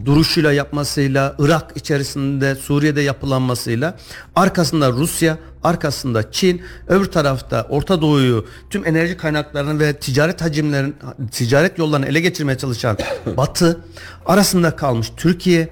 Duruşuyla 0.05 0.53
yapmasıyla, 0.53 1.37
Irak 1.39 1.73
içerisinde, 1.75 2.55
Suriye'de 2.55 3.01
yapılanmasıyla, 3.01 3.97
arkasında 4.37 4.93
Rusya, 4.93 5.39
arkasında 5.63 6.33
Çin, 6.33 6.63
öbür 6.89 7.05
tarafta 7.05 7.67
Orta 7.71 8.03
Doğu'yu 8.03 8.47
tüm 8.71 8.87
enerji 8.87 9.17
kaynaklarını 9.17 9.81
ve 9.81 9.93
ticaret 9.93 10.43
hacimlerin, 10.43 10.97
ticaret 11.31 11.79
yollarını 11.79 12.07
ele 12.07 12.21
geçirmeye 12.21 12.59
çalışan 12.59 12.99
Batı, 13.37 13.81
arasında 14.27 14.77
kalmış 14.77 15.13
Türkiye, 15.17 15.69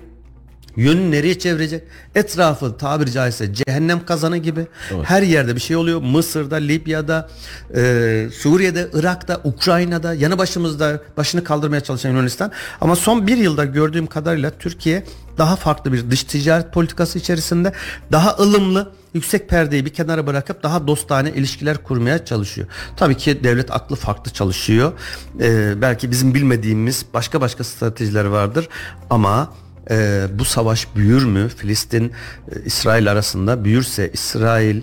Yönünü 0.77 1.11
nereye 1.11 1.39
çevirecek? 1.39 1.83
Etrafı 2.15 2.77
tabiri 2.77 3.13
caizse 3.13 3.55
cehennem 3.55 4.05
kazanı 4.05 4.37
gibi. 4.37 4.67
Her 5.03 5.23
yerde 5.23 5.55
bir 5.55 5.61
şey 5.61 5.77
oluyor. 5.77 6.01
Mısır'da, 6.03 6.57
Libya'da, 6.57 7.29
e, 7.77 8.29
Suriye'de, 8.33 8.89
Irak'ta, 8.93 9.41
Ukrayna'da, 9.45 10.15
yanı 10.15 10.39
başımızda 10.39 11.01
başını 11.17 11.45
kaldırmaya 11.45 11.81
çalışan 11.81 12.11
Yunanistan. 12.11 12.53
Ama 12.81 12.97
son 12.97 13.27
bir 13.27 13.37
yılda 13.37 13.65
gördüğüm 13.65 14.07
kadarıyla 14.07 14.51
Türkiye 14.51 15.05
daha 15.39 15.57
farklı 15.57 15.93
bir 15.93 16.11
dış 16.11 16.25
ticaret 16.25 16.73
politikası 16.73 17.19
içerisinde 17.19 17.73
daha 18.13 18.37
ılımlı 18.37 18.93
yüksek 19.15 19.49
perdeyi 19.49 19.85
bir 19.87 19.91
kenara 19.91 20.27
bırakıp 20.27 20.63
daha 20.63 20.87
dostane 20.87 21.31
ilişkiler 21.31 21.83
kurmaya 21.83 22.25
çalışıyor. 22.25 22.67
Tabii 22.97 23.17
ki 23.17 23.45
devlet 23.45 23.71
aklı 23.71 23.97
farklı 23.97 24.31
çalışıyor. 24.31 24.93
E, 25.41 25.75
belki 25.83 26.11
bizim 26.11 26.35
bilmediğimiz 26.35 27.07
başka 27.15 27.41
başka 27.41 27.65
stratejiler 27.65 28.25
vardır 28.25 28.69
ama 29.11 29.53
e, 29.91 30.27
bu 30.33 30.45
savaş 30.45 30.97
büyür 30.97 31.25
mü? 31.25 31.49
Filistin 31.49 32.13
e, 32.53 32.63
İsrail 32.65 33.11
arasında 33.13 33.65
büyürse 33.65 34.11
İsrail 34.13 34.83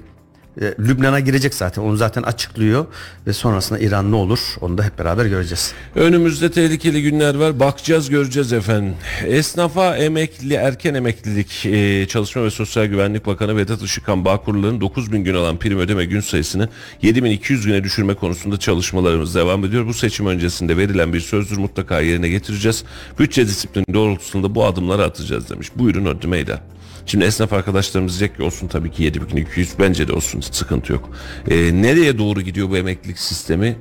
Lübnan'a 0.62 1.20
girecek 1.20 1.54
zaten 1.54 1.82
onu 1.82 1.98
zaten 1.98 2.24
açıklıyor 2.24 2.86
ve 3.28 3.34
sonrasında 3.34 3.80
İran 3.80 4.12
ne 4.12 4.16
olur 4.16 4.40
onu 4.62 4.78
da 4.78 4.84
hep 4.84 5.00
beraber 5.00 5.26
göreceğiz. 5.26 5.74
Önümüzde 5.96 6.52
tehlikeli 6.52 7.02
günler 7.02 7.36
var. 7.36 7.60
Bakacağız 7.60 8.10
göreceğiz 8.10 8.54
efendim. 8.54 8.96
Esnafa 9.26 9.98
emekli 9.98 10.54
erken 10.54 10.94
emeklilik 10.94 11.66
e, 11.66 12.08
Çalışma 12.08 12.44
ve 12.44 12.50
Sosyal 12.50 12.86
Güvenlik 12.86 13.26
Bakanı 13.26 13.58
Vedat 13.58 13.82
Işıkhan 13.82 14.26
Bağkurluların 14.26 14.82
9000 14.82 15.24
gün 15.24 15.36
alan 15.36 15.58
prim 15.58 15.80
ödeme 15.80 16.06
gün 16.06 16.22
sayısını 16.22 16.70
7200 17.02 17.66
güne 17.66 17.84
düşürme 17.84 18.14
konusunda 18.14 18.58
çalışmalarımız 18.58 19.36
devam 19.36 19.66
ediyor. 19.66 19.88
Bu 19.88 19.94
seçim 19.94 20.28
öncesinde 20.28 20.78
verilen 20.78 21.14
bir 21.14 21.20
sözdür 21.20 21.58
mutlaka 21.58 22.02
yerine 22.02 22.30
getireceğiz. 22.30 22.84
Bütçe 23.20 23.48
disiplini 23.48 23.86
doğrultusunda 23.94 24.56
bu 24.56 24.66
adımları 24.66 25.04
atacağız 25.04 25.50
demiş. 25.50 25.72
Buyurun 25.76 26.06
ödü 26.06 26.28
meydan. 26.28 26.60
Şimdi 27.08 27.26
esnaf 27.26 27.54
arkadaşlarımız 27.54 28.20
diyecek 28.20 28.38
ki 28.38 28.44
olsun 28.44 28.68
tabii 28.68 28.92
ki 28.92 29.04
7200 29.04 29.70
bence 29.80 30.08
de 30.08 30.14
olsun 30.14 30.42
sıkıntı 30.42 30.94
yok. 30.94 31.10
E, 31.50 31.56
nereye 31.82 32.18
doğru 32.18 32.42
gidiyor 32.42 32.70
bu 32.70 32.78
emeklilik 32.78 33.20
sistemi? 33.20 33.78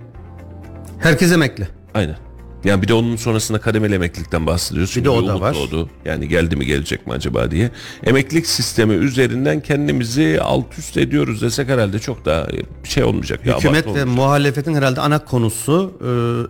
Herkes 0.98 1.32
emekli. 1.32 1.68
Aynen. 1.94 2.16
Yani 2.64 2.82
bir 2.82 2.88
de 2.88 2.94
onun 2.94 3.16
sonrasında 3.16 3.58
kademeli 3.60 3.94
emeklilikten 3.94 4.46
bahsediyoruz. 4.46 4.90
Şimdi 4.90 5.04
de 5.04 5.10
o 5.10 5.22
bir 5.22 5.28
da 5.28 5.40
var. 5.40 5.54
Doğdu. 5.54 5.90
Yani 6.04 6.28
geldi 6.28 6.56
mi 6.56 6.66
gelecek 6.66 7.06
mi 7.06 7.12
acaba 7.12 7.50
diye. 7.50 7.70
Emeklilik 8.04 8.46
sistemi 8.46 8.94
üzerinden 8.94 9.60
kendimizi 9.60 10.38
alt 10.42 10.78
üst 10.78 10.96
ediyoruz 10.96 11.42
desek 11.42 11.68
herhalde 11.68 11.98
çok 11.98 12.24
daha 12.24 12.48
bir 12.84 12.88
şey 12.88 13.04
olmayacak. 13.04 13.46
Ya, 13.46 13.56
Hükümet 13.56 13.86
ve 13.86 13.90
olmayacak. 13.90 14.16
muhalefetin 14.16 14.74
herhalde 14.74 15.00
ana 15.00 15.24
konusu 15.24 15.92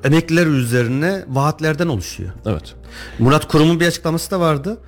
e, 0.03 0.09
emekliler 0.09 0.47
üzerine 0.47 1.25
vaatlerden 1.29 1.87
oluşuyor. 1.87 2.31
Evet. 2.47 2.75
Murat 3.19 3.49
Kurum'un 3.49 3.81
bir 3.81 3.87
açıklaması 3.87 4.31
da 4.31 4.41
vardı. 4.41 4.79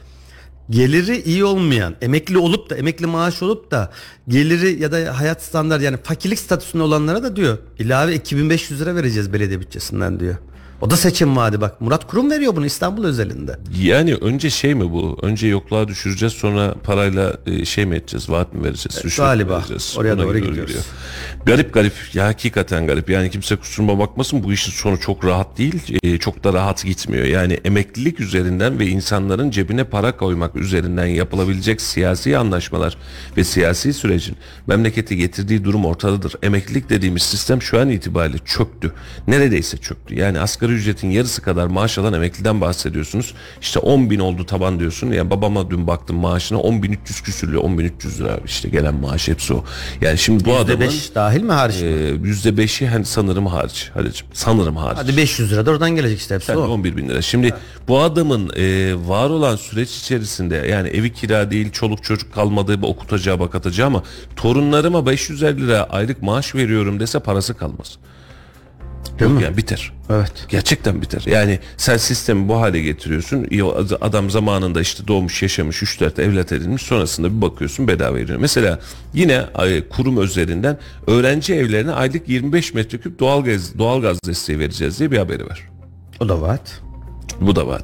Geliri 0.71 1.23
iyi 1.23 1.45
olmayan, 1.45 1.97
emekli 2.01 2.39
olup 2.39 2.71
da 2.71 2.77
emekli 2.77 3.07
maaş 3.07 3.43
olup 3.43 3.71
da 3.71 3.91
geliri 4.29 4.83
ya 4.83 4.93
da 4.93 5.19
hayat 5.19 5.43
standart 5.43 5.83
yani 5.83 5.97
fakirlik 6.03 6.39
statüsünde 6.39 6.83
olanlara 6.83 7.23
da 7.23 7.37
diyor 7.37 7.59
ilave 7.79 8.15
2500 8.15 8.81
lira 8.81 8.95
vereceğiz 8.95 9.33
belediye 9.33 9.61
bütçesinden 9.61 10.21
diyor. 10.21 10.37
O 10.81 10.91
da 10.91 10.97
seçim 10.97 11.37
vaadi 11.37 11.61
bak. 11.61 11.81
Murat 11.81 12.07
Kurum 12.07 12.31
veriyor 12.31 12.57
bunu 12.57 12.67
İstanbul 12.67 13.05
özelinde. 13.05 13.59
Yani 13.81 14.15
önce 14.15 14.51
şey 14.51 14.75
mi 14.75 14.93
bu? 14.93 15.19
Önce 15.23 15.47
yokluğa 15.47 15.89
düşüreceğiz 15.89 16.33
sonra 16.33 16.75
parayla 16.85 17.37
e, 17.47 17.65
şey 17.65 17.87
mi 17.87 17.97
edeceğiz? 17.97 18.31
Vaat 18.31 18.55
mi 18.55 18.65
vereceğiz? 18.65 19.05
Mi 19.05 19.11
galiba. 19.17 19.59
vereceğiz? 19.59 19.95
Oraya 19.99 20.17
Buna 20.17 20.23
doğru 20.25 20.35
gidiyor, 20.39 20.51
gidiyoruz. 20.53 20.71
gidiyor. 20.75 20.85
Garip 21.47 21.75
garip. 21.75 21.93
Ya 22.15 22.27
hakikaten 22.27 22.87
garip. 22.87 23.11
Yani 23.11 23.31
kimse 23.31 23.57
kusuruma 23.57 23.99
bakmasın. 23.99 24.43
Bu 24.45 24.53
işin 24.53 24.73
sonu 24.73 25.01
çok 25.01 25.25
rahat 25.25 25.59
değil. 25.59 25.99
e, 26.03 26.19
çok 26.19 26.45
da 26.45 26.53
rahat 26.53 26.85
gitmiyor. 26.85 27.25
Yani 27.25 27.53
emeklilik 27.65 28.21
üzerinden 28.21 28.79
ve 28.79 28.87
insanların 28.87 29.51
cebine 29.51 29.85
para 29.85 30.17
koymak 30.17 30.57
üzerinden 30.57 31.07
yapılabilecek 31.07 31.81
siyasi 31.81 32.39
anlaşmalar 32.39 32.97
ve 33.37 33.45
siyasi 33.45 33.93
sürecin 33.93 34.37
memleketi 34.67 35.17
getirdiği 35.17 35.65
durum 35.65 35.85
ortadadır. 35.85 36.35
Emeklilik 36.43 36.91
dediğimiz 36.91 37.23
sistem 37.23 37.63
şu 37.63 37.81
an 37.81 37.89
itibariyle 37.89 38.39
çöktü. 38.45 38.93
Neredeyse 39.27 39.77
çöktü. 39.77 40.15
Yani 40.15 40.41
asgari 40.41 40.68
ücretin 40.73 41.11
yarısı 41.11 41.43
kadar 41.43 41.67
maaş 41.67 41.99
alan 41.99 42.13
emekliden 42.13 42.61
bahsediyorsunuz. 42.61 43.35
İşte 43.61 43.79
10 43.79 44.11
bin 44.11 44.19
oldu 44.19 44.47
taban 44.47 44.81
diyorsun. 44.81 45.13
Yani 45.13 45.31
babama 45.31 45.71
dün 45.71 45.87
baktım 45.87 46.17
maaşına 46.17 46.59
10 46.59 46.83
bin 46.83 46.93
300 46.93 47.21
küsürlü 47.21 47.59
10 47.59 47.79
bin 47.79 47.85
300 47.85 48.21
lira 48.21 48.39
işte 48.47 48.69
gelen 48.69 48.95
maaş 48.95 49.29
hepsi 49.29 49.55
o. 49.55 49.65
Yani 50.01 50.19
şimdi 50.19 50.45
bu 50.45 50.57
adamın 50.57 50.85
%5 50.87 51.15
dahil 51.15 51.43
mi 51.43 51.53
hariç? 51.53 51.77
e, 51.77 52.15
%5'i 52.15 52.87
hani 52.87 53.05
sanırım 53.05 53.47
hariç. 53.47 53.91
Halicim, 53.95 54.27
sanırım 54.33 54.77
hariç. 54.77 54.99
Hadi 54.99 55.17
500 55.17 55.53
lira 55.53 55.67
da 55.67 55.71
oradan 55.71 55.91
gelecek 55.91 56.19
işte 56.19 56.35
hepsi 56.35 56.51
Yani 56.51 56.61
o. 56.61 56.69
11 56.69 56.97
bin 56.97 57.09
lira. 57.09 57.23
Şimdi 57.23 57.55
bu 57.89 58.01
adamın 58.01 58.51
e, 58.57 58.95
var 59.09 59.31
olan 59.31 59.57
süreç 59.57 59.97
içerisinde 59.97 60.57
yani 60.57 60.89
evi 60.89 61.13
kira 61.13 61.51
değil 61.51 61.71
çoluk 61.73 62.05
çocuk 62.05 62.35
kalmadığı 62.35 62.87
okutacağı 62.87 63.41
bakatacağı 63.41 63.87
ama 63.87 64.03
torunlarıma 64.37 65.07
550 65.07 65.67
lira 65.67 65.85
aylık 65.91 66.23
maaş 66.23 66.55
veriyorum 66.55 67.01
dese 67.01 67.19
parası 67.19 67.55
kalmaz. 67.55 67.99
Değil 69.19 69.31
Yok 69.31 69.39
mi? 69.39 69.45
yani 69.45 69.57
biter. 69.57 69.93
Evet. 70.11 70.33
Gerçekten 70.49 71.03
biter. 71.03 71.23
Yani 71.27 71.59
sen 71.77 71.97
sistemi 71.97 72.49
bu 72.49 72.61
hale 72.61 72.81
getiriyorsun. 72.81 73.47
İyi, 73.51 73.65
Adam 74.01 74.31
zamanında 74.31 74.81
işte 74.81 75.09
doğmuş, 75.09 75.43
yaşamış, 75.43 75.83
3-4 75.83 76.23
evlat 76.23 76.53
edinmiş. 76.53 76.83
Sonrasında 76.83 77.37
bir 77.37 77.43
bakıyorsun 77.43 77.89
bedava 77.89 78.15
veriyor. 78.17 78.39
Mesela 78.39 78.81
yine 79.15 79.45
kurum 79.91 80.23
üzerinden 80.23 80.79
öğrenci 81.07 81.55
evlerine 81.55 81.93
aylık 81.93 82.29
25 82.29 82.75
metreküp 82.75 83.19
doğalgaz, 83.19 83.79
doğalgaz 83.79 84.19
desteği 84.27 84.59
vereceğiz 84.59 84.99
diye 84.99 85.11
bir 85.11 85.19
haberi 85.19 85.47
var. 85.47 85.69
O 86.21 86.29
da 86.29 86.41
vaat. 86.41 86.81
Bu 87.41 87.57
da 87.57 87.67
var. 87.67 87.83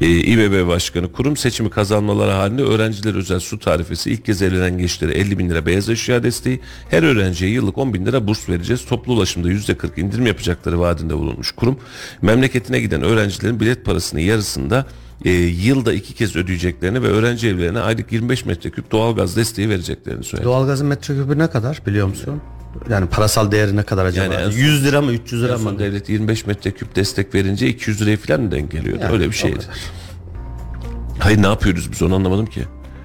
Ee, 0.00 0.06
İBB 0.08 0.68
Başkanı 0.68 1.12
kurum 1.12 1.36
seçimi 1.36 1.70
kazanmaları 1.70 2.30
halinde 2.30 2.62
öğrenciler 2.62 3.14
özel 3.14 3.40
su 3.40 3.58
tarifesi 3.58 4.10
ilk 4.10 4.24
kez 4.24 4.42
evlenen 4.42 4.78
gençlere 4.78 5.12
50 5.12 5.38
bin 5.38 5.50
lira 5.50 5.66
beyaz 5.66 5.88
eşya 5.88 6.22
desteği 6.22 6.60
her 6.90 7.02
öğrenciye 7.02 7.50
yıllık 7.50 7.78
10 7.78 7.94
bin 7.94 8.06
lira 8.06 8.26
burs 8.26 8.48
vereceğiz. 8.48 8.84
Toplu 8.84 9.12
ulaşımda 9.12 9.48
%40 9.48 10.00
indirim 10.00 10.26
yapacakları 10.26 10.80
vaadinde 10.80 11.14
bulunmuş 11.14 11.52
kurum. 11.52 11.78
Memleketine 12.22 12.80
giden 12.80 13.02
öğrencilerin 13.02 13.60
bilet 13.60 13.84
parasının 13.84 14.20
yarısında 14.20 14.86
e, 15.24 15.30
yılda 15.30 15.92
iki 15.92 16.14
kez 16.14 16.36
ödeyeceklerini 16.36 17.02
ve 17.02 17.06
öğrenci 17.06 17.48
evlerine 17.48 17.80
aylık 17.80 18.12
25 18.12 18.44
metreküp 18.44 18.92
doğalgaz 18.92 19.36
desteği 19.36 19.68
vereceklerini 19.68 20.24
söyledi. 20.24 20.46
Doğalgazın 20.46 20.86
metreküpü 20.86 21.38
ne 21.38 21.50
kadar 21.50 21.82
biliyor 21.86 22.06
musun? 22.06 22.42
Yani 22.90 23.06
parasal 23.06 23.50
değeri 23.52 23.76
ne 23.76 23.82
kadar 23.82 24.04
acaba? 24.04 24.24
Yani 24.24 24.34
en 24.34 24.50
son- 24.50 24.58
100 24.58 24.84
lira 24.84 25.02
mı 25.02 25.12
300 25.12 25.42
lira 25.42 25.58
mı? 25.58 25.78
devlet 25.78 26.08
25 26.08 26.46
metreküp 26.46 26.96
destek 26.96 27.34
verince 27.34 27.68
200 27.68 28.00
liraya 28.02 28.16
falan 28.16 28.40
mı 28.40 28.50
denk 28.50 28.70
geliyordu? 28.70 29.00
Yani 29.02 29.12
Öyle 29.12 29.26
bir 29.28 29.34
şeydi. 29.36 29.64
Hayır 31.18 31.42
ne 31.42 31.46
yapıyoruz 31.46 31.92
biz 31.92 32.02
onu 32.02 32.14
anlamadım 32.14 32.46
ki. 32.46 32.62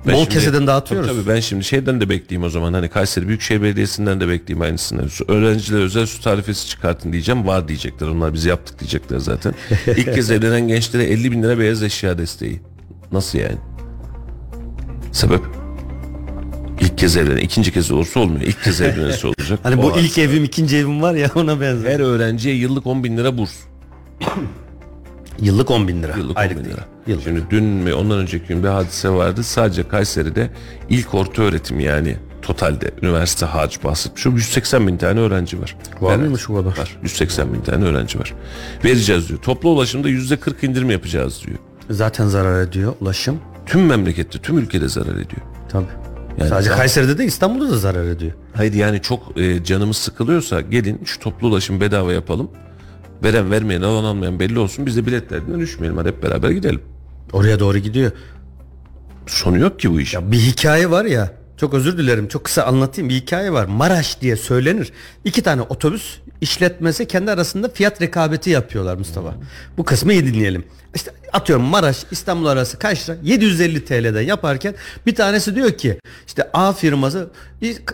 Ben 0.08 0.14
Bol 0.14 0.20
şimdi- 0.24 0.34
keseden 0.34 0.68
dağıtıyoruz. 0.68 1.08
Tabii, 1.08 1.20
tabii 1.24 1.36
ben 1.36 1.40
şimdi 1.40 1.64
şeyden 1.64 2.02
de 2.02 2.10
bekleyeyim 2.10 2.48
o 2.48 2.50
zaman. 2.50 2.74
Hani 2.74 2.90
Kayseri 2.90 3.28
Büyükşehir 3.28 3.62
Belediyesi'nden 3.62 4.20
de 4.22 4.28
bekleyeyim 4.28 4.62
aynısını. 4.62 5.02
Öğrencilere 5.28 5.82
özel 5.82 6.06
su 6.06 6.22
tarifesi 6.22 6.68
çıkartın 6.68 7.12
diyeceğim. 7.14 7.48
Var 7.48 7.68
diyecekler. 7.68 8.08
Onlar 8.08 8.34
biz 8.34 8.46
yaptık 8.46 8.80
diyecekler 8.80 9.20
zaten. 9.20 9.54
İlk 9.88 10.14
kez 10.14 10.32
evlenen 10.32 10.68
gençlere 10.68 11.04
50 11.04 11.32
bin 11.32 11.44
lira 11.44 11.60
beyaz 11.60 11.84
eşya 11.84 12.18
desteği. 12.18 12.62
Nasıl 13.12 13.40
yani? 13.40 13.58
Sebep? 15.12 15.42
İlk 16.98 17.02
kez 17.02 17.18
evlenen, 17.18 17.38
ikinci 17.38 17.72
kez 17.74 17.92
olursa 17.92 18.20
olmuyor. 18.20 18.42
İlk 18.42 18.64
kez 18.64 18.82
evlenirse 18.82 19.28
olacak. 19.40 19.60
Hani 19.64 19.76
O 19.76 19.84
bu 19.84 19.92
var. 19.92 20.00
ilk 20.00 20.18
evim 20.18 20.44
ikinci 20.44 20.78
evim 20.78 21.02
var 21.02 21.14
ya 21.16 21.30
ona 21.36 21.62
benzer. 21.62 21.92
her 21.92 22.00
öğrenciye 22.00 22.56
yıllık 22.56 22.88
10 22.88 23.04
bin 23.04 23.18
lira 23.18 23.38
burs. 23.38 23.52
Yıllık 25.42 25.72
10 25.72 25.88
bin 25.88 26.04
lira. 26.04 26.18
Yıllık 26.18 26.38
Aylık 26.38 26.58
10 26.58 26.64
bin 26.64 26.70
lira. 26.70 26.86
Yıllık. 27.08 27.24
Şimdi 27.24 27.44
dün 27.50 27.64
mü 27.64 27.94
ondan 27.94 28.18
önceki 28.20 28.48
gün 28.48 28.64
bir 28.64 28.68
hadise 28.68 29.10
vardı. 29.10 29.44
Sadece 29.44 29.88
Kayseri'de 29.88 30.50
ilk 30.90 31.14
orta 31.14 31.42
öğretim 31.42 31.80
yani 31.80 32.18
totalde 32.42 32.92
üniversite 33.02 33.46
harcı 33.46 33.84
bahsetmiş. 33.84 34.28
O 34.28 34.30
180 34.32 34.88
bin 34.88 34.98
tane 34.98 35.20
öğrenci 35.20 35.62
var. 35.62 35.76
Var 36.02 36.10
Evet, 36.12 36.20
mıymış 36.22 36.50
bu 36.50 36.56
kadar? 36.56 36.78
Var. 36.78 36.98
180 37.04 37.54
bin 37.54 37.62
tane 37.62 37.86
öğrenci 37.86 38.20
var. 38.20 38.34
Vereceğiz 38.86 39.30
diyor. 39.30 39.40
Toplu 39.40 39.70
ulaşımda 39.70 40.10
yüzde 40.10 40.38
40 40.38 40.64
indirim 40.64 40.90
yapacağız 40.92 41.42
diyor. 41.48 41.58
Zaten 41.90 42.28
zarar 42.28 42.62
ediyor 42.62 42.94
ulaşım. 43.02 43.40
Tüm 43.66 43.86
memlekette, 43.86 44.40
tüm 44.40 44.58
ülkede 44.58 44.88
zarar 44.90 45.14
ediyor. 45.16 45.42
Tabii. 45.70 45.86
Yani 46.38 46.50
Sadece 46.50 46.70
zaten- 46.70 46.78
Kayseri'de 46.80 47.18
de 47.18 47.26
İstanbul'da 47.26 47.72
da 47.72 47.78
zarar 47.78 48.06
ediyor. 48.06 48.32
Hayır 48.54 48.74
yani 48.74 49.02
çok 49.02 49.38
e, 49.38 49.64
canımız 49.64 49.98
sıkılıyorsa 49.98 50.62
gelin 50.62 51.02
şu 51.06 51.20
toplu 51.20 51.48
ulaşım 51.48 51.82
bedava 51.82 52.14
yapalım. 52.14 52.52
Veren 53.24 53.52
vermeyen 53.52 53.82
alan 53.82 54.04
almayan 54.04 54.40
belli 54.40 54.60
olsun. 54.60 54.86
Biz 54.86 54.98
de 54.98 55.06
biletlerden 55.06 55.60
düşmeyelim. 55.60 55.98
Hadi 55.98 56.10
hep 56.10 56.24
beraber 56.24 56.50
gidelim. 56.50 56.82
Oraya 57.34 57.60
doğru 57.60 57.78
gidiyor. 57.78 58.12
Sonu 59.28 59.58
yok 59.60 59.80
ki 59.80 59.92
bu 59.92 60.00
iş. 60.02 60.14
Ya 60.14 60.32
bir 60.32 60.38
hikaye 60.40 60.92
var 60.92 61.06
ya. 61.06 61.32
Çok 61.58 61.74
özür 61.74 61.98
dilerim. 61.98 62.28
Çok 62.28 62.44
kısa 62.44 62.64
anlatayım. 62.64 63.10
Bir 63.10 63.16
hikaye 63.16 63.54
var. 63.54 63.66
Maraş 63.66 64.22
diye 64.22 64.36
söylenir. 64.36 64.92
İki 65.26 65.42
tane 65.42 65.62
otobüs 65.62 66.18
işletmesi 66.42 67.08
kendi 67.08 67.32
arasında 67.32 67.70
fiyat 67.70 68.02
rekabeti 68.02 68.50
yapıyorlar 68.50 68.96
Mustafa. 68.96 69.36
Bu 69.78 69.86
kısmı 69.86 70.14
iyi 70.14 70.26
dinleyelim. 70.26 70.66
İşte 70.96 71.12
atıyorum 71.34 71.66
Maraş 71.66 71.98
İstanbul 72.12 72.46
arası 72.46 72.80
kaç 72.80 73.10
lira? 73.10 73.18
750 73.24 73.86
TL'den 73.86 74.22
yaparken 74.22 74.76
bir 75.06 75.16
tanesi 75.16 75.56
diyor 75.56 75.72
ki 75.72 76.00
işte 76.28 76.50
A 76.54 76.74
firması 76.74 77.30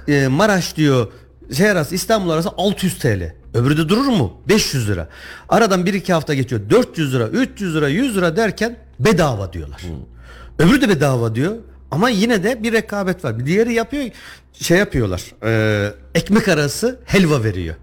e, 0.07 0.27
Maraş 0.27 0.75
diyor 0.77 1.11
şey 1.53 1.69
arası 1.69 1.95
İstanbul 1.95 2.29
arası 2.29 2.49
600 2.57 2.99
TL. 2.99 3.33
Öbürü 3.53 3.77
de 3.77 3.89
durur 3.89 4.05
mu? 4.05 4.33
500 4.49 4.89
lira. 4.89 5.09
Aradan 5.49 5.85
bir 5.85 5.93
iki 5.93 6.13
hafta 6.13 6.33
geçiyor. 6.33 6.61
400 6.69 7.13
lira, 7.13 7.27
300 7.27 7.75
lira, 7.75 7.89
100 7.89 8.17
lira 8.17 8.35
derken 8.35 8.77
bedava 8.99 9.53
diyorlar. 9.53 9.81
Öbürü 10.59 10.81
de 10.81 10.89
bedava 10.89 11.35
diyor. 11.35 11.55
Ama 11.93 12.09
yine 12.09 12.43
de 12.43 12.63
bir 12.63 12.73
rekabet 12.73 13.25
var. 13.25 13.39
Bir 13.39 13.45
diğeri 13.45 13.73
yapıyor 13.73 14.03
şey 14.53 14.77
yapıyorlar. 14.77 15.21
e, 15.45 15.93
ekmek 16.15 16.47
arası 16.47 16.99
helva 17.05 17.43
veriyor. 17.43 17.75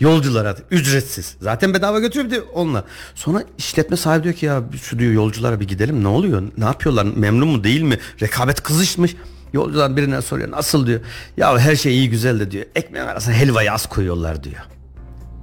Yolculara 0.00 0.56
ücretsiz. 0.70 1.36
Zaten 1.40 1.74
bedava 1.74 2.00
götürüyor 2.00 2.30
bir 2.30 2.36
de 2.36 2.40
onunla. 2.42 2.84
Sonra 3.14 3.42
işletme 3.58 3.96
sahibi 3.96 4.24
diyor 4.24 4.34
ki 4.34 4.46
ya 4.46 4.62
şu 4.82 4.98
diyor 4.98 5.12
yolculara 5.12 5.60
bir 5.60 5.68
gidelim 5.68 6.04
ne 6.04 6.08
oluyor? 6.08 6.42
Ne 6.58 6.64
yapıyorlar? 6.64 7.04
Memnun 7.04 7.48
mu 7.48 7.64
değil 7.64 7.82
mi? 7.82 7.98
Rekabet 8.22 8.60
kızışmış. 8.62 9.16
Yolcular 9.52 9.96
birine 9.96 10.22
soruyor 10.22 10.50
nasıl 10.50 10.86
diyor. 10.86 11.00
Ya 11.36 11.58
her 11.58 11.76
şey 11.76 11.92
iyi 11.98 12.10
güzel 12.10 12.40
de 12.40 12.50
diyor. 12.50 12.66
Ekmeğin 12.74 13.06
arasına 13.06 13.34
helvayı 13.34 13.72
az 13.72 13.86
koyuyorlar 13.88 14.44
diyor. 14.44 14.60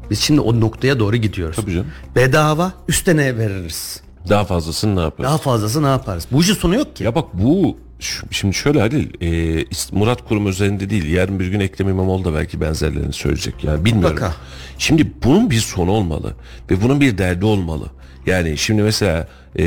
Biz 0.09 0.19
şimdi 0.19 0.41
o 0.41 0.59
noktaya 0.59 0.99
doğru 0.99 1.15
gidiyoruz. 1.15 1.55
Tabii 1.55 1.71
canım. 1.73 1.87
Bedava 2.15 2.73
üstüne 2.87 3.37
veririz. 3.37 4.01
Daha 4.29 4.45
fazlasını 4.45 4.95
ne 4.95 5.01
yaparız? 5.01 5.29
Daha 5.29 5.37
fazlası 5.37 5.83
ne 5.83 5.87
yaparız? 5.87 6.27
Bu 6.31 6.41
işin 6.41 6.53
sonu 6.53 6.75
yok 6.75 6.95
ki. 6.95 7.03
Ya 7.03 7.15
bak 7.15 7.25
bu 7.33 7.77
şimdi 8.31 8.53
şöyle 8.53 8.79
Halil 8.79 9.07
e, 9.21 9.65
Murat 9.91 10.27
Kurum 10.27 10.47
üzerinde 10.47 10.89
değil 10.89 11.13
yarın 11.13 11.39
bir 11.39 11.47
gün 11.47 11.59
Ekrem 11.59 11.89
İmamoğlu 11.89 12.25
da 12.25 12.33
belki 12.33 12.61
benzerlerini 12.61 13.13
söyleyecek 13.13 13.63
ya 13.63 13.85
bilmiyorum. 13.85 14.13
Mutlaka. 14.13 14.35
Şimdi 14.77 15.11
bunun 15.23 15.49
bir 15.49 15.59
sonu 15.59 15.91
olmalı 15.91 16.33
ve 16.71 16.81
bunun 16.81 17.01
bir 17.01 17.17
derdi 17.17 17.45
olmalı. 17.45 17.85
Yani 18.25 18.57
şimdi 18.57 18.81
mesela 18.81 19.27
e, 19.59 19.65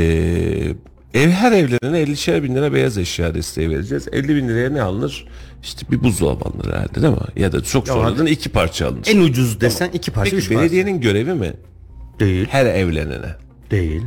ev 1.13 1.29
her 1.29 1.51
evlerine 1.51 2.03
50'şer 2.03 2.43
bin 2.43 2.55
lira 2.55 2.73
beyaz 2.73 2.97
eşya 2.97 3.33
desteği 3.35 3.69
vereceğiz. 3.69 4.07
50 4.11 4.35
bin 4.35 4.47
liraya 4.47 4.69
ne 4.69 4.81
alınır? 4.81 5.27
İşte 5.63 5.85
bir 5.91 6.03
buzdolabı 6.03 6.45
alınır 6.45 6.73
herhalde 6.73 7.01
değil 7.01 7.13
mi? 7.13 7.19
Ya 7.35 7.51
da 7.51 7.63
çok 7.63 7.87
sonradan 7.87 8.25
iki 8.25 8.49
parça 8.49 8.87
alınır. 8.87 9.07
En 9.07 9.19
ucuz 9.19 9.61
desen 9.61 9.89
iki 9.93 10.11
parça 10.11 10.35
Peki 10.35 10.47
parça. 10.47 10.61
belediyenin 10.61 11.01
görevi 11.01 11.33
mi? 11.33 11.53
Değil. 12.19 12.47
Her 12.49 12.65
evlenene. 12.65 13.35
Değil. 13.71 14.01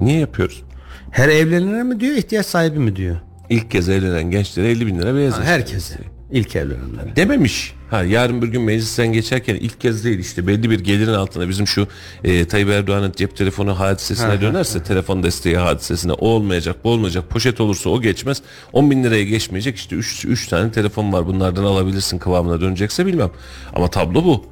Niye 0.00 0.18
yapıyoruz? 0.18 0.62
Her 1.10 1.28
evlenene 1.28 1.82
mi 1.82 2.00
diyor 2.00 2.16
ihtiyaç 2.16 2.46
sahibi 2.46 2.78
mi 2.78 2.96
diyor? 2.96 3.16
İlk 3.50 3.70
kez 3.70 3.88
evlenen 3.88 4.30
gençlere 4.30 4.70
50 4.70 4.86
bin 4.86 4.98
lira 4.98 5.14
beyaz 5.14 5.34
Ha, 5.34 5.40
eşya 5.40 5.52
herkese. 5.54 5.98
İlk 6.32 6.56
evlenenlere. 6.56 7.16
Dememiş. 7.16 7.74
Ha 7.90 8.02
yarın 8.02 8.42
bir 8.42 8.48
gün 8.48 8.62
meclisten 8.62 9.12
geçerken 9.12 9.54
ilk 9.54 9.80
kez 9.80 10.04
değil 10.04 10.18
işte 10.18 10.46
belli 10.46 10.70
bir 10.70 10.80
gelirin 10.80 11.12
altında 11.12 11.48
bizim 11.48 11.66
şu 11.66 11.88
e, 12.24 12.44
Tayyip 12.44 12.68
Erdoğan'ın 12.68 13.12
cep 13.16 13.36
telefonu 13.36 13.80
hadisesine 13.80 14.40
dönerse 14.40 14.82
telefon 14.82 15.22
desteği 15.22 15.56
hadisesine 15.56 16.12
o 16.12 16.28
olmayacak 16.28 16.76
bu 16.84 16.90
olmayacak 16.90 17.30
poşet 17.30 17.60
olursa 17.60 17.90
o 17.90 18.00
geçmez 18.02 18.42
10 18.72 18.90
bin 18.90 19.04
liraya 19.04 19.24
geçmeyecek 19.24 19.76
işte 19.76 19.96
3 19.96 20.24
üç 20.24 20.48
tane 20.48 20.72
telefon 20.72 21.12
var 21.12 21.26
bunlardan 21.26 21.64
alabilirsin 21.64 22.18
kıvamına 22.18 22.60
dönecekse 22.60 23.06
bilmem 23.06 23.30
ama 23.74 23.88
tablo 23.88 24.24
bu. 24.24 24.44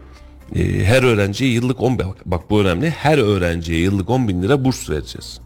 E, 0.55 0.84
her 0.84 1.03
öğrenciye 1.03 1.51
yıllık 1.51 1.80
10 1.80 1.99
bin 1.99 2.09
bak, 2.09 2.16
bak 2.26 2.51
bu 2.51 2.61
önemli 2.61 2.90
her 2.90 3.18
öğrenciye 3.18 3.80
yıllık 3.80 4.11
10 4.11 4.28
bin 4.28 4.42
lira 4.42 4.64
burs 4.64 4.90
vereceğiz. 4.90 5.40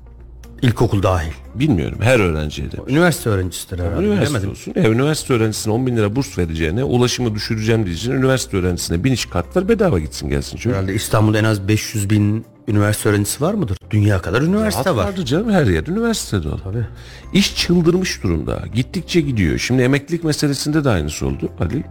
İlkokul 0.62 1.02
dahil. 1.02 1.32
Bilmiyorum 1.54 1.98
her 2.02 2.20
öğrenciye 2.20 2.72
de. 2.72 2.76
Üniversite 2.88 3.30
öğrencisidir 3.30 3.78
herhalde. 3.78 4.02
Üniversite 4.04 4.28
Bilemedim. 4.28 4.50
olsun. 4.50 4.72
Ya, 4.76 4.90
üniversite 4.90 5.34
öğrencisine 5.34 5.72
10 5.72 5.86
bin 5.86 5.96
lira 5.96 6.16
burs 6.16 6.38
vereceğine 6.38 6.84
ulaşımı 6.84 7.34
düşüreceğim 7.34 7.86
diyeceğine 7.86 8.18
üniversite 8.20 8.56
öğrencisine 8.56 9.04
biniş 9.04 9.26
kart 9.26 9.56
ver 9.56 9.68
bedava 9.68 9.98
gitsin 9.98 10.28
gelsin. 10.28 10.56
Çünkü 10.56 10.76
Herhalde 10.76 10.94
İstanbul'da 10.94 11.38
en 11.38 11.44
az 11.44 11.68
500 11.68 12.10
bin 12.10 12.44
üniversite 12.68 13.08
öğrencisi 13.08 13.40
var 13.40 13.54
mıdır? 13.54 13.76
Dünya 13.90 14.22
kadar 14.22 14.42
üniversite 14.42 14.84
Rahat 14.84 14.96
var. 14.96 15.04
vardır 15.04 15.24
canım 15.24 15.50
her 15.50 15.66
yer 15.66 15.86
üniversitede 15.86 16.48
o. 16.48 16.56
Tabii. 16.56 16.86
İş 17.32 17.56
çıldırmış 17.56 18.22
durumda. 18.22 18.62
Gittikçe 18.74 19.20
gidiyor. 19.20 19.58
Şimdi 19.58 19.82
emeklilik 19.82 20.24
meselesinde 20.24 20.84
de 20.84 20.90
aynısı 20.90 21.26
oldu 21.26 21.48
Halil. 21.58 21.82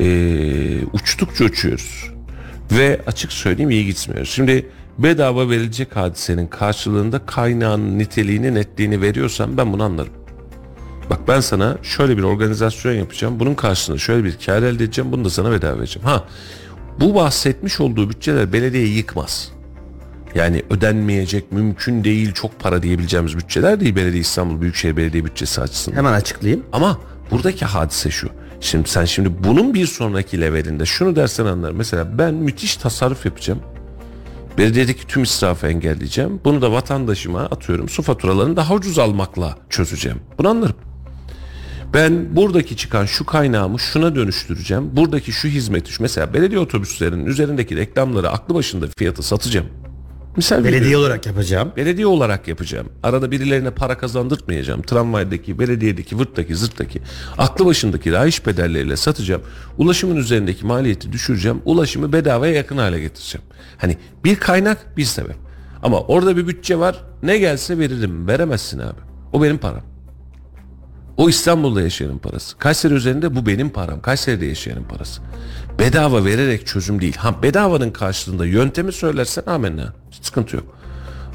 Ee, 0.00 0.84
uçtukça 0.92 1.44
uçuyoruz. 1.44 2.10
Ve 2.72 3.00
açık 3.06 3.32
söyleyeyim 3.32 3.70
iyi 3.70 3.86
gitmiyoruz. 3.86 4.30
Şimdi 4.30 4.66
bedava 4.98 5.50
verilecek 5.50 5.96
hadisenin 5.96 6.46
karşılığında 6.46 7.26
kaynağın 7.26 7.98
niteliğini 7.98 8.54
netliğini 8.54 9.00
veriyorsam 9.00 9.56
ben 9.56 9.72
bunu 9.72 9.82
anlarım. 9.82 10.12
Bak 11.10 11.28
ben 11.28 11.40
sana 11.40 11.78
şöyle 11.82 12.16
bir 12.16 12.22
organizasyon 12.22 12.92
yapacağım. 12.92 13.40
Bunun 13.40 13.54
karşılığında 13.54 14.00
şöyle 14.00 14.24
bir 14.24 14.38
kar 14.46 14.62
elde 14.62 14.84
edeceğim. 14.84 15.12
Bunu 15.12 15.24
da 15.24 15.30
sana 15.30 15.50
bedava 15.50 15.78
vereceğim. 15.78 16.08
Ha 16.08 16.24
bu 17.00 17.14
bahsetmiş 17.14 17.80
olduğu 17.80 18.10
bütçeler 18.10 18.52
belediyeyi 18.52 18.96
yıkmaz. 18.96 19.52
Yani 20.34 20.62
ödenmeyecek, 20.70 21.52
mümkün 21.52 22.04
değil, 22.04 22.32
çok 22.32 22.60
para 22.60 22.82
diyebileceğimiz 22.82 23.36
bütçeler 23.36 23.80
değil 23.80 23.96
Belediye 23.96 24.20
İstanbul 24.20 24.60
Büyükşehir 24.60 24.96
Belediye 24.96 25.24
bütçesi 25.24 25.60
açısından. 25.60 25.96
Hemen 25.96 26.12
açıklayayım. 26.12 26.64
Ama 26.72 26.98
buradaki 27.30 27.64
hadise 27.64 28.10
şu. 28.10 28.28
Şimdi 28.60 28.88
sen 28.88 29.04
şimdi 29.04 29.44
bunun 29.44 29.74
bir 29.74 29.86
sonraki 29.86 30.40
levelinde 30.40 30.86
şunu 30.86 31.16
dersen 31.16 31.46
anlarım. 31.46 31.76
Mesela 31.76 32.18
ben 32.18 32.34
müthiş 32.34 32.76
tasarruf 32.76 33.26
yapacağım. 33.26 33.60
Belediyedeki 34.58 35.06
tüm 35.06 35.22
israfı 35.22 35.66
engelleyeceğim. 35.66 36.40
Bunu 36.44 36.62
da 36.62 36.72
vatandaşıma 36.72 37.40
atıyorum 37.40 37.88
su 37.88 38.02
faturalarını 38.02 38.56
daha 38.56 38.74
ucuz 38.74 38.98
almakla 38.98 39.58
çözeceğim. 39.70 40.20
Bunu 40.38 40.48
anlarım. 40.48 40.76
Ben 41.94 42.36
buradaki 42.36 42.76
çıkan 42.76 43.06
şu 43.06 43.26
kaynağımı 43.26 43.78
şuna 43.78 44.14
dönüştüreceğim. 44.14 44.96
Buradaki 44.96 45.32
şu 45.32 45.48
hizmeti 45.48 45.92
mesela 46.00 46.34
belediye 46.34 46.60
otobüslerinin 46.60 47.26
üzerindeki 47.26 47.76
reklamları 47.76 48.30
aklı 48.30 48.54
başında 48.54 48.86
fiyatı 48.98 49.22
satacağım. 49.22 49.66
Misal 50.38 50.56
veriyorum. 50.56 50.74
Belediye 50.74 50.96
olarak 50.96 51.26
yapacağım. 51.26 51.72
Belediye 51.76 52.06
olarak 52.06 52.48
yapacağım. 52.48 52.88
Arada 53.02 53.30
birilerine 53.30 53.70
para 53.70 53.98
kazandırtmayacağım. 53.98 54.82
Tramvaydaki, 54.82 55.58
belediyedeki, 55.58 56.18
vırttaki, 56.18 56.56
zırttaki, 56.56 57.00
aklı 57.38 57.66
başındaki 57.66 58.12
rayiç 58.12 58.46
bedelleriyle 58.46 58.96
satacağım. 58.96 59.42
Ulaşımın 59.78 60.16
üzerindeki 60.16 60.66
maliyeti 60.66 61.12
düşüreceğim. 61.12 61.62
Ulaşımı 61.64 62.12
bedavaya 62.12 62.52
yakın 62.52 62.78
hale 62.78 63.00
getireceğim. 63.00 63.46
Hani 63.78 63.96
bir 64.24 64.36
kaynak 64.36 64.96
bir 64.96 65.04
sebep. 65.04 65.36
Ama 65.82 66.00
orada 66.00 66.36
bir 66.36 66.46
bütçe 66.48 66.78
var. 66.78 67.04
Ne 67.22 67.38
gelse 67.38 67.78
veririm. 67.78 68.28
Veremezsin 68.28 68.78
abi. 68.78 69.00
O 69.32 69.42
benim 69.42 69.58
param. 69.58 69.82
O 71.18 71.28
İstanbul'da 71.28 71.82
yaşayanın 71.82 72.18
parası. 72.18 72.58
Kayseri 72.58 72.94
üzerinde 72.94 73.36
bu 73.36 73.46
benim 73.46 73.70
param. 73.70 74.00
Kayseri'de 74.00 74.46
yaşayanın 74.46 74.84
parası. 74.84 75.22
Bedava 75.78 76.24
vererek 76.24 76.66
çözüm 76.66 77.00
değil. 77.00 77.16
Ha 77.16 77.42
bedavanın 77.42 77.90
karşılığında 77.90 78.46
yöntemi 78.46 78.92
söylersen 78.92 79.42
amenna. 79.46 79.94
Hiç 80.10 80.24
sıkıntı 80.24 80.56
yok. 80.56 80.76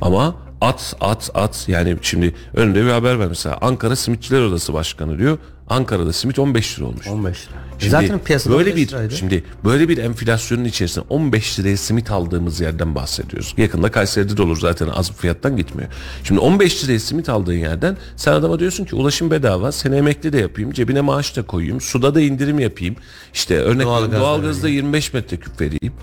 Ama 0.01 0.36
at 0.64 0.95
at 1.01 1.30
at 1.34 1.66
yani 1.68 1.97
şimdi 2.01 2.34
önünde 2.53 2.86
bir 2.86 2.89
haber 2.89 3.16
var 3.16 3.28
mesela 3.28 3.57
Ankara 3.61 3.95
Simitçiler 3.95 4.41
Odası 4.41 4.74
Başkanı 4.74 5.18
diyor. 5.20 5.38
Ankara'da 5.70 6.14
simit 6.14 6.39
15 6.39 6.80
lira 6.80 6.86
olmuş. 6.88 7.07
15 7.07 7.38
lira. 7.47 7.57
Şimdi 7.80 7.91
Zaten 7.91 8.20
piyasada 8.20 8.53
böyle 8.57 8.70
15 8.72 8.84
bir 8.84 8.88
liraydı. 8.88 9.16
şimdi 9.16 9.43
böyle 9.66 9.89
bir 9.89 9.97
enflasyonun 9.97 10.64
içerisinde 10.66 11.05
15 11.09 11.59
liraya 11.59 11.78
simit 11.78 12.11
aldığımız 12.11 12.59
yerden 12.59 12.95
bahsediyoruz. 12.95 13.53
Yakında 13.57 13.91
Kayseri'de 13.91 14.38
de 14.38 14.41
olur 14.41 14.59
zaten 14.59 14.88
az 14.88 15.11
bir 15.11 15.16
fiyattan 15.16 15.57
gitmiyor. 15.57 15.89
Şimdi 16.24 16.39
15 16.39 16.84
liraya 16.84 16.99
simit 16.99 17.30
aldığın 17.30 17.53
yerden 17.53 17.97
sen 18.16 18.32
adama 18.32 18.59
diyorsun 18.59 18.86
ki 18.86 18.95
ulaşım 18.95 19.32
bedava, 19.32 19.72
seni 19.72 19.95
emekli 19.95 20.34
de 20.34 20.38
yapayım, 20.38 20.72
cebine 20.72 21.01
maaş 21.01 21.36
da 21.38 21.41
koyayım, 21.41 21.82
suda 21.82 22.16
da 22.16 22.22
indirim 22.22 22.59
yapayım. 22.59 22.95
İşte 23.34 23.57
örnek 23.57 23.86
Doğalgaz 23.86 24.22
doğalgazda 24.22 24.70
25 24.70 25.14
metreküp 25.14 25.61
vereyim. 25.61 25.93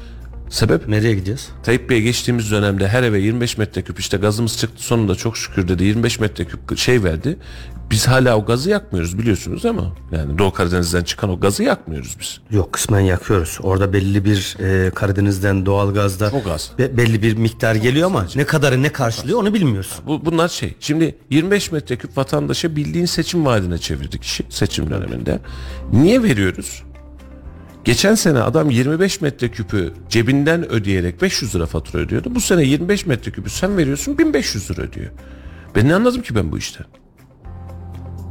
Sebep 0.50 0.88
Nereye 0.88 1.14
gideceğiz? 1.14 1.48
Tayyip 1.62 1.90
Bey 1.90 2.02
geçtiğimiz 2.02 2.50
dönemde 2.50 2.88
her 2.88 3.02
eve 3.02 3.20
25 3.20 3.58
metreküp 3.58 4.00
işte 4.00 4.16
gazımız 4.16 4.58
çıktı 4.58 4.82
sonunda 4.82 5.14
çok 5.14 5.36
şükür 5.36 5.68
dedi 5.68 5.84
25 5.84 6.20
metreküp 6.20 6.78
şey 6.78 7.04
verdi. 7.04 7.36
Biz 7.90 8.08
hala 8.08 8.36
o 8.36 8.44
gazı 8.44 8.70
yakmıyoruz 8.70 9.18
biliyorsunuz 9.18 9.66
ama 9.66 9.96
yani 10.12 10.38
Doğu 10.38 10.52
Karadeniz'den 10.52 11.04
çıkan 11.04 11.30
o 11.30 11.40
gazı 11.40 11.62
yakmıyoruz 11.62 12.16
biz. 12.20 12.40
Yok 12.50 12.72
kısmen 12.72 13.00
yakıyoruz. 13.00 13.58
Orada 13.62 13.92
belli 13.92 14.24
bir 14.24 14.56
e, 14.60 14.90
Karadeniz'den 14.90 15.66
doğalgazda 15.66 16.30
Çok 16.30 16.46
az. 16.46 16.70
be- 16.78 16.96
belli 16.96 17.22
bir 17.22 17.36
miktar 17.36 17.74
geliyor 17.74 18.06
ama 18.06 18.26
ne 18.36 18.44
kadarı 18.44 18.82
ne 18.82 18.88
karşılıyor 18.92 19.38
onu 19.38 19.54
bilmiyoruz. 19.54 19.92
Bu, 20.06 20.24
bunlar 20.24 20.48
şey. 20.48 20.74
Şimdi 20.80 21.14
25 21.30 21.72
metreküp 21.72 22.16
vatandaşa 22.16 22.76
bildiğin 22.76 23.06
seçim 23.06 23.46
vaadine 23.46 23.78
çevirdik 23.78 24.22
işi 24.24 24.44
seçim 24.48 24.90
döneminde. 24.90 25.38
Niye 25.92 26.22
veriyoruz? 26.22 26.82
Geçen 27.90 28.14
sene 28.14 28.38
adam 28.38 28.70
25 28.70 29.20
metreküpü 29.20 29.94
cebinden 30.08 30.68
ödeyerek 30.70 31.22
500 31.22 31.54
lira 31.54 31.66
fatura 31.66 32.02
ödüyordu. 32.02 32.34
Bu 32.34 32.40
sene 32.40 32.64
25 32.64 33.06
metreküpü 33.06 33.50
sen 33.50 33.76
veriyorsun 33.76 34.18
1500 34.18 34.70
lira 34.70 34.82
ödüyor. 34.82 35.10
Ben 35.74 35.88
ne 35.88 35.94
anladım 35.94 36.22
ki 36.22 36.34
ben 36.34 36.52
bu 36.52 36.58
işten? 36.58 36.86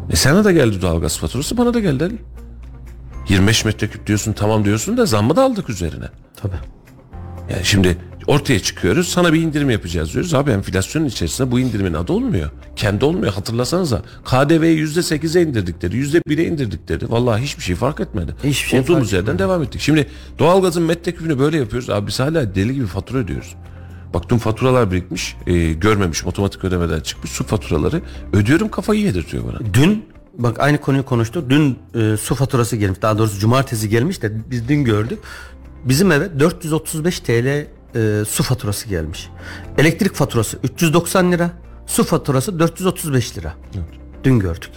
E 0.09 0.15
sana 0.15 0.43
da 0.43 0.51
geldi 0.51 0.81
doğalgaz 0.81 1.17
faturası 1.17 1.57
bana 1.57 1.73
da 1.73 1.79
geldi. 1.79 2.03
Ali. 2.03 2.15
25 3.29 3.65
metreküp 3.65 4.07
diyorsun 4.07 4.33
tamam 4.33 4.65
diyorsun 4.65 4.97
da 4.97 5.05
zammı 5.05 5.35
da 5.35 5.43
aldık 5.43 5.69
üzerine. 5.69 6.09
Tabii. 6.35 6.59
Yani 7.49 7.65
şimdi 7.65 7.97
ortaya 8.29 8.59
çıkıyoruz 8.59 9.07
sana 9.07 9.33
bir 9.33 9.41
indirim 9.41 9.69
yapacağız 9.69 10.13
diyoruz. 10.13 10.33
Abi 10.33 10.51
enflasyonun 10.51 11.05
içerisinde 11.05 11.51
bu 11.51 11.59
indirimin 11.59 11.93
adı 11.93 12.13
olmuyor. 12.13 12.49
Kendi 12.75 13.05
olmuyor 13.05 13.33
hatırlasanıza. 13.33 14.01
KDV'yi 14.25 14.85
%8'e 14.85 15.41
indirdikleri, 15.41 15.95
%1'e 15.95 16.45
indirdikleri. 16.45 17.11
Vallahi 17.11 17.41
hiçbir 17.43 17.63
şey 17.63 17.75
fark 17.75 17.99
etmedi. 17.99 18.35
Hiçbir 18.43 18.69
şey 18.69 18.79
Olduğumuz 18.79 18.99
fark 18.99 19.13
yerden 19.13 19.39
devam 19.39 19.63
ettik. 19.63 19.81
Şimdi 19.81 20.07
doğalgazın 20.39 20.83
metreküpünü 20.83 21.39
böyle 21.39 21.57
yapıyoruz. 21.57 21.89
Abi 21.89 22.07
biz 22.07 22.19
hala 22.19 22.55
deli 22.55 22.73
gibi 22.73 22.85
fatura 22.85 23.17
ödüyoruz. 23.17 23.55
Bak 24.13 24.29
dün 24.29 24.37
faturalar 24.37 24.91
birikmiş. 24.91 25.35
e, 25.47 25.73
görmemiş 25.73 26.25
otomatik 26.25 26.63
ödemeden 26.63 26.99
çıkmış. 26.99 27.31
Su 27.31 27.43
faturaları. 27.43 28.01
Ödüyorum 28.33 28.69
kafayı 28.69 29.01
yedirtiyor 29.01 29.43
bana. 29.47 29.73
Dün 29.73 30.05
bak 30.37 30.59
aynı 30.59 30.81
konuyu 30.81 31.05
konuştuk. 31.05 31.49
Dün 31.49 31.77
e, 31.95 32.17
su 32.17 32.35
faturası 32.35 32.75
gelmiş. 32.75 33.01
Daha 33.01 33.17
doğrusu 33.17 33.39
cumartesi 33.39 33.89
gelmiş 33.89 34.21
de 34.21 34.31
biz 34.51 34.67
dün 34.67 34.83
gördük. 34.83 35.19
Bizim 35.85 36.11
eve 36.11 36.39
435 36.39 37.19
TL 37.19 37.78
e, 37.95 38.23
su 38.27 38.43
faturası 38.43 38.87
gelmiş. 38.89 39.29
Elektrik 39.77 40.13
faturası 40.15 40.57
390 40.63 41.31
lira. 41.31 41.51
Su 41.87 42.03
faturası 42.03 42.59
435 42.59 43.37
lira. 43.37 43.53
Dün 44.23 44.39
gördük. 44.39 44.71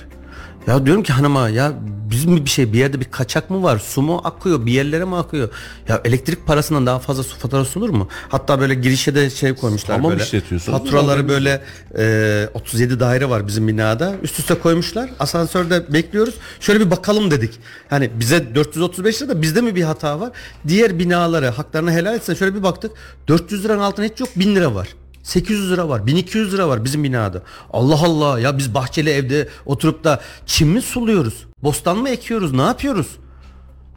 Ya 0.67 0.87
diyorum 0.87 1.03
ki 1.03 1.13
hanıma 1.13 1.49
ya 1.49 1.73
biz 2.11 2.25
mi 2.25 2.45
bir 2.45 2.51
şey 2.51 2.73
bir 2.73 2.79
yerde 2.79 3.01
bir 3.01 3.05
kaçak 3.05 3.51
mı 3.51 3.63
var? 3.63 3.79
Su 3.79 4.03
mu 4.03 4.21
akıyor? 4.25 4.67
Bir 4.67 4.73
yerlere 4.73 5.05
mi 5.05 5.17
akıyor? 5.17 5.49
Ya 5.89 6.01
elektrik 6.05 6.47
parasından 6.47 6.87
daha 6.87 6.99
fazla 6.99 7.23
su 7.23 7.37
faturası 7.39 7.79
olur 7.79 7.89
mu? 7.89 8.09
Hatta 8.29 8.61
böyle 8.61 8.75
girişe 8.75 9.15
de 9.15 9.31
şey 9.31 9.55
koymuşlar 9.55 9.97
Hamam 9.97 10.13
böyle. 10.13 10.23
işletiyorsunuz. 10.23 10.79
Faturaları 10.79 11.29
böyle 11.29 11.63
e, 11.99 12.49
37 12.55 13.01
daire 13.01 13.29
var 13.29 13.47
bizim 13.47 13.69
binada. 13.69 14.15
Üst 14.23 14.39
üste 14.39 14.55
koymuşlar. 14.55 15.11
Asansörde 15.19 15.93
bekliyoruz. 15.93 16.35
Şöyle 16.61 16.81
bir 16.81 16.91
bakalım 16.91 17.31
dedik. 17.31 17.59
Hani 17.91 18.11
bize 18.21 18.55
435 18.55 19.23
lira 19.23 19.29
da 19.29 19.43
bizde 19.43 19.61
mi 19.61 19.75
bir 19.77 19.83
hata 19.83 20.21
var? 20.21 20.31
Diğer 20.69 20.99
binaları 20.99 21.47
haklarını 21.49 21.93
helal 21.93 22.15
etsen 22.15 22.35
şöyle 22.35 22.55
bir 22.55 22.63
baktık. 22.63 22.91
400 23.29 23.65
liranın 23.65 23.83
altında 23.83 24.07
hiç 24.07 24.21
yok 24.21 24.29
1000 24.37 24.55
lira 24.57 24.75
var. 24.75 24.89
800 25.23 25.71
lira 25.71 25.89
var, 25.89 26.07
1200 26.07 26.53
lira 26.53 26.69
var 26.69 26.85
bizim 26.85 27.05
binada. 27.05 27.43
Allah 27.73 28.01
Allah 28.03 28.41
ya 28.41 28.59
biz 28.59 28.75
bahçeli 28.75 29.11
evde 29.11 29.49
oturup 29.67 30.05
da 30.05 30.21
çim 30.47 30.69
mi 30.69 30.83
suluyoruz? 30.83 31.47
Bostan 31.63 31.99
mı 31.99 32.09
ekiyoruz? 32.09 32.53
Ne 32.53 32.63
yapıyoruz? 32.63 33.07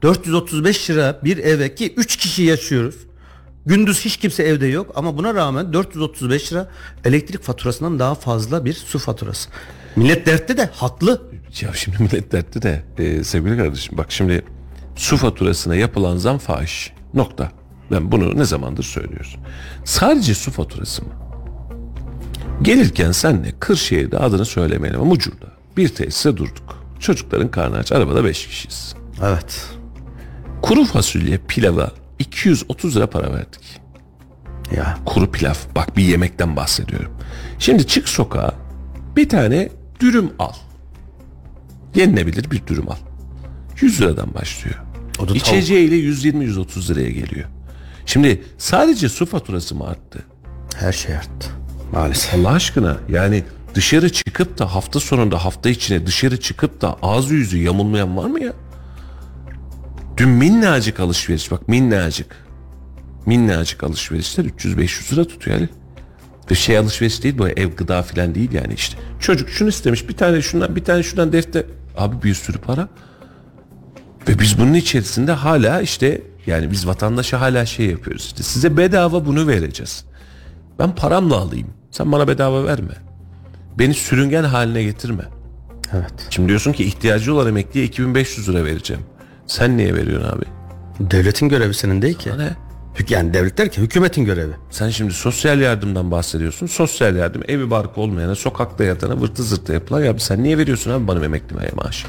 435 0.02 0.90
lira 0.90 1.20
bir 1.24 1.38
eve 1.38 1.76
ki 1.76 1.94
3 1.98 2.16
kişi 2.18 2.44
yaşıyoruz. 2.44 2.96
Gündüz 3.66 4.06
hiç 4.06 4.18
kimse 4.18 4.44
evde 4.44 4.68
yok 4.68 4.92
ama 4.96 5.18
buna 5.18 5.36
rağmen 5.36 5.74
435 5.74 6.54
lira 6.54 6.72
elektrik 7.06 7.44
faturasından 7.44 8.00
daha 8.00 8.16
fazla 8.16 8.66
bir 8.66 8.74
su 8.74 9.00
faturası. 9.00 9.50
Millet 9.96 10.26
dertte 10.26 10.58
de 10.58 10.66
haklı. 10.66 11.22
Ya 11.62 11.74
şimdi 11.74 12.04
millet 12.04 12.32
dertti 12.32 12.62
de 12.62 12.84
e, 12.98 13.24
sevgili 13.24 13.58
kardeşim 13.58 13.98
bak 13.98 14.12
şimdi 14.12 14.46
su 14.96 15.18
faturasına 15.18 15.76
yapılan 15.76 16.18
zam 16.18 16.38
fahiş. 16.38 16.94
Nokta. 17.14 17.52
Ben 17.92 18.12
bunu 18.12 18.38
ne 18.38 18.46
zamandır 18.46 18.84
söylüyoruz. 18.84 19.36
Sadece 19.84 20.36
su 20.36 20.52
faturası 20.52 21.02
mı? 21.02 21.10
Gelirken 22.62 23.12
senle 23.12 23.54
Kırşehir'de 23.60 24.18
adını 24.18 24.46
söylemeyelim 24.46 25.02
ama 25.02 25.10
Mucur'da 25.10 25.48
bir 25.78 25.90
tesise 25.90 26.38
durduk. 26.38 26.86
Çocukların 27.00 27.52
karnı 27.52 27.78
aç 27.78 27.92
arabada 27.92 28.24
5 28.24 28.48
kişiyiz. 28.48 28.96
Evet. 29.24 29.70
Kuru 30.62 30.86
fasulye 30.86 31.38
pilava 31.48 31.92
230 32.20 32.96
lira 32.96 33.10
para 33.10 33.34
verdik. 33.34 33.82
Ya 34.76 34.98
Kuru 35.06 35.32
pilav. 35.32 35.56
Bak 35.76 35.98
bir 35.98 36.04
yemekten 36.04 36.56
bahsediyorum. 36.56 37.12
Şimdi 37.60 37.88
çık 37.88 38.10
sokağa 38.10 38.54
bir 39.16 39.30
tane 39.30 39.70
dürüm 40.00 40.30
al. 40.40 40.54
Yenilebilir 41.96 42.52
bir 42.52 42.68
dürüm 42.68 42.90
al. 42.90 42.96
100 43.82 44.02
liradan 44.02 44.34
başlıyor. 44.34 44.76
O 45.20 45.28
da. 45.28 45.34
İçeceğiyle 45.34 45.96
120-130 45.96 46.90
liraya 46.90 47.12
geliyor. 47.12 47.50
Şimdi 48.06 48.44
sadece 48.58 49.10
su 49.10 49.26
faturası 49.26 49.76
mı 49.76 49.88
arttı? 49.88 50.20
her 50.80 50.92
şey 50.92 51.16
arttı. 51.16 51.50
Maalesef. 51.94 52.36
Allah 52.36 52.50
aşkına 52.50 52.98
yani 53.10 53.44
dışarı 53.76 54.12
çıkıp 54.12 54.58
da 54.58 54.76
hafta 54.76 55.00
sonunda 55.00 55.46
hafta 55.46 55.70
içine 55.70 56.08
dışarı 56.08 56.40
çıkıp 56.40 56.82
da 56.82 56.98
ağzı 57.02 57.34
yüzü 57.34 57.58
yamulmayan 57.58 58.18
var 58.18 58.26
mı 58.26 58.44
ya? 58.44 58.54
Dün 60.18 60.30
minnacık 60.30 61.00
alışveriş 61.00 61.52
bak 61.52 61.68
minnacık. 61.68 62.46
Minnacık 63.26 63.84
alışverişler 63.84 64.46
300-500 64.46 65.14
lira 65.14 65.26
tutuyor 65.28 65.58
Ali. 65.58 65.70
Ve 66.52 66.56
şey 66.56 66.78
alışveriş 66.78 67.24
değil 67.24 67.38
bu 67.38 67.48
ev 67.48 67.70
gıda 67.70 68.04
falan 68.04 68.36
değil 68.36 68.52
yani 68.52 68.74
işte. 68.74 68.98
Çocuk 69.20 69.50
şunu 69.50 69.70
istemiş 69.70 70.10
bir 70.10 70.18
tane 70.18 70.42
şundan 70.42 70.76
bir 70.76 70.84
tane 70.84 71.04
şundan 71.04 71.34
defter. 71.34 71.64
Abi 71.98 72.24
bir 72.24 72.34
sürü 72.34 72.58
para. 72.58 72.88
Ve 74.30 74.40
biz 74.40 74.60
bunun 74.60 74.74
içerisinde 74.74 75.32
hala 75.32 75.82
işte 75.82 76.22
yani 76.48 76.72
biz 76.72 76.88
vatandaşa 76.88 77.42
hala 77.42 77.66
şey 77.66 77.86
yapıyoruz 77.86 78.24
işte 78.26 78.44
size 78.44 78.78
bedava 78.78 79.26
bunu 79.26 79.48
vereceğiz. 79.48 80.06
Ben 80.80 80.96
paramla 80.96 81.36
alayım. 81.36 81.68
Sen 81.92 82.12
bana 82.12 82.28
bedava 82.28 82.66
verme. 82.66 82.94
Beni 83.80 83.94
sürüngen 83.94 84.44
haline 84.44 84.84
getirme. 84.84 85.24
Evet. 85.94 86.14
Şimdi 86.30 86.50
diyorsun 86.50 86.72
ki 86.74 86.84
ihtiyacı 86.84 87.34
olan 87.34 87.48
emekliye 87.48 87.86
2500 87.86 88.50
lira 88.50 88.66
vereceğim. 88.66 89.04
Sen 89.48 89.78
niye 89.78 89.94
veriyorsun 89.96 90.30
abi? 90.38 90.46
Devletin 91.12 91.50
görevi 91.50 91.74
senin 91.74 92.02
değil 92.02 92.18
ki. 92.18 92.30
Ne? 92.38 92.50
Hük- 93.00 93.12
Yani 93.12 93.34
devlet 93.34 93.58
der 93.58 93.70
ki 93.72 93.82
hükümetin 93.82 94.26
görevi. 94.26 94.54
Sen 94.70 94.90
şimdi 94.90 95.14
sosyal 95.14 95.60
yardımdan 95.60 96.12
bahsediyorsun. 96.12 96.68
Sosyal 96.68 97.16
yardım 97.16 97.42
evi 97.48 97.70
barkı 97.72 98.02
olmayana, 98.02 98.36
sokakta 98.36 98.84
yatana, 98.84 99.22
vırtı 99.22 99.44
zırtı 99.44 99.74
yapılan 99.74 100.04
ya 100.04 100.20
sen 100.20 100.44
niye 100.44 100.58
veriyorsun 100.58 100.92
abi 100.92 101.08
bana 101.08 101.26
emekli 101.26 101.56
maaşı? 101.76 102.08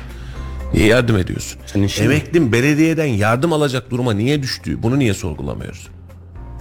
Niye 0.77 0.89
yardım 0.89 1.17
ediyorsun? 1.17 1.61
Emeklim 2.05 2.53
belediyeden 2.53 3.05
yardım 3.07 3.53
alacak 3.53 3.91
duruma 3.91 4.13
niye 4.13 4.43
düştü? 4.43 4.83
Bunu 4.83 4.99
niye 4.99 5.15
sorgulamıyoruz? 5.15 5.89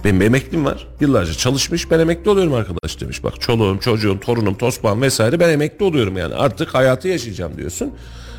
Benim 0.04 0.20
bir 0.20 0.24
emeklim 0.26 0.64
var. 0.64 0.88
Yıllarca 1.00 1.32
çalışmış 1.32 1.90
ben 1.90 1.98
emekli 2.00 2.30
oluyorum 2.30 2.54
arkadaş 2.54 3.00
demiş. 3.00 3.24
Bak 3.24 3.40
çoluğum, 3.40 3.78
çocuğum, 3.80 4.18
torunum, 4.20 4.54
tosbağım 4.54 5.02
vesaire 5.02 5.40
ben 5.40 5.48
emekli 5.48 5.84
oluyorum 5.84 6.16
yani. 6.16 6.34
Artık 6.34 6.74
hayatı 6.74 7.08
yaşayacağım 7.08 7.56
diyorsun. 7.56 7.90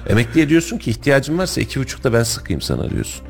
Emekliye 0.09 0.49
diyorsun 0.49 0.77
ki 0.77 0.89
ihtiyacın 0.91 1.37
varsa 1.37 1.61
iki 1.61 1.79
buçukta 1.79 2.13
ben 2.13 2.23
sıkayım 2.23 2.61
sana 2.61 2.89
diyorsun. 2.89 3.21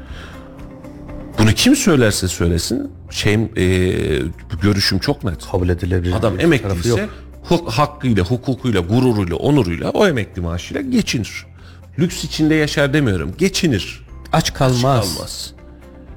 Bunu 1.39 1.51
kim 1.51 1.75
söylerse 1.75 2.27
söylesin 2.27 2.91
şeyim 3.11 3.49
eee, 3.55 4.21
görüşüm 4.61 4.99
çok 4.99 5.23
net. 5.23 5.51
kabul 5.51 5.69
edilebilir. 5.69 6.13
Adam 6.13 6.39
emekli 6.39 6.79
ise 6.79 7.07
huk- 7.49 7.69
hakkıyla, 7.69 8.23
hukukuyla, 8.25 8.81
gururuyla, 8.81 9.35
onuruyla 9.35 9.89
o 9.89 10.07
emekli 10.07 10.41
maaşıyla 10.41 10.81
geçinir. 10.81 11.45
Lüks 11.99 12.23
içinde 12.23 12.55
yaşar 12.55 12.93
demiyorum. 12.93 13.31
Geçinir. 13.37 14.05
Aç 14.33 14.53
kalmaz. 14.53 15.15
Kalmaz. 15.15 15.53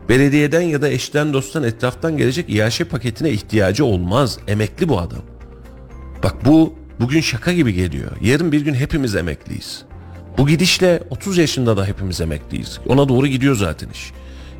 Belediyeden 0.09 0.61
ya 0.61 0.83
da 0.83 0.89
eşten 0.89 1.33
dosttan 1.33 1.63
etraftan 1.63 2.17
gelecek 2.17 2.51
İAŞ 2.51 2.81
paketine 2.81 3.31
ihtiyacı 3.31 3.85
olmaz. 3.85 4.39
Emekli 4.49 4.89
bu 4.89 4.99
adam. 4.99 5.23
Bak 6.23 6.45
bu 6.45 6.75
bugün 7.01 7.21
şaka 7.21 7.53
gibi 7.53 7.75
geliyor. 7.75 8.11
Yarın 8.21 8.53
bir 8.53 8.61
gün 8.61 8.75
hepimiz 8.75 9.17
emekliyiz. 9.17 9.83
Bu 10.39 10.49
gidişle 10.49 11.03
30 11.11 11.39
yaşında 11.39 11.77
da 11.77 11.87
hepimiz 11.87 12.21
emekliyiz. 12.21 12.79
Ona 12.87 13.09
doğru 13.09 13.27
gidiyor 13.27 13.57
zaten 13.57 13.89
iş. 13.91 14.13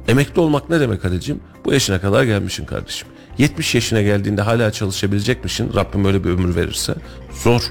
Emekli 0.09 0.41
olmak 0.41 0.71
ne 0.71 0.81
demek 0.81 1.05
Halil'cim? 1.05 1.41
Bu 1.65 1.73
yaşına 1.73 2.01
kadar 2.01 2.25
gelmişsin 2.25 2.65
kardeşim. 2.65 3.09
70 3.39 3.75
yaşına 3.75 4.03
geldiğinde 4.03 4.43
hala 4.43 4.73
çalışabilecekmişsin. 4.73 5.75
Rabbim 5.75 6.05
öyle 6.05 6.25
bir 6.25 6.31
ömür 6.31 6.57
verirse. 6.57 6.95
Zor. 7.43 7.63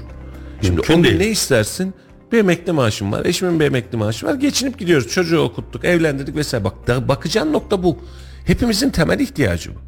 Şimdi 0.62 0.74
Mümkün 0.76 0.94
o 0.94 0.96
gün 0.96 1.04
değil. 1.04 1.18
ne 1.18 1.26
istersin? 1.26 1.94
Bir 2.32 2.38
emekli 2.38 2.72
maaşım 2.72 3.12
var. 3.12 3.24
Eşimin 3.24 3.60
bir 3.60 3.64
emekli 3.64 3.98
maaşı 3.98 4.26
var. 4.26 4.34
Geçinip 4.34 4.78
gidiyoruz. 4.78 5.08
Çocuğu 5.08 5.40
okuttuk, 5.40 5.84
evlendirdik 5.84 6.36
vesaire. 6.36 6.64
Bak 6.64 7.08
bakacağın 7.08 7.52
nokta 7.52 7.82
bu. 7.82 7.98
Hepimizin 8.46 8.90
temel 8.90 9.20
ihtiyacı 9.20 9.70
bu. 9.74 9.78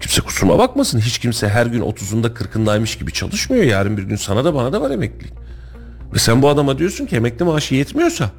Kimse 0.00 0.20
kusuruma 0.20 0.58
bakmasın. 0.58 0.98
Hiç 1.00 1.18
kimse 1.18 1.48
her 1.48 1.66
gün 1.66 1.80
30'unda 1.80 2.34
40'ındaymış 2.34 2.98
gibi 2.98 3.12
çalışmıyor. 3.12 3.64
Yarın 3.64 3.96
bir 3.96 4.02
gün 4.02 4.16
sana 4.16 4.44
da 4.44 4.54
bana 4.54 4.72
da 4.72 4.80
var 4.80 4.90
emeklilik. 4.90 5.32
Ve 6.14 6.18
sen 6.18 6.42
bu 6.42 6.48
adama 6.48 6.78
diyorsun 6.78 7.06
ki 7.06 7.16
emekli 7.16 7.44
maaşı 7.44 7.74
yetmiyorsa, 7.74 8.30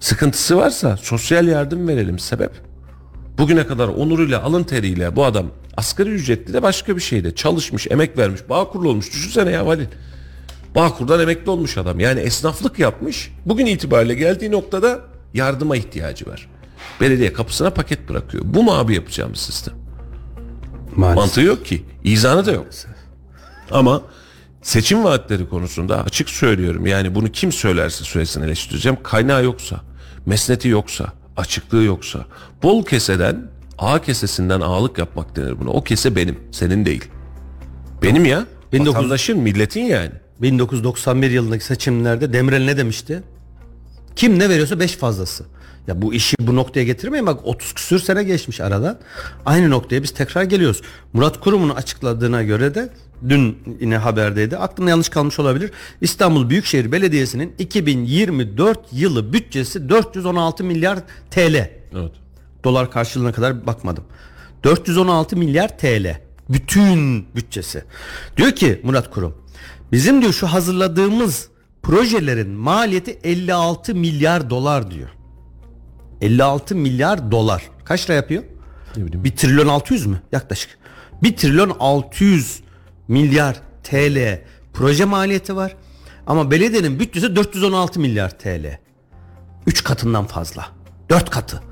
sıkıntısı 0.00 0.56
varsa 0.56 0.96
sosyal 0.96 1.48
yardım 1.48 1.88
verelim. 1.88 2.18
Sebep? 2.18 2.50
Bugüne 3.38 3.66
kadar 3.66 3.88
onuruyla, 3.88 4.42
alın 4.42 4.64
teriyle 4.64 5.16
bu 5.16 5.24
adam 5.24 5.46
asgari 5.76 6.10
ücretli 6.10 6.52
de 6.52 6.62
başka 6.62 6.96
bir 6.96 7.00
şeyde 7.00 7.34
çalışmış, 7.34 7.86
emek 7.90 8.18
vermiş, 8.18 8.40
bağkurlu 8.48 8.88
olmuş. 8.88 9.12
Düşünsene 9.12 9.50
ya 9.50 9.66
Valil. 9.66 9.86
Bağkur'dan 10.76 11.20
emekli 11.20 11.50
olmuş 11.50 11.78
adam. 11.78 12.00
Yani 12.00 12.20
esnaflık 12.20 12.78
yapmış. 12.78 13.32
Bugün 13.46 13.66
itibariyle 13.66 14.14
geldiği 14.14 14.50
noktada 14.50 15.00
yardıma 15.34 15.76
ihtiyacı 15.76 16.26
var. 16.26 16.48
Belediye 17.00 17.32
kapısına 17.32 17.70
paket 17.70 18.08
bırakıyor. 18.08 18.44
Bu 18.46 18.62
mu 18.62 18.72
abi 18.72 18.94
yapacağımız 18.94 19.38
sistem? 19.38 19.74
Maalesef. 20.96 21.16
Mantığı 21.16 21.40
yok 21.40 21.66
ki. 21.66 21.84
İzanı 22.04 22.46
da 22.46 22.52
yok. 22.52 22.66
Ama 23.70 24.02
seçim 24.62 25.04
vaatleri 25.04 25.48
konusunda 25.48 26.04
açık 26.04 26.30
söylüyorum. 26.30 26.86
Yani 26.86 27.14
bunu 27.14 27.32
kim 27.32 27.52
söylerse 27.52 28.04
söylesin 28.04 28.42
eleştireceğim. 28.42 28.98
Kaynağı 29.02 29.44
yoksa, 29.44 29.80
mesneti 30.26 30.68
yoksa, 30.68 31.12
açıklığı 31.36 31.82
yoksa, 31.82 32.26
bol 32.62 32.84
keseden 32.84 33.50
A 33.78 34.02
kesesinden 34.02 34.60
ağalık 34.60 34.98
yapmak 34.98 35.36
denir 35.36 35.60
buna. 35.60 35.70
O 35.70 35.84
kese 35.84 36.16
benim, 36.16 36.38
senin 36.52 36.84
değil. 36.84 37.04
Benim 38.02 38.24
ya. 38.24 38.46
1900 38.72 38.96
Vatandaşın, 38.96 39.38
milletin 39.38 39.84
yani. 39.84 40.12
1991 40.42 41.30
yılındaki 41.30 41.64
seçimlerde 41.64 42.32
Demirel 42.32 42.64
ne 42.64 42.76
demişti? 42.76 43.22
Kim 44.16 44.38
ne 44.38 44.48
veriyorsa 44.48 44.80
5 44.80 44.96
fazlası. 44.96 45.44
Ya 45.86 46.02
bu 46.02 46.14
işi 46.14 46.36
bu 46.40 46.56
noktaya 46.56 46.84
getirmeyin 46.84 47.26
bak 47.26 47.40
30 47.44 47.72
küsür 47.72 47.98
sene 47.98 48.24
geçmiş 48.24 48.60
arada. 48.60 48.98
Aynı 49.46 49.70
noktaya 49.70 50.02
biz 50.02 50.10
tekrar 50.10 50.42
geliyoruz. 50.42 50.82
Murat 51.12 51.40
Kurum'un 51.40 51.70
açıkladığına 51.70 52.42
göre 52.42 52.74
de 52.74 52.88
dün 53.28 53.58
yine 53.80 53.96
haberdeydi. 53.96 54.56
Aklımda 54.56 54.90
yanlış 54.90 55.08
kalmış 55.08 55.38
olabilir. 55.38 55.70
İstanbul 56.00 56.50
Büyükşehir 56.50 56.92
Belediyesi'nin 56.92 57.54
2024 57.58 58.78
yılı 58.92 59.32
bütçesi 59.32 59.88
416 59.88 60.64
milyar 60.64 60.98
TL. 61.30 61.70
Evet. 61.94 62.12
Dolar 62.64 62.90
karşılığına 62.90 63.32
kadar 63.32 63.66
bakmadım. 63.66 64.04
416 64.64 65.36
milyar 65.36 65.78
TL. 65.78 66.20
Bütün 66.48 67.26
bütçesi. 67.36 67.84
Diyor 68.36 68.52
ki 68.52 68.80
Murat 68.84 69.10
Kurum. 69.10 69.34
Bizim 69.96 70.22
diyor 70.22 70.32
şu 70.32 70.46
hazırladığımız 70.46 71.48
projelerin 71.82 72.50
maliyeti 72.50 73.18
56 73.24 73.94
milyar 73.94 74.50
dolar 74.50 74.90
diyor. 74.90 75.08
56 76.20 76.74
milyar 76.74 77.30
dolar. 77.30 77.62
Kaç 77.84 78.04
lira 78.04 78.16
yapıyor? 78.16 78.42
Ne 78.96 79.06
bileyim. 79.06 79.24
1 79.24 79.30
trilyon 79.30 79.68
600 79.68 80.06
mü? 80.06 80.22
Yaklaşık. 80.32 80.78
1 81.22 81.36
trilyon 81.36 81.76
600 81.80 82.60
milyar 83.08 83.56
TL 83.82 84.40
proje 84.72 85.04
maliyeti 85.04 85.56
var. 85.56 85.76
Ama 86.26 86.50
belediyenin 86.50 87.00
bütçesi 87.00 87.36
416 87.36 88.00
milyar 88.00 88.38
TL. 88.38 88.78
3 89.66 89.84
katından 89.84 90.26
fazla. 90.26 90.66
4 91.10 91.30
katı. 91.30 91.62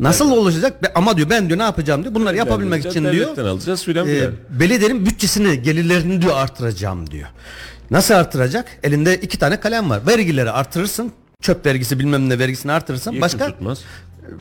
Nasıl 0.00 0.30
olacak? 0.30 0.82
Be- 0.82 0.92
Ama 0.94 1.16
diyor 1.16 1.30
ben 1.30 1.48
diyor 1.48 1.58
ne 1.58 1.62
yapacağım 1.62 2.02
diyor. 2.02 2.14
Bunları 2.14 2.36
yapabilmek 2.36 2.86
için 2.86 3.12
diyor. 3.12 3.38
Alacağız 3.38 3.84
filan 3.84 4.08
e, 4.08 4.14
filan. 4.18 4.32
belediyenin 4.50 5.06
bütçesini, 5.06 5.62
gelirlerini 5.62 6.22
diyor 6.22 6.36
artıracağım 6.36 7.10
diyor. 7.10 7.28
Nasıl 7.90 8.14
artıracak? 8.14 8.66
Elinde 8.82 9.16
iki 9.16 9.38
tane 9.38 9.60
kalem 9.60 9.90
var. 9.90 10.00
Vergileri 10.06 10.50
artırırsın. 10.50 11.12
Çöp 11.42 11.66
vergisi 11.66 11.98
bilmem 11.98 12.28
ne 12.28 12.38
vergisini 12.38 12.72
artırırsan 12.72 13.12
Yakın 13.12 13.22
başka 13.22 13.46
tutmaz. 13.46 13.80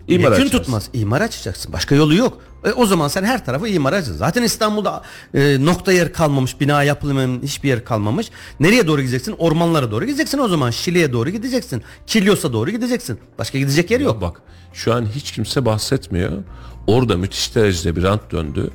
İmar 0.07 0.31
Yekün 0.31 0.49
tutmaz. 0.49 0.89
İmar 0.93 1.21
açacaksın. 1.21 1.73
Başka 1.73 1.95
yolu 1.95 2.15
yok. 2.15 2.37
E, 2.65 2.71
o 2.71 2.85
zaman 2.85 3.07
sen 3.07 3.23
her 3.23 3.45
tarafı 3.45 3.67
imar 3.67 3.93
açacaksın. 3.93 4.17
Zaten 4.19 4.43
İstanbul'da 4.43 5.01
e, 5.33 5.65
nokta 5.65 5.91
yer 5.91 6.13
kalmamış. 6.13 6.59
Bina 6.61 6.83
yapılmayan 6.83 7.39
hiçbir 7.43 7.69
yer 7.69 7.85
kalmamış. 7.85 8.29
Nereye 8.59 8.87
doğru 8.87 9.01
gideceksin? 9.01 9.35
Ormanlara 9.37 9.91
doğru 9.91 10.05
gideceksin 10.05 10.37
o 10.37 10.47
zaman. 10.47 10.71
Şile'ye 10.71 11.13
doğru 11.13 11.29
gideceksin. 11.29 11.83
Kilyos'a 12.07 12.53
doğru 12.53 12.71
gideceksin. 12.71 13.19
Başka 13.39 13.57
gidecek 13.57 13.91
yer 13.91 13.99
yok. 13.99 14.21
Bak 14.21 14.41
şu 14.73 14.93
an 14.93 15.05
hiç 15.15 15.31
kimse 15.31 15.65
bahsetmiyor. 15.65 16.31
Orada 16.87 17.17
müthiş 17.17 17.55
derecede 17.55 17.95
bir 17.95 18.03
rant 18.03 18.31
döndü. 18.31 18.69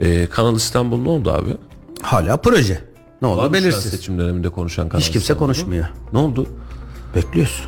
Ee, 0.00 0.26
Kanal 0.26 0.56
İstanbul 0.56 0.98
ne 0.98 1.08
oldu 1.08 1.30
abi? 1.30 1.56
Hala 2.02 2.36
proje. 2.36 2.84
Ne 3.22 3.28
an 3.28 3.52
belirsiz. 3.52 3.90
seçim 3.90 4.18
döneminde 4.18 4.48
konuşan 4.48 4.88
Kanal 4.88 5.00
Hiç 5.00 5.06
kimse 5.10 5.18
İstanbul'u? 5.18 5.44
konuşmuyor. 5.46 5.86
Ne 6.12 6.18
oldu? 6.18 6.46
Bekliyoruz. 7.14 7.64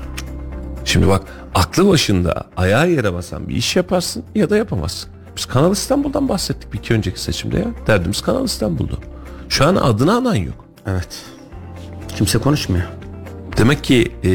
Şimdi 0.87 1.09
bak 1.09 1.23
aklı 1.55 1.89
başında 1.89 2.45
ayağı 2.57 2.91
yere 2.91 3.13
basan 3.13 3.49
bir 3.49 3.57
iş 3.57 3.77
yaparsın 3.77 4.25
ya 4.35 4.51
da 4.51 4.57
yapamazsın. 4.57 5.11
Biz 5.37 5.47
Kanal 5.47 5.73
İstanbul'dan 5.73 6.29
bahsettik 6.29 6.73
bir 6.73 6.79
iki 6.79 6.95
önceki 6.95 7.21
seçimde 7.21 7.59
ya. 7.59 7.67
Derdimiz 7.87 8.21
Kanal 8.21 8.45
İstanbul'du. 8.45 9.01
Şu 9.49 9.67
an 9.67 9.77
adını 9.77 10.15
anan 10.15 10.35
yok. 10.35 10.65
Evet. 10.87 11.25
Kimse 12.17 12.39
konuşmuyor. 12.39 12.85
Demek 13.57 13.85
ki 13.85 14.13
ee, 14.25 14.31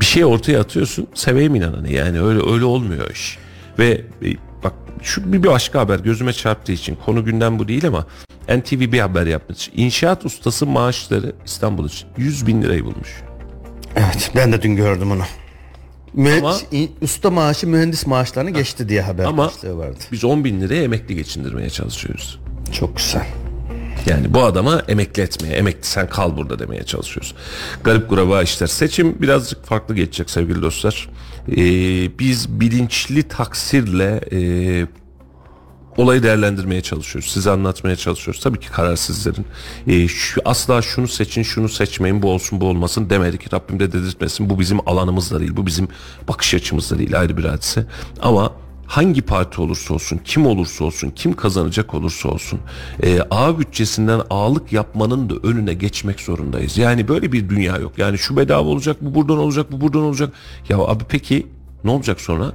bir 0.00 0.04
şey 0.04 0.24
ortaya 0.24 0.60
atıyorsun 0.60 1.06
seveyim 1.14 1.54
inananı 1.54 1.92
yani 1.92 2.22
öyle 2.22 2.52
öyle 2.52 2.64
olmuyor 2.64 3.10
iş. 3.10 3.38
Ve 3.78 4.04
e, 4.24 4.36
bak 4.64 4.72
şu 5.02 5.32
bir 5.32 5.42
başka 5.42 5.80
haber 5.80 5.98
gözüme 5.98 6.32
çarptığı 6.32 6.72
için 6.72 6.98
konu 7.06 7.24
gündem 7.24 7.58
bu 7.58 7.68
değil 7.68 7.86
ama 7.86 8.06
NTV 8.48 8.92
bir 8.92 9.00
haber 9.00 9.26
yapmış. 9.26 9.70
İnşaat 9.74 10.26
ustası 10.26 10.66
maaşları 10.66 11.32
İstanbul 11.44 11.86
için 11.86 12.08
100 12.16 12.46
bin 12.46 12.62
lirayı 12.62 12.84
bulmuş. 12.84 13.22
Evet 13.96 14.30
ben 14.36 14.52
de 14.52 14.62
dün 14.62 14.76
gördüm 14.76 15.10
onu. 15.10 15.22
Mühendis, 16.14 16.64
Ama- 16.72 16.88
usta 17.00 17.30
maaşı 17.30 17.66
mühendis 17.66 18.06
maaşlarını 18.06 18.50
geçti 18.50 18.88
diye 18.88 19.02
haber 19.02 19.24
Ama 19.24 19.46
başlığı 19.46 19.76
vardı. 19.78 19.96
biz 20.12 20.24
10 20.24 20.44
bin 20.44 20.60
liraya 20.60 20.82
emekli 20.82 21.14
geçindirmeye 21.16 21.70
çalışıyoruz. 21.70 22.40
Çok 22.72 22.96
güzel. 22.96 23.26
Yani 24.06 24.34
bu 24.34 24.42
adama 24.42 24.82
emekli 24.88 25.22
etmeye, 25.22 25.54
emekli 25.54 25.86
sen 25.86 26.08
kal 26.08 26.36
burada 26.36 26.58
demeye 26.58 26.82
çalışıyoruz. 26.84 27.34
Garip 27.84 28.08
kuraba 28.08 28.42
işler. 28.42 28.66
Seçim 28.66 29.22
birazcık 29.22 29.64
farklı 29.66 29.94
geçecek 29.94 30.30
sevgili 30.30 30.62
dostlar. 30.62 31.08
Ee, 31.50 31.56
biz 32.18 32.60
bilinçli 32.60 33.22
taksirle 33.22 34.20
e, 34.32 34.40
olayı 35.96 36.22
değerlendirmeye 36.22 36.80
çalışıyoruz. 36.80 37.30
Size 37.30 37.50
anlatmaya 37.50 37.96
çalışıyoruz. 37.96 38.40
Tabii 38.42 38.60
ki 38.60 38.70
karar 38.70 38.96
sizlerin. 38.96 39.46
Ee, 39.86 40.08
şu, 40.08 40.40
asla 40.44 40.82
şunu 40.82 41.08
seçin, 41.08 41.42
şunu 41.42 41.68
seçmeyin, 41.68 42.22
bu 42.22 42.30
olsun, 42.30 42.60
bu 42.60 42.66
olmasın 42.66 43.10
demedik. 43.10 43.54
Rabbim 43.54 43.80
de 43.80 43.92
dedirtmesin. 43.92 44.50
Bu 44.50 44.58
bizim 44.58 44.88
alanımız 44.88 45.30
da 45.30 45.40
değil. 45.40 45.56
Bu 45.56 45.66
bizim 45.66 45.88
bakış 46.28 46.54
açımız 46.54 46.90
da 46.90 46.98
değil. 46.98 47.20
Ayrı 47.20 47.36
bir 47.36 47.44
hadise. 47.44 47.86
Ama 48.22 48.52
hangi 48.86 49.22
parti 49.22 49.60
olursa 49.60 49.94
olsun, 49.94 50.20
kim 50.24 50.46
olursa 50.46 50.84
olsun, 50.84 51.10
kim 51.10 51.32
kazanacak 51.32 51.94
olursa 51.94 52.28
olsun 52.28 52.60
e, 53.02 53.20
A 53.30 53.58
bütçesinden 53.58 54.20
ağlık 54.30 54.72
yapmanın 54.72 55.30
da 55.30 55.34
önüne 55.42 55.74
geçmek 55.74 56.20
zorundayız. 56.20 56.78
Yani 56.78 57.08
böyle 57.08 57.32
bir 57.32 57.48
dünya 57.48 57.76
yok. 57.76 57.92
Yani 57.98 58.18
şu 58.18 58.36
bedava 58.36 58.68
olacak, 58.68 58.96
bu 59.00 59.14
buradan 59.14 59.38
olacak, 59.38 59.72
bu 59.72 59.80
buradan 59.80 60.02
olacak. 60.02 60.32
Ya 60.68 60.78
abi 60.78 61.04
peki 61.08 61.46
ne 61.84 61.90
olacak 61.90 62.20
sonra? 62.20 62.52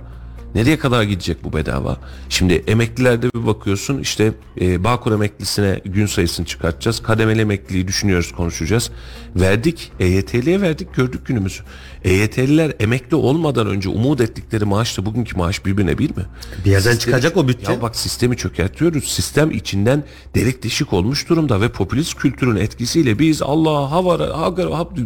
Nereye 0.58 0.80
kadar 0.80 1.04
gidecek 1.04 1.44
bu 1.44 1.54
bedava? 1.54 1.98
Şimdi 2.30 2.54
emeklilerde 2.54 3.30
bir 3.36 3.46
bakıyorsun 3.46 4.00
işte 4.00 4.34
e, 4.62 4.84
Bağkur 4.84 5.12
emeklisine 5.12 5.82
gün 5.86 6.06
sayısını 6.06 6.46
çıkartacağız. 6.46 7.04
Kademeli 7.04 7.42
emekliliği 7.42 7.88
düşünüyoruz 7.88 8.32
konuşacağız. 8.32 8.92
Verdik 9.36 9.92
EYT'liye 10.00 10.62
verdik 10.62 10.94
gördük 10.94 11.26
günümüzü. 11.26 11.64
EYT'liler 12.04 12.74
emekli 12.80 13.16
olmadan 13.16 13.68
önce 13.68 13.90
umut 13.90 14.22
ettikleri 14.22 14.66
maaşla 14.66 15.06
bugünkü 15.06 15.38
maaş 15.38 15.66
birbirine 15.66 15.98
bir 15.98 16.10
mi? 16.10 16.26
Bir 16.66 16.72
yerden 16.72 16.92
Sistemi- 16.92 17.00
çıkacak 17.00 17.38
o 17.38 17.48
bütçe. 17.48 17.72
Ya 17.72 17.82
bak 17.82 17.96
sistemi 17.96 18.38
çökertiyoruz. 18.38 19.04
Sistem 19.08 19.52
içinden 19.52 20.04
delik 20.36 20.64
deşik 20.64 20.94
olmuş 20.94 21.30
durumda 21.30 21.62
ve 21.62 21.70
popülist 21.70 22.16
kültürün 22.16 22.56
etkisiyle 22.56 23.20
biz 23.20 23.42
Allah 23.42 23.92
havara 23.92 24.40
hagar 24.40 24.72
hap 24.72 24.98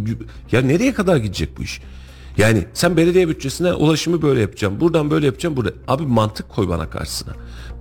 ya 0.52 0.62
nereye 0.62 0.93
kadar 0.93 1.18
gidecek 1.18 1.58
bu 1.58 1.64
iş? 1.64 1.82
Yani 2.38 2.66
sen 2.74 2.98
belediye 2.98 3.28
bütçesinden 3.28 3.74
ulaşımı 3.74 4.22
böyle 4.22 4.42
yapacağım. 4.42 4.80
Buradan 4.80 5.12
böyle 5.12 5.26
yapacağım. 5.26 5.58
Burada 5.58 5.72
abi 5.88 6.04
mantık 6.04 6.50
koy 6.50 6.70
bana 6.70 6.90
karşısına. 6.90 7.34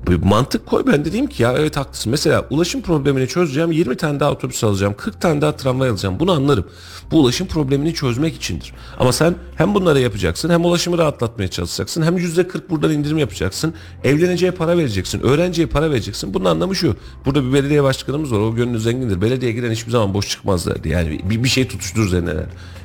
Bir 0.08 0.16
mantık 0.16 0.66
koy 0.66 0.84
ben 0.86 1.04
dedim 1.04 1.26
ki 1.26 1.42
ya 1.42 1.52
evet 1.52 1.76
haklısın. 1.76 2.10
Mesela 2.10 2.46
ulaşım 2.50 2.82
problemini 2.82 3.28
çözeceğim 3.28 3.72
20 3.72 3.96
tane 3.96 4.20
daha 4.20 4.32
otobüs 4.32 4.64
alacağım 4.64 4.94
40 4.98 5.20
tane 5.20 5.40
daha 5.40 5.56
tramvay 5.56 5.88
alacağım 5.88 6.20
bunu 6.20 6.32
anlarım. 6.32 6.64
Bu 7.10 7.20
ulaşım 7.20 7.46
problemini 7.46 7.94
çözmek 7.94 8.36
içindir. 8.36 8.72
Ama 8.98 9.12
sen 9.12 9.34
hem 9.56 9.74
bunları 9.74 10.00
yapacaksın 10.00 10.50
hem 10.50 10.64
ulaşımı 10.64 10.98
rahatlatmaya 10.98 11.48
çalışacaksın 11.48 12.02
hem 12.02 12.18
%40 12.18 12.70
buradan 12.70 12.92
indirim 12.92 13.18
yapacaksın. 13.18 13.74
Evleneceğe 14.04 14.52
para 14.52 14.78
vereceksin 14.78 15.20
öğrenciye 15.20 15.66
para 15.66 15.90
vereceksin. 15.90 16.34
Bunun 16.34 16.44
anlamı 16.44 16.76
şu 16.76 16.96
burada 17.24 17.44
bir 17.44 17.52
belediye 17.52 17.82
başkanımız 17.82 18.32
var 18.32 18.38
o 18.38 18.54
gönlü 18.54 18.80
zengindir. 18.80 19.22
Belediyeye 19.22 19.56
giren 19.56 19.70
hiçbir 19.70 19.90
zaman 19.90 20.14
boş 20.14 20.28
çıkmaz 20.28 20.66
derdi. 20.66 20.88
Yani 20.88 21.20
bir, 21.30 21.44
bir 21.44 21.48
şey 21.48 21.68
tutuşturur 21.68 22.06
üzerine. 22.06 22.34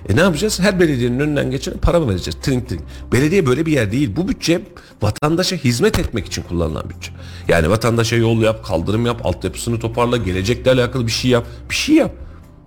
E 0.09 0.15
ne 0.15 0.19
yapacağız? 0.19 0.59
Her 0.59 0.79
belediyenin 0.79 1.19
önünden 1.19 1.51
geçen 1.51 1.77
para 1.77 1.99
mı 1.99 2.09
vereceğiz? 2.09 2.37
Trink 2.41 2.69
trink. 2.69 2.81
Belediye 3.11 3.45
böyle 3.45 3.65
bir 3.65 3.71
yer 3.71 3.91
değil. 3.91 4.15
Bu 4.15 4.27
bütçe 4.27 4.61
vatandaşa 5.01 5.55
hizmet 5.55 5.99
etmek 5.99 6.25
için 6.25 6.43
kullanılan 6.43 6.89
bütçe. 6.89 7.11
Yani 7.47 7.69
vatandaşa 7.69 8.15
yol 8.15 8.41
yap, 8.41 8.65
kaldırım 8.65 9.05
yap, 9.05 9.25
altyapısını 9.25 9.79
toparla, 9.79 10.17
gelecekle 10.17 10.71
alakalı 10.71 11.07
bir 11.07 11.11
şey 11.11 11.31
yap. 11.31 11.45
Bir 11.69 11.75
şey 11.75 11.95
yap. 11.95 12.11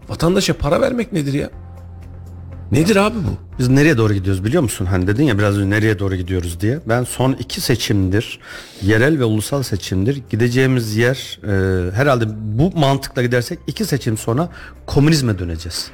Vatandaşa 0.09 0.55
para 0.55 0.81
vermek 0.81 1.13
nedir 1.13 1.33
ya? 1.33 1.51
Nedir 2.73 2.97
abi 2.97 3.17
bu? 3.17 3.59
Biz 3.59 3.69
nereye 3.69 3.97
doğru 3.97 4.15
gidiyoruz 4.15 4.45
biliyor 4.45 4.63
musun? 4.63 4.87
Hani 4.87 5.07
dedin 5.07 5.25
ya 5.25 5.39
biraz 5.39 5.59
önce 5.59 5.71
nereye 5.71 5.99
doğru 5.99 6.17
gidiyoruz 6.17 6.61
diye. 6.61 6.81
Ben 6.87 7.05
son 7.05 7.33
iki 7.33 7.61
seçimdir, 7.61 8.39
yerel 8.83 9.19
ve 9.19 9.25
ulusal 9.25 9.63
seçimdir. 9.63 10.23
Gideceğimiz 10.31 10.97
yer 10.97 11.39
e, 11.45 11.93
herhalde 11.93 12.25
bu 12.59 12.71
mantıkla 12.79 13.23
gidersek 13.23 13.59
iki 13.67 13.85
seçim 13.85 14.17
sonra 14.17 14.49
komünizme 14.87 15.39
döneceğiz. 15.39 15.91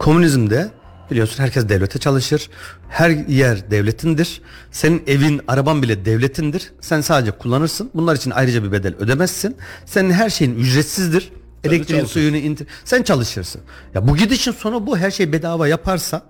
Komünizmde 0.00 0.70
biliyorsun 1.10 1.42
herkes 1.42 1.68
devlete 1.68 1.98
çalışır. 1.98 2.50
Her 2.88 3.10
yer 3.10 3.70
devletindir. 3.70 4.42
Senin 4.70 5.02
evin, 5.06 5.40
araban 5.48 5.82
bile 5.82 6.04
devletindir. 6.04 6.72
Sen 6.80 7.00
sadece 7.00 7.30
kullanırsın. 7.30 7.90
Bunlar 7.94 8.16
için 8.16 8.30
ayrıca 8.30 8.64
bir 8.64 8.72
bedel 8.72 8.94
ödemezsin. 8.98 9.56
Senin 9.86 10.10
her 10.10 10.30
şeyin 10.30 10.54
ücretsizdir. 10.54 11.32
Elektriğin, 11.64 12.04
suyunu 12.04 12.36
indir. 12.36 12.66
Sen 12.84 13.02
çalışırsın. 13.02 13.60
Ya 13.94 14.08
bu 14.08 14.16
gidişin 14.16 14.52
sonu 14.52 14.86
bu 14.86 14.98
her 14.98 15.10
şey 15.10 15.32
bedava 15.32 15.68
yaparsan 15.68 16.22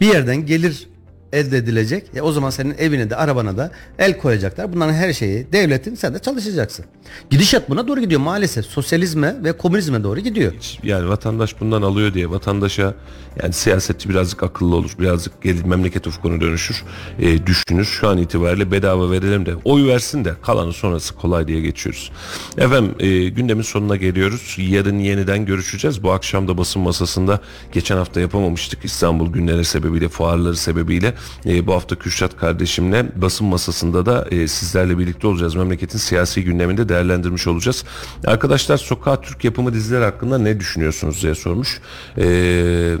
bir 0.00 0.06
yerden 0.06 0.46
gelir 0.46 0.88
elde 1.32 1.56
edilecek. 1.56 2.04
E 2.16 2.20
o 2.20 2.32
zaman 2.32 2.50
senin 2.50 2.74
evine 2.78 3.10
de 3.10 3.16
arabana 3.16 3.56
da 3.56 3.70
el 3.98 4.18
koyacaklar. 4.18 4.72
Bunların 4.72 4.92
her 4.94 5.12
şeyi 5.12 5.52
devletin 5.52 5.94
sen 5.94 6.14
de 6.14 6.18
çalışacaksın. 6.18 6.84
Gidişat 7.30 7.70
buna 7.70 7.88
doğru 7.88 8.00
gidiyor 8.00 8.20
maalesef. 8.20 8.64
Sosyalizme 8.66 9.36
ve 9.44 9.52
komünizme 9.52 10.04
doğru 10.04 10.20
gidiyor. 10.20 10.52
Yani 10.82 11.08
vatandaş 11.08 11.60
bundan 11.60 11.82
alıyor 11.82 12.14
diye 12.14 12.30
vatandaşa 12.30 12.94
yani 13.42 13.52
siyasetçi 13.52 14.08
birazcık 14.08 14.42
akıllı 14.42 14.76
olur. 14.76 14.90
Birazcık 14.98 15.42
gelir 15.42 15.64
memleket 15.64 16.06
ufkunu 16.06 16.40
dönüşür. 16.40 16.84
e, 17.18 17.46
düşünür. 17.46 17.84
Şu 17.84 18.08
an 18.08 18.18
itibariyle 18.18 18.70
bedava 18.70 19.10
verelim 19.10 19.46
de 19.46 19.54
oy 19.64 19.88
versin 19.88 20.24
de 20.24 20.34
kalanı 20.42 20.72
sonrası 20.72 21.14
kolay 21.14 21.48
diye 21.48 21.60
geçiyoruz. 21.60 22.12
Efendim 22.58 22.94
e, 22.98 23.28
gündemin 23.28 23.62
sonuna 23.62 23.96
geliyoruz. 23.96 24.56
Yarın 24.58 24.98
yeniden 24.98 25.46
görüşeceğiz. 25.46 26.02
Bu 26.02 26.12
akşam 26.12 26.48
da 26.48 26.58
basın 26.58 26.82
masasında 26.82 27.40
geçen 27.72 27.96
hafta 27.96 28.20
yapamamıştık 28.20 28.84
İstanbul 28.84 29.32
günleri 29.32 29.64
sebebiyle 29.64 30.08
fuarları 30.08 30.56
sebebiyle. 30.56 31.14
E, 31.46 31.66
bu 31.66 31.74
hafta 31.74 31.96
Kürşat 31.96 32.36
kardeşimle 32.36 33.06
basın 33.16 33.46
masasında 33.46 34.06
da 34.06 34.26
e, 34.30 34.48
sizlerle 34.48 34.98
birlikte 34.98 35.26
olacağız. 35.26 35.54
Memleketin 35.54 35.98
siyasi 35.98 36.44
gündeminde 36.44 36.88
değerlendirmiş 36.88 37.46
olacağız. 37.46 37.84
Arkadaşlar 38.26 38.76
sokağa 38.76 39.20
Türk 39.20 39.44
yapımı 39.44 39.74
diziler 39.74 40.02
hakkında 40.02 40.38
ne 40.38 40.60
düşünüyorsunuz 40.60 41.22
diye 41.22 41.34
sormuş. 41.34 41.80
Eee 42.16 42.98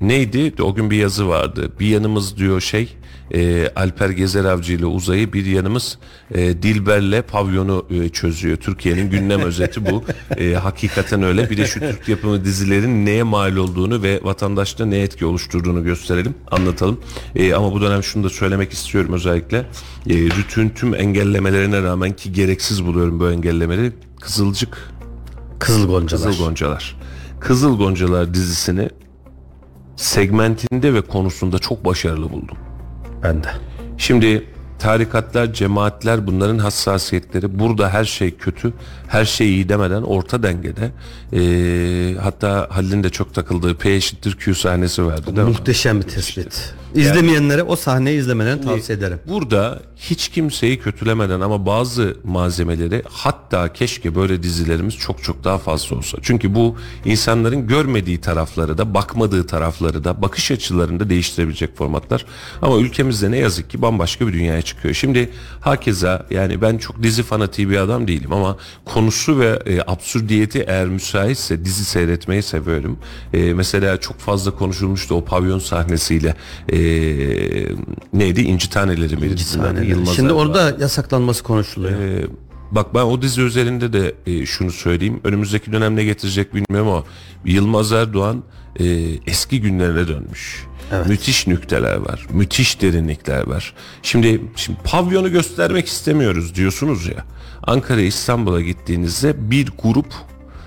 neydi? 0.00 0.54
O 0.62 0.74
gün 0.74 0.90
bir 0.90 0.96
yazı 0.96 1.28
vardı. 1.28 1.72
Bir 1.80 1.86
yanımız 1.86 2.36
diyor 2.36 2.60
şey 2.60 2.96
e, 3.30 3.68
Alper 3.76 4.10
Gezer 4.10 4.44
Avcı 4.44 4.72
ile 4.72 4.86
Uzay'ı 4.86 5.32
bir 5.32 5.46
yanımız 5.46 5.98
e, 6.34 6.62
Dilber'le 6.62 7.22
pavyonu 7.22 7.86
e, 7.90 8.08
çözüyor. 8.08 8.56
Türkiye'nin 8.56 9.10
gündem 9.10 9.40
özeti 9.44 9.86
bu. 9.86 10.04
E, 10.36 10.54
hakikaten 10.54 11.22
öyle. 11.22 11.50
Bir 11.50 11.56
de 11.56 11.66
şu 11.66 11.80
Türk 11.80 12.08
yapımı 12.08 12.44
dizilerin 12.44 13.06
neye 13.06 13.22
mal 13.22 13.56
olduğunu 13.56 14.02
ve 14.02 14.20
vatandaşta 14.22 14.86
ne 14.86 14.98
etki 14.98 15.26
oluşturduğunu 15.26 15.84
gösterelim, 15.84 16.34
anlatalım. 16.50 17.00
E, 17.36 17.54
ama 17.54 17.72
bu 17.72 17.80
dönem 17.80 18.02
şunu 18.02 18.24
da 18.24 18.30
söylemek 18.30 18.72
istiyorum 18.72 19.12
özellikle. 19.12 19.58
E, 20.10 20.14
Rütün 20.14 20.68
tüm 20.68 20.94
engellemelerine 20.94 21.82
rağmen 21.82 22.16
ki 22.16 22.32
gereksiz 22.32 22.84
buluyorum 22.84 23.20
bu 23.20 23.30
engellemeleri. 23.30 23.92
Kızılcık 24.20 24.94
Kızıl 25.58 25.88
Goncalar. 25.88 26.26
Kızıl 26.26 26.44
Goncalar. 26.44 26.96
Kızıl 27.40 27.78
Goncalar 27.78 28.34
dizisini 28.34 28.88
segmentinde 29.96 30.94
ve 30.94 31.00
konusunda 31.00 31.58
çok 31.58 31.84
başarılı 31.84 32.32
buldum. 32.32 32.56
Ben 33.24 33.44
de. 33.44 33.48
Şimdi 33.98 34.44
tarikatlar, 34.78 35.52
cemaatler 35.52 36.26
bunların 36.26 36.58
hassasiyetleri. 36.58 37.58
Burada 37.58 37.90
her 37.90 38.04
şey 38.04 38.36
kötü, 38.36 38.72
her 39.14 39.24
şey 39.24 39.48
iyi 39.48 39.68
demeden 39.68 40.02
orta 40.02 40.42
dengede. 40.42 40.90
Ee, 41.32 42.14
hatta 42.22 42.66
Halil'in 42.70 43.04
de 43.04 43.10
çok 43.10 43.34
takıldığı 43.34 43.74
P 43.74 43.94
eşittir 43.94 44.36
Q 44.36 44.54
sahnesi 44.54 45.06
vardı 45.06 45.26
değil 45.26 45.38
mi? 45.38 45.44
Muhteşem 45.44 46.00
bir 46.00 46.08
tespit. 46.08 46.74
İzlemeyenlere 46.94 47.62
o 47.62 47.76
sahneyi 47.76 48.18
izlemelerini 48.18 48.64
tavsiye 48.64 48.98
ederim. 48.98 49.20
Burada 49.28 49.80
hiç 49.96 50.28
kimseyi 50.28 50.78
kötülemeden 50.78 51.40
ama 51.40 51.66
bazı 51.66 52.16
malzemeleri 52.24 53.02
hatta 53.08 53.72
keşke 53.72 54.14
böyle 54.14 54.42
dizilerimiz 54.42 54.94
çok 54.96 55.22
çok 55.22 55.44
daha 55.44 55.58
fazla 55.58 55.96
olsa. 55.96 56.18
Çünkü 56.22 56.54
bu 56.54 56.76
insanların 57.04 57.66
görmediği 57.66 58.20
tarafları 58.20 58.78
da 58.78 58.94
bakmadığı 58.94 59.46
tarafları 59.46 60.04
da 60.04 60.22
bakış 60.22 60.50
açılarını 60.50 61.00
da 61.00 61.10
değiştirebilecek 61.10 61.76
formatlar. 61.76 62.26
Ama 62.62 62.78
ülkemizde 62.78 63.30
ne 63.30 63.36
yazık 63.36 63.70
ki 63.70 63.82
bambaşka 63.82 64.26
bir 64.26 64.32
dünyaya 64.32 64.62
çıkıyor. 64.62 64.94
Şimdi 64.94 65.30
hakeza 65.60 66.26
yani 66.30 66.62
ben 66.62 66.78
çok 66.78 67.02
dizi 67.02 67.22
fanatiği 67.22 67.70
bir 67.70 67.76
adam 67.76 68.08
değilim 68.08 68.32
ama 68.32 68.56
konusu 69.04 69.38
ve 69.38 69.58
e, 69.66 69.80
absürdiyeti 69.86 70.64
eğer 70.68 70.86
müsaitse 70.86 71.64
dizi 71.64 71.84
seyretmeyi 71.84 72.42
seviyorum. 72.42 72.98
E, 73.32 73.54
mesela 73.54 74.00
çok 74.00 74.18
fazla 74.18 74.50
konuşulmuştu 74.50 75.14
o 75.14 75.24
pavyon 75.24 75.58
sahnesiyle 75.58 76.34
e, 76.72 76.78
neydi 78.12 78.40
İnci 78.42 78.70
Taneleri 78.70 79.16
miydi? 79.16 79.36
dizinin 79.36 79.64
adı? 79.64 79.84
Yılmaz 79.84 80.16
Şimdi 80.16 80.28
Erdoğan. 80.32 80.46
orada 80.48 80.76
yasaklanması 80.80 81.42
konuşuluyor. 81.42 82.00
Ee, 82.00 82.26
bak 82.70 82.94
ben 82.94 83.00
o 83.02 83.22
dizi 83.22 83.40
üzerinde 83.40 83.92
de 83.92 84.14
e, 84.26 84.46
şunu 84.46 84.70
söyleyeyim. 84.72 85.20
Önümüzdeki 85.24 85.72
dönem 85.72 85.96
ne 85.96 86.04
getirecek 86.04 86.54
bilmiyorum 86.54 86.88
ama 86.88 87.04
Yılmaz 87.44 87.92
Erdoğan 87.92 88.42
e, 88.80 88.84
eski 89.26 89.60
günlerine 89.60 90.08
dönmüş. 90.08 90.64
Müthiş 91.06 91.46
nükteler 91.46 91.96
var. 91.96 92.26
Müthiş 92.30 92.80
derinlikler 92.80 93.46
var. 93.46 93.74
Şimdi 94.02 94.40
şimdi 94.56 94.78
pavyonu 94.84 95.32
göstermek 95.32 95.86
istemiyoruz 95.86 96.54
diyorsunuz 96.54 97.06
ya. 97.06 97.24
Ankara 97.62 98.00
İstanbul'a 98.00 98.60
gittiğinizde 98.60 99.50
bir 99.50 99.68
grup 99.82 100.14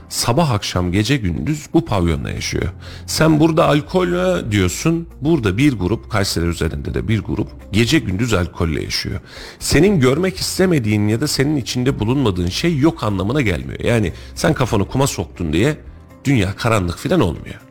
sabah 0.10 0.52
akşam 0.52 0.92
gece 0.92 1.18
gündüz 1.18 1.66
bu 1.74 1.86
pavyonda 1.86 2.30
yaşıyor. 2.30 2.70
Sen 3.06 3.40
burada 3.40 3.68
alkol 3.68 4.08
mü 4.08 4.52
diyorsun. 4.52 5.08
Burada 5.22 5.58
bir 5.58 5.74
grup 5.74 6.12
Kayseri 6.12 6.46
üzerinde 6.46 6.94
de 6.94 7.08
bir 7.08 7.20
grup 7.20 7.50
gece 7.72 8.00
gündüz 8.00 8.34
alkolle 8.34 8.84
yaşıyor. 8.84 9.20
Senin 9.60 10.00
görmek 10.00 10.38
istemediğin 10.38 11.08
ya 11.08 11.22
da 11.22 11.28
senin 11.28 11.56
içinde 11.56 12.00
bulunmadığın 12.00 12.50
şey 12.50 12.78
yok 12.78 13.04
anlamına 13.04 13.42
gelmiyor. 13.42 13.80
Yani 13.80 14.14
sen 14.36 14.54
kafanı 14.54 14.88
kuma 14.88 15.08
soktun 15.08 15.54
diye 15.54 15.78
dünya 16.26 16.56
karanlık 16.56 16.98
falan 16.98 17.20
olmuyor. 17.20 17.62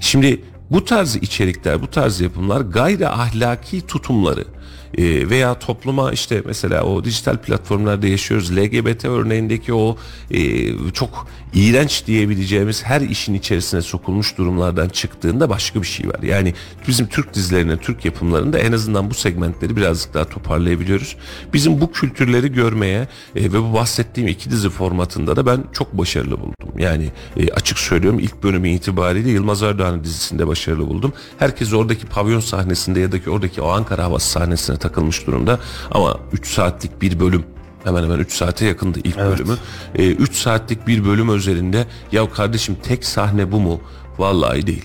Şimdi 0.00 0.42
bu 0.70 0.84
tarz 0.84 1.16
içerikler, 1.16 1.82
bu 1.82 1.86
tarz 1.86 2.20
yapımlar 2.20 2.60
gayri 2.60 3.08
ahlaki 3.08 3.86
tutumları 3.86 4.44
e, 4.96 5.30
veya 5.30 5.58
topluma 5.58 6.12
işte 6.12 6.42
mesela 6.46 6.82
o 6.82 7.04
dijital 7.04 7.36
platformlarda 7.36 8.06
yaşıyoruz. 8.06 8.56
LGBT 8.56 9.04
örneğindeki 9.04 9.74
o 9.74 9.96
e, 10.30 10.72
çok 10.92 11.26
iğrenç 11.54 12.06
diyebileceğimiz 12.06 12.84
her 12.84 13.00
işin 13.00 13.34
içerisine 13.34 13.82
sokulmuş 13.82 14.38
durumlardan 14.38 14.88
çıktığında 14.88 15.48
başka 15.48 15.82
bir 15.82 15.86
şey 15.86 16.08
var. 16.08 16.22
Yani 16.22 16.54
bizim 16.88 17.06
Türk 17.06 17.34
dizilerinde, 17.34 17.76
Türk 17.76 18.04
yapımlarında 18.04 18.58
en 18.58 18.72
azından 18.72 19.10
bu 19.10 19.14
segmentleri 19.14 19.76
birazcık 19.76 20.14
daha 20.14 20.24
toparlayabiliyoruz. 20.24 21.16
Bizim 21.52 21.80
bu 21.80 21.92
kültürleri 21.92 22.52
görmeye 22.52 23.08
e, 23.36 23.42
ve 23.52 23.62
bu 23.62 23.72
bahsettiğim 23.72 24.28
iki 24.28 24.50
dizi 24.50 24.70
formatında 24.70 25.36
da 25.36 25.46
ben 25.46 25.64
çok 25.72 25.98
başarılı 25.98 26.40
buldum. 26.40 26.78
Yani 26.78 27.10
e, 27.36 27.50
açık 27.50 27.78
söylüyorum 27.78 28.18
ilk 28.18 28.42
bölümü 28.42 28.68
itibariyle 28.68 29.30
Yılmaz 29.30 29.62
Erdoğan'ın 29.62 30.04
dizisinde 30.04 30.46
başarılı 30.46 30.88
buldum. 30.88 31.12
Herkes 31.38 31.72
oradaki 31.72 32.06
pavyon 32.06 32.40
sahnesinde 32.40 33.00
ya 33.00 33.12
da 33.12 33.22
ki 33.22 33.30
oradaki 33.30 33.60
o 33.60 33.68
Ankara 33.68 34.04
havası 34.04 34.30
sahnesine 34.30 34.76
takılmış 34.88 35.26
durumda. 35.26 35.58
Ama 35.90 36.16
3 36.32 36.46
saatlik 36.46 37.02
bir 37.02 37.20
bölüm 37.20 37.44
hemen 37.84 38.02
hemen 38.02 38.18
3 38.18 38.32
saate 38.32 38.66
yakındı 38.66 38.98
ilk 39.04 39.18
bölümü. 39.18 39.56
3 39.94 40.36
saatlik 40.36 40.86
bir 40.86 41.04
bölüm 41.04 41.28
özelinde 41.28 41.86
ya 42.12 42.30
kardeşim 42.30 42.76
tek 42.82 43.04
sahne 43.04 43.52
bu 43.52 43.60
mu? 43.60 43.80
Vallahi 44.18 44.66
değil. 44.66 44.84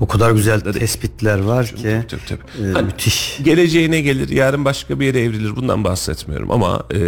O 0.00 0.06
kadar 0.08 0.30
güzel 0.30 0.60
tespitler 0.60 1.38
var 1.38 1.66
ki. 1.66 2.02
Tabii, 2.10 2.20
tabii. 2.28 2.68
e, 2.68 2.72
Hani 2.72 2.86
müthiş. 2.86 3.38
geleceğine 3.44 4.00
gelir 4.00 4.28
yarın 4.28 4.64
başka 4.64 5.00
bir 5.00 5.06
yere 5.06 5.20
evrilir 5.20 5.56
bundan 5.56 5.84
bahsetmiyorum 5.84 6.50
ama 6.50 6.82
e, 6.90 6.98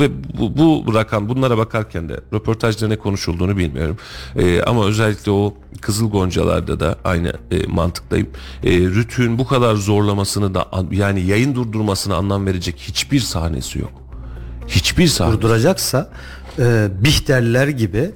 ve 0.00 0.08
bu, 0.38 0.84
bu 0.86 0.94
rakam 0.94 1.28
bunlara 1.28 1.58
bakarken 1.58 2.08
de 2.08 2.20
röportajda 2.32 2.88
ne 2.88 2.96
konuşulduğunu 2.96 3.56
bilmiyorum 3.56 3.96
E, 4.36 4.62
ama 4.62 4.84
özellikle 4.86 5.30
o 5.30 5.54
Kızıl 5.80 6.10
Goncalar'da 6.10 6.80
da 6.80 6.96
aynı 7.04 7.32
e, 7.50 7.66
mantıktayım 7.66 8.28
e, 8.64 8.70
Rütü'nün 8.70 9.38
bu 9.38 9.46
kadar 9.46 9.74
zorlamasını 9.74 10.54
da 10.54 10.66
an- 10.72 10.88
yani 10.92 11.20
yayın 11.20 11.54
durdurmasına 11.54 12.16
anlam 12.16 12.46
verecek 12.46 12.76
hiçbir 12.78 13.20
sahnesi 13.20 13.78
yok 13.78 13.90
Hiçbir 14.68 15.06
saat. 15.06 15.32
durduracaksa 15.32 16.10
e, 16.58 16.88
Bihterler 17.04 17.68
gibi 17.68 18.10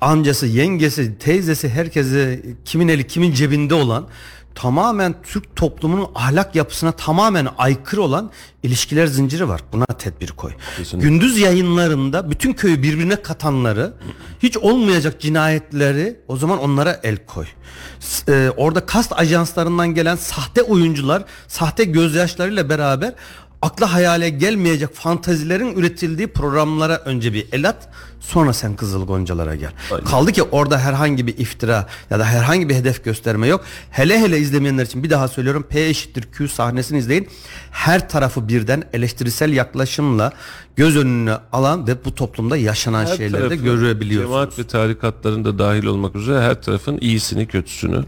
amcası, 0.00 0.46
yengesi, 0.46 1.18
teyzesi 1.18 1.68
herkese 1.68 2.42
kimin 2.64 2.88
eli 2.88 3.06
kimin 3.06 3.32
cebinde 3.32 3.74
olan 3.74 4.06
tamamen 4.54 5.14
Türk 5.22 5.56
toplumunun 5.56 6.06
ahlak 6.14 6.54
yapısına 6.54 6.92
tamamen 6.92 7.48
aykırı 7.58 8.02
olan 8.02 8.30
ilişkiler 8.62 9.06
zinciri 9.06 9.48
var. 9.48 9.60
Buna 9.72 9.84
tedbir 9.86 10.28
koy. 10.28 10.52
Kesinlikle. 10.76 11.08
Gündüz 11.08 11.38
yayınlarında 11.38 12.30
bütün 12.30 12.52
köyü 12.52 12.82
birbirine 12.82 13.22
katanları, 13.22 13.92
hiç 14.42 14.56
olmayacak 14.56 15.20
cinayetleri 15.20 16.16
o 16.28 16.36
zaman 16.36 16.58
onlara 16.58 17.00
el 17.02 17.16
koy. 17.26 17.46
S- 18.00 18.32
e, 18.32 18.50
orada 18.50 18.86
kast 18.86 19.12
ajanslarından 19.16 19.94
gelen 19.94 20.16
sahte 20.16 20.62
oyuncular, 20.62 21.24
sahte 21.48 21.84
gözyaşlarıyla 21.84 22.68
beraber 22.68 23.14
akla 23.62 23.92
hayale 23.92 24.28
gelmeyecek 24.28 24.94
fantazilerin 24.94 25.76
üretildiği 25.76 26.28
programlara 26.28 26.96
önce 26.96 27.32
bir 27.32 27.46
el 27.52 27.68
at 27.68 27.88
sonra 28.20 28.52
sen 28.52 28.76
Kızıl 28.76 29.06
Goncalara 29.06 29.54
gel. 29.54 29.72
Kaldı 30.04 30.32
ki 30.32 30.42
orada 30.42 30.78
herhangi 30.78 31.26
bir 31.26 31.38
iftira 31.38 31.86
ya 32.10 32.18
da 32.18 32.24
herhangi 32.24 32.68
bir 32.68 32.74
hedef 32.74 33.04
gösterme 33.04 33.46
yok. 33.46 33.64
Hele 33.90 34.20
hele 34.20 34.38
izlemeyenler 34.38 34.86
için 34.86 35.02
bir 35.02 35.10
daha 35.10 35.28
söylüyorum 35.28 35.66
P 35.68 35.86
eşittir 35.86 36.22
Q 36.32 36.48
sahnesini 36.48 36.98
izleyin. 36.98 37.28
Her 37.70 38.08
tarafı 38.08 38.48
birden 38.48 38.82
eleştirisel 38.92 39.52
yaklaşımla 39.52 40.32
göz 40.76 40.96
önüne 40.96 41.34
alan 41.52 41.86
ve 41.86 42.04
bu 42.04 42.14
toplumda 42.14 42.56
yaşanan 42.56 43.06
Her 43.06 43.16
şeyleri 43.16 43.50
de 43.50 43.56
görebiliyorsunuz. 43.56 44.34
Cemaat 44.34 44.58
ve 44.58 44.66
tarikatların 44.66 45.44
da 45.44 45.58
dahil 45.58 45.84
olmak 45.84 46.16
üzere 46.16 46.40
her 46.40 46.62
tarafın 46.62 46.98
iyisini 47.00 47.46
kötüsünü 47.46 48.04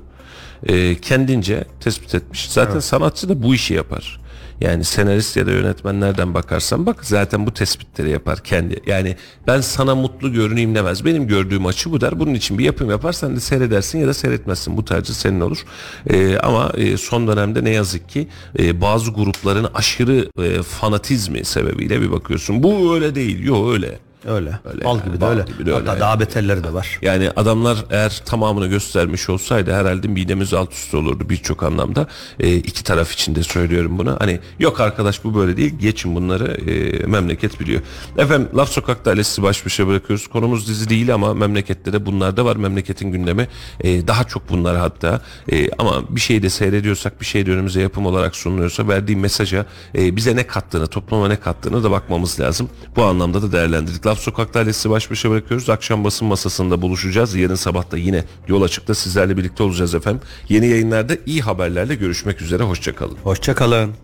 e, 0.66 1.00
kendince 1.00 1.64
tespit 1.80 2.14
etmiş. 2.14 2.50
Zaten 2.50 2.80
sanatçı 2.80 3.28
da 3.28 3.42
bu 3.42 3.54
işi 3.54 3.74
yapar. 3.74 4.19
Yani 4.60 4.84
senarist 4.84 5.36
ya 5.36 5.46
da 5.46 5.50
yönetmenlerden 5.50 6.34
bakarsan 6.34 6.86
bak 6.86 7.04
zaten 7.04 7.46
bu 7.46 7.54
tespitleri 7.54 8.10
yapar 8.10 8.38
kendi. 8.44 8.80
Yani 8.86 9.16
ben 9.46 9.60
sana 9.60 9.94
mutlu 9.94 10.32
görüneyim 10.32 10.74
demez. 10.74 11.04
Benim 11.04 11.28
gördüğüm 11.28 11.66
açı 11.66 11.92
bu 11.92 12.00
der. 12.00 12.20
Bunun 12.20 12.34
için 12.34 12.58
bir 12.58 12.64
yapım 12.64 12.90
yapar 12.90 13.12
sen 13.12 13.36
de 13.36 13.40
seyredersin 13.40 13.98
ya 13.98 14.06
da 14.06 14.14
seyretmezsin. 14.14 14.76
Bu 14.76 14.84
tercih 14.84 15.14
senin 15.14 15.40
olur. 15.40 15.64
E, 16.10 16.38
ama 16.38 16.72
son 16.98 17.28
dönemde 17.28 17.64
ne 17.64 17.70
yazık 17.70 18.08
ki 18.08 18.28
e, 18.58 18.80
bazı 18.80 19.10
grupların 19.10 19.66
aşırı 19.74 20.28
e, 20.42 20.62
fanatizmi 20.62 21.44
sebebiyle 21.44 22.00
bir 22.00 22.12
bakıyorsun. 22.12 22.62
Bu 22.62 22.94
öyle 22.94 23.14
değil. 23.14 23.44
Yok 23.44 23.72
öyle. 23.72 24.09
Öyle. 24.28 24.58
Öyle 24.64 24.84
Bal 24.84 24.96
yani, 24.96 25.04
gibi 25.04 25.16
de 25.16 25.20
bal 25.20 25.30
öyle. 25.30 25.42
gibi 25.42 25.66
de 25.66 25.70
öyle 25.70 25.78
Hatta 25.78 25.90
yani. 25.90 26.00
daha 26.00 26.20
beterleri 26.20 26.64
de 26.64 26.72
var. 26.72 26.98
Yani 27.02 27.30
adamlar 27.36 27.84
eğer 27.90 28.22
tamamını 28.26 28.66
göstermiş 28.66 29.28
olsaydı 29.30 29.72
herhalde 29.72 30.08
midemiz 30.08 30.54
alt 30.54 30.72
üst 30.72 30.94
olurdu 30.94 31.28
birçok 31.28 31.62
anlamda. 31.62 32.06
E, 32.40 32.56
iki 32.56 32.84
taraf 32.84 33.12
için 33.12 33.34
de 33.34 33.42
söylüyorum 33.42 33.98
bunu. 33.98 34.16
Hani 34.20 34.40
yok 34.58 34.80
arkadaş 34.80 35.24
bu 35.24 35.34
böyle 35.34 35.56
değil 35.56 35.78
geçin 35.78 36.14
bunları 36.14 36.70
e, 36.70 37.06
memleket 37.06 37.60
biliyor. 37.60 37.80
Efendim 38.18 38.48
Laf 38.56 38.68
Sokak'ta 38.68 39.10
ailesi 39.10 39.42
baş 39.42 39.66
başa 39.66 39.86
bırakıyoruz. 39.86 40.26
Konumuz 40.26 40.68
dizi 40.68 40.88
değil 40.88 41.14
ama 41.14 41.34
memlekette 41.34 41.92
de 41.92 42.06
bunlar 42.06 42.36
da 42.36 42.44
var. 42.44 42.56
Memleketin 42.56 43.12
gündemi 43.12 43.48
e, 43.80 44.06
daha 44.06 44.24
çok 44.24 44.50
bunlar 44.50 44.76
hatta. 44.76 45.20
E, 45.52 45.70
ama 45.78 46.02
bir 46.16 46.20
şey 46.20 46.42
de 46.42 46.50
seyrediyorsak 46.50 47.20
bir 47.20 47.26
şey 47.26 47.46
de 47.46 47.50
önümüze 47.52 47.80
yapım 47.82 48.06
olarak 48.06 48.36
sunuluyorsa 48.36 48.88
verdiği 48.88 49.16
mesaja 49.16 49.66
e, 49.94 50.16
bize 50.16 50.36
ne 50.36 50.46
kattığını 50.46 50.86
topluma 50.86 51.28
ne 51.28 51.36
kattığını 51.36 51.84
da 51.84 51.90
bakmamız 51.90 52.40
lazım. 52.40 52.68
Bu 52.96 53.04
anlamda 53.04 53.42
da 53.42 53.52
değerlendirdik. 53.52 54.06
Laf 54.10 54.18
Sokak'ta 54.18 54.58
ailesi 54.58 54.90
baş 54.90 55.10
başa 55.10 55.30
bırakıyoruz. 55.30 55.70
Akşam 55.70 56.04
basın 56.04 56.28
masasında 56.28 56.82
buluşacağız. 56.82 57.34
Yarın 57.34 57.54
sabah 57.54 57.90
da 57.90 57.98
yine 57.98 58.24
yol 58.48 58.62
açıkta 58.62 58.94
sizlerle 58.94 59.36
birlikte 59.36 59.62
olacağız 59.62 59.94
efendim. 59.94 60.20
Yeni 60.48 60.66
yayınlarda 60.66 61.16
iyi 61.26 61.40
haberlerle 61.40 61.94
görüşmek 61.94 62.42
üzere. 62.42 62.62
Hoşçakalın. 62.62 63.16
Hoşçakalın. 63.24 63.94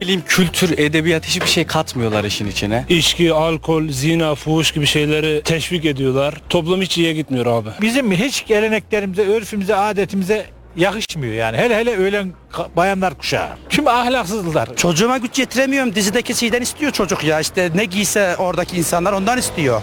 Bilim, 0.00 0.22
kültür, 0.26 0.78
edebiyat 0.78 1.26
hiçbir 1.26 1.46
şey 1.46 1.66
katmıyorlar 1.66 2.24
işin 2.24 2.46
içine. 2.46 2.84
İçki, 2.88 3.32
alkol, 3.32 3.88
zina, 3.88 4.34
fuhuş 4.34 4.72
gibi 4.72 4.86
şeyleri 4.86 5.42
teşvik 5.44 5.84
ediyorlar. 5.84 6.40
Toplum 6.48 6.82
hiç 6.82 6.98
iyiye 6.98 7.12
gitmiyor 7.12 7.46
abi. 7.46 7.68
Bizim 7.80 8.12
hiç 8.12 8.46
geleneklerimize, 8.46 9.22
örfümüze, 9.22 9.76
adetimize 9.76 10.46
yakışmıyor 10.76 11.34
yani. 11.34 11.56
Hele 11.56 11.76
hele 11.76 11.96
öğlen 11.96 12.32
bayanlar 12.76 13.14
kuşağı. 13.14 13.48
Tüm 13.68 13.86
ahlaksızlıklar. 13.88 14.76
Çocuğuma 14.76 15.18
güç 15.18 15.38
yetiremiyorum. 15.38 15.94
Dizideki 15.94 16.34
şeyden 16.34 16.62
istiyor 16.62 16.92
çocuk 16.92 17.24
ya. 17.24 17.40
İşte 17.40 17.70
ne 17.74 17.84
giyse 17.84 18.36
oradaki 18.36 18.76
insanlar 18.76 19.12
ondan 19.12 19.38
istiyor. 19.38 19.82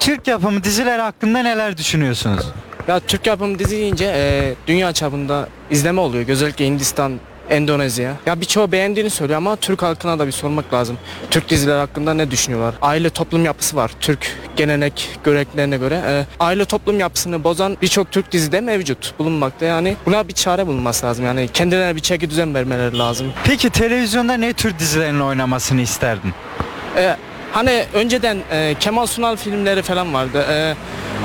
Türk 0.00 0.26
yapımı 0.26 0.64
diziler 0.64 0.98
hakkında 0.98 1.38
neler 1.42 1.76
düşünüyorsunuz? 1.76 2.46
Ya 2.88 3.00
Türk 3.00 3.26
yapımı 3.26 3.58
dizi 3.58 3.76
deyince 3.76 4.04
e, 4.04 4.54
dünya 4.66 4.92
çapında 4.92 5.48
izleme 5.70 6.00
oluyor. 6.00 6.28
Özellikle 6.28 6.66
Hindistan, 6.66 7.20
Endonezya. 7.50 8.14
Ya 8.26 8.40
birçoğu 8.40 8.72
beğendiğini 8.72 9.10
söylüyor 9.10 9.36
ama 9.36 9.56
Türk 9.56 9.82
halkına 9.82 10.18
da 10.18 10.26
bir 10.26 10.32
sormak 10.32 10.72
lazım. 10.74 10.98
Türk 11.30 11.48
diziler 11.48 11.78
hakkında 11.78 12.14
ne 12.14 12.30
düşünüyorlar? 12.30 12.74
Aile 12.82 13.10
toplum 13.10 13.44
yapısı 13.44 13.76
var. 13.76 13.90
Türk 14.00 14.36
gelenek, 14.56 15.08
göreneklerine 15.24 15.76
göre. 15.76 16.02
E, 16.06 16.26
aile 16.40 16.64
toplum 16.64 17.00
yapısını 17.00 17.44
bozan 17.44 17.76
birçok 17.82 18.10
Türk 18.10 18.32
dizide 18.32 18.60
mevcut 18.60 19.18
bulunmakta. 19.18 19.66
Yani 19.66 19.96
buna 20.06 20.28
bir 20.28 20.32
çare 20.32 20.66
bulunması 20.66 21.06
lazım. 21.06 21.24
Yani 21.24 21.48
kendilerine 21.48 21.96
bir 21.96 22.00
çeki 22.00 22.30
düzen 22.30 22.54
vermeleri 22.54 22.98
lazım. 22.98 23.32
Peki 23.44 23.70
televizyonda 23.70 24.34
ne 24.34 24.52
tür 24.52 24.78
dizilerin 24.78 25.20
oynamasını 25.20 25.80
isterdin? 25.80 26.32
E, 26.96 27.16
hani 27.54 27.84
önceden 27.94 28.38
e, 28.50 28.74
Kemal 28.80 29.06
Sunal 29.06 29.36
filmleri 29.36 29.82
falan 29.82 30.14
vardı. 30.14 30.46
E, 30.50 30.74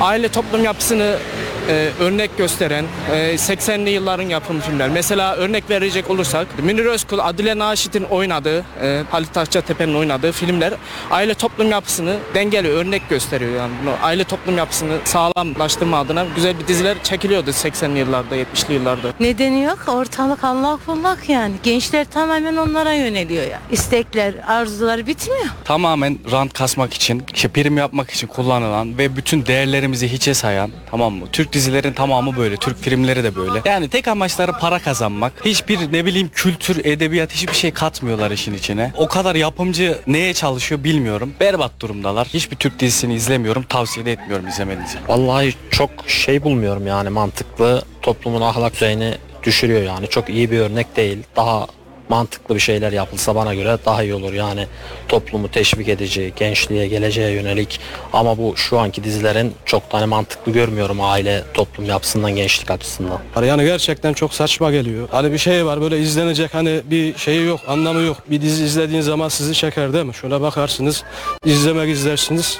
aile 0.02 0.28
toplum 0.28 0.64
yapısını 0.64 1.18
e, 1.70 1.90
örnek 2.00 2.38
gösteren 2.38 2.86
e, 3.12 3.16
80'li 3.36 3.90
yılların 3.90 4.30
yapım 4.30 4.60
filmler. 4.60 4.90
Mesela 4.90 5.36
örnek 5.36 5.70
verecek 5.70 6.10
olursak 6.10 6.48
Münir 6.64 6.86
Özkul, 6.86 7.20
Adile 7.20 7.58
Naşit'in 7.60 8.04
oynadığı, 8.04 8.66
e, 8.82 9.04
Halit 9.12 9.38
Akçatepe'nin 9.38 9.96
oynadığı 9.96 10.32
filmler 10.32 10.74
aile 11.12 11.34
toplum 11.34 11.72
yapısını 11.72 12.18
dengeli 12.34 12.68
örnek 12.68 13.10
gösteriyor 13.10 13.56
yani. 13.56 13.72
Bunu, 13.84 13.94
aile 14.02 14.24
toplum 14.24 14.58
yapısını 14.58 14.98
sağlamlaştırma 15.06 16.00
adına 16.00 16.26
güzel 16.36 16.60
bir 16.60 16.68
diziler 16.68 17.04
çekiliyordu 17.04 17.50
80'li 17.50 18.00
yıllarda, 18.00 18.36
70'li 18.36 18.74
yıllarda. 18.74 19.08
Nedeni 19.20 19.64
yok. 19.64 19.80
Ortalık 19.88 20.44
allak 20.44 20.88
bullak 20.88 21.30
yani. 21.30 21.54
Gençler 21.64 22.06
tamamen 22.12 22.56
onlara 22.56 22.94
yöneliyor 22.94 23.48
ya. 23.48 23.60
İstekler, 23.72 24.34
arzular 24.48 25.08
bitmiyor. 25.08 25.46
Tamamen 25.66 26.19
rant 26.32 26.54
kasmak 26.54 26.94
için, 26.94 27.24
işte 27.34 27.48
prim 27.48 27.78
yapmak 27.78 28.12
için 28.12 28.28
kullanılan 28.28 28.98
ve 28.98 29.16
bütün 29.16 29.46
değerlerimizi 29.46 30.12
hiçe 30.12 30.34
sayan, 30.34 30.72
tamam 30.92 31.14
mı? 31.14 31.26
Türk 31.32 31.54
dizilerin 31.54 31.94
tamamı 31.94 32.38
böyle, 32.38 32.58
Türk 32.58 32.82
filmleri 32.82 33.24
de 33.24 33.36
böyle. 33.36 33.62
Yani 33.66 33.90
tek 33.90 34.08
amaçları 34.08 34.52
para 34.52 34.80
kazanmak. 34.80 35.34
Hiçbir 35.46 35.94
ne 35.94 36.06
bileyim 36.06 36.30
kültür, 36.34 36.86
edebiyat 36.86 37.32
hiçbir 37.34 37.54
şey 37.54 37.72
katmıyorlar 37.72 38.32
işin 38.32 38.54
içine. 38.54 38.92
O 38.98 39.08
kadar 39.08 39.36
yapımcı 39.36 39.98
neye 40.08 40.34
çalışıyor 40.34 40.84
bilmiyorum. 40.84 41.34
Berbat 41.40 41.72
durumdalar. 41.80 42.28
Hiçbir 42.28 42.56
Türk 42.56 42.80
dizisini 42.80 43.14
izlemiyorum. 43.14 43.64
Tavsiye 43.64 44.06
de 44.06 44.12
etmiyorum 44.12 44.48
izlemenizi. 44.48 44.98
Vallahi 45.08 45.54
çok 45.72 45.90
şey 46.08 46.44
bulmuyorum 46.44 46.88
yani 46.88 47.10
mantıklı 47.10 47.82
toplumun 48.02 48.42
ahlak 48.42 48.74
düzeyini 48.74 49.14
düşürüyor 49.44 49.82
yani 49.82 50.08
çok 50.08 50.30
iyi 50.30 50.52
bir 50.52 50.60
örnek 50.60 50.96
değil. 50.96 51.18
Daha 51.36 51.68
mantıklı 52.10 52.56
bir 52.56 52.60
şeyler 52.60 52.92
yapılsa 52.92 53.36
bana 53.36 53.54
göre 53.54 53.78
daha 53.86 54.04
iyi 54.04 54.14
olur 54.14 54.34
yani 54.34 54.68
toplumu 55.08 55.52
teşvik 55.52 55.90
edici, 55.90 56.34
gençliğe, 56.36 56.88
geleceğe 56.88 57.32
yönelik 57.32 57.80
ama 58.14 58.38
bu 58.38 58.54
şu 58.58 58.80
anki 58.80 59.04
dizilerin 59.04 59.54
çok 59.66 59.90
tane 59.90 60.06
mantıklı 60.06 60.52
görmüyorum 60.52 61.02
aile 61.02 61.44
toplum 61.54 61.86
yapısından 61.86 62.36
gençlik 62.36 62.72
açısından. 62.72 63.20
Yani 63.46 63.64
gerçekten 63.64 64.14
çok 64.14 64.34
saçma 64.34 64.72
geliyor. 64.72 65.08
Hani 65.12 65.32
bir 65.32 65.38
şey 65.38 65.66
var 65.66 65.82
böyle 65.82 66.00
izlenecek 66.00 66.54
hani 66.54 66.82
bir 66.86 67.18
şeyi 67.18 67.46
yok, 67.46 67.60
anlamı 67.68 68.02
yok. 68.02 68.18
Bir 68.30 68.42
dizi 68.42 68.64
izlediğin 68.64 69.02
zaman 69.02 69.30
sizi 69.30 69.54
çeker 69.54 69.94
değil 69.94 70.06
mi? 70.06 70.14
Şöyle 70.14 70.42
bakarsınız, 70.42 71.04
izlemek 71.46 71.90
izlersiniz. 71.90 72.60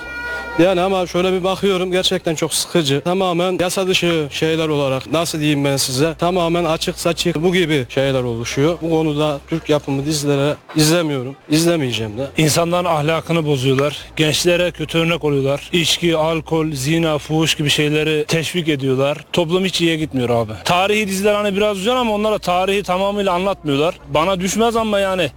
Yani 0.60 0.82
ama 0.82 1.08
şöyle 1.08 1.34
bir 1.34 1.44
bakıyorum 1.44 1.92
gerçekten 1.92 2.36
çok 2.36 2.54
sıkıcı. 2.54 3.02
Tamamen 3.02 3.58
yasa 3.62 3.88
dışı 3.88 4.28
şeyler 4.32 4.68
olarak 4.68 5.12
nasıl 5.12 5.40
diyeyim 5.40 5.66
ben 5.66 5.78
size 5.78 6.14
tamamen 6.20 6.66
açık 6.66 7.00
saçık 7.00 7.36
bu 7.44 7.54
gibi 7.54 7.86
şeyler 7.90 8.24
oluşuyor. 8.24 8.78
Bu 8.82 8.90
konuda 8.90 9.40
Türk 9.50 9.70
yapımı 9.70 10.06
dizilere 10.06 10.56
izlemiyorum. 10.76 11.36
izlemeyeceğim 11.50 12.18
de. 12.18 12.28
İnsanların 12.38 12.86
ahlakını 12.86 13.46
bozuyorlar. 13.46 13.98
Gençlere 14.16 14.72
kötü 14.72 14.98
örnek 14.98 15.24
oluyorlar. 15.24 15.70
İçki, 15.74 16.18
alkol, 16.18 16.72
zina, 16.72 17.18
fuhuş 17.18 17.56
gibi 17.56 17.70
şeyleri 17.70 18.26
teşvik 18.28 18.68
ediyorlar. 18.68 19.26
Toplum 19.34 19.66
hiç 19.66 19.82
iyiye 19.82 19.96
gitmiyor 19.96 20.30
abi. 20.30 20.52
Tarihi 20.66 21.08
diziler 21.08 21.34
hani 21.34 21.56
biraz 21.56 21.78
güzel 21.78 21.96
ama 21.96 22.14
onlara 22.14 22.38
tarihi 22.40 22.84
tamamıyla 22.84 23.34
anlatmıyorlar. 23.34 23.96
Bana 24.14 24.40
düşmez 24.40 24.76
ama 24.76 25.00
yani 25.00 25.32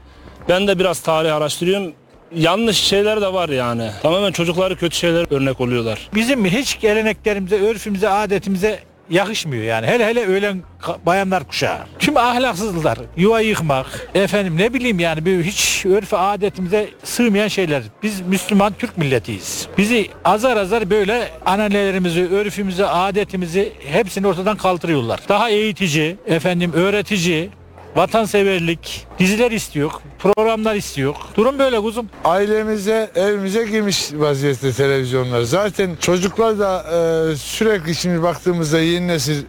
ben 0.49 0.69
de 0.69 0.79
biraz 0.79 1.01
tarih 1.01 1.37
araştırıyorum. 1.37 1.93
Yanlış 2.37 2.77
şeyler 2.77 3.21
de 3.21 3.33
var 3.33 3.49
yani. 3.49 3.91
Tamamen 4.03 4.33
çocukları 4.33 4.77
kötü 4.77 4.97
şeyler 4.97 5.27
örnek 5.35 5.61
oluyorlar. 5.61 6.09
Bizim 6.15 6.45
hiç 6.45 6.81
geleneklerimize, 6.81 7.57
örfümüze, 7.57 8.09
adetimize 8.09 8.79
yakışmıyor 9.11 9.65
yani. 9.65 9.87
Hele 9.87 10.07
hele 10.07 10.27
öğlen 10.27 10.63
bayanlar 11.07 11.45
kuşağı. 11.45 11.79
Tüm 11.99 12.17
ahlaksızlıklar, 12.17 12.99
yuva 13.17 13.41
yıkmak, 13.41 14.09
efendim 14.15 14.57
ne 14.59 14.75
bileyim 14.75 15.01
yani 15.01 15.25
bir 15.25 15.45
hiç 15.45 15.87
örf 15.87 16.15
adetimize 16.15 16.89
sığmayan 17.05 17.49
şeyler. 17.49 17.83
Biz 18.03 18.21
Müslüman 18.21 18.73
Türk 18.79 18.99
milletiyiz. 18.99 19.69
Bizi 19.79 20.09
azar 20.25 20.57
azar 20.57 20.91
böyle 20.91 21.29
ananelerimizi, 21.47 22.23
örfümüzü, 22.23 22.85
adetimizi 22.85 23.73
hepsini 23.93 24.27
ortadan 24.27 24.57
kaldırıyorlar. 24.57 25.21
Daha 25.29 25.51
eğitici, 25.51 26.17
efendim 26.27 26.73
öğretici, 26.73 27.51
vatanseverlik, 27.97 29.07
diziler 29.19 29.51
istiyor, 29.51 29.93
programlar 30.19 30.75
istiyor. 30.75 31.15
Durum 31.37 31.59
böyle 31.59 31.81
kuzum. 31.81 32.09
Ailemize, 32.25 33.11
evimize 33.15 33.65
girmiş 33.65 34.09
vaziyette 34.13 34.73
televizyonlar. 34.73 35.43
Zaten 35.43 35.91
çocuklar 36.01 36.59
da 36.59 36.85
e, 37.33 37.37
sürekli 37.37 37.95
şimdi 37.95 38.23
baktığımızda 38.23 38.81
yeni 38.81 39.09
nesil 39.09 39.43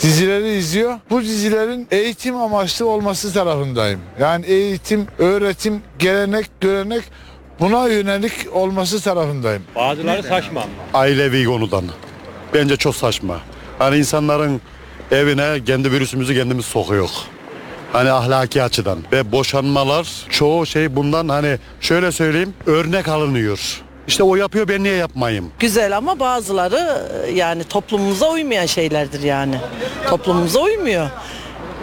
dizileri 0.00 0.48
izliyor. 0.48 0.98
Bu 1.10 1.22
dizilerin 1.22 1.88
eğitim 1.90 2.36
amaçlı 2.36 2.86
olması 2.86 3.32
tarafındayım. 3.32 4.00
Yani 4.20 4.46
eğitim, 4.46 5.06
öğretim, 5.18 5.82
gelenek, 5.98 6.46
görenek 6.60 7.04
buna 7.60 7.88
yönelik 7.88 8.32
olması 8.52 9.00
tarafındayım. 9.00 9.62
Bazıları 9.76 10.22
saçma. 10.22 10.64
ailevi 10.94 11.44
konudan. 11.44 11.84
Bence 12.54 12.76
çok 12.76 12.96
saçma. 12.96 13.40
Hani 13.78 13.96
insanların 13.96 14.60
evine 15.10 15.64
kendi 15.64 15.92
virüsümüzü 15.92 16.34
kendimiz 16.34 16.64
sokuyor. 16.64 17.10
Hani 17.92 18.10
ahlaki 18.10 18.62
açıdan 18.62 18.98
ve 19.12 19.32
boşanmalar 19.32 20.08
çoğu 20.30 20.66
şey 20.66 20.96
bundan 20.96 21.28
hani 21.28 21.58
şöyle 21.80 22.12
söyleyeyim 22.12 22.54
örnek 22.66 23.08
alınıyor. 23.08 23.82
İşte 24.08 24.22
o 24.22 24.36
yapıyor 24.36 24.68
ben 24.68 24.82
niye 24.84 24.94
yapmayayım? 24.94 25.50
Güzel 25.58 25.96
ama 25.96 26.20
bazıları 26.20 27.06
e, 27.26 27.30
yani 27.30 27.64
toplumumuza 27.64 28.30
uymayan 28.30 28.66
şeylerdir 28.66 29.22
yani. 29.22 29.54
Toplumumuza 30.10 30.60
uymuyor. 30.60 31.08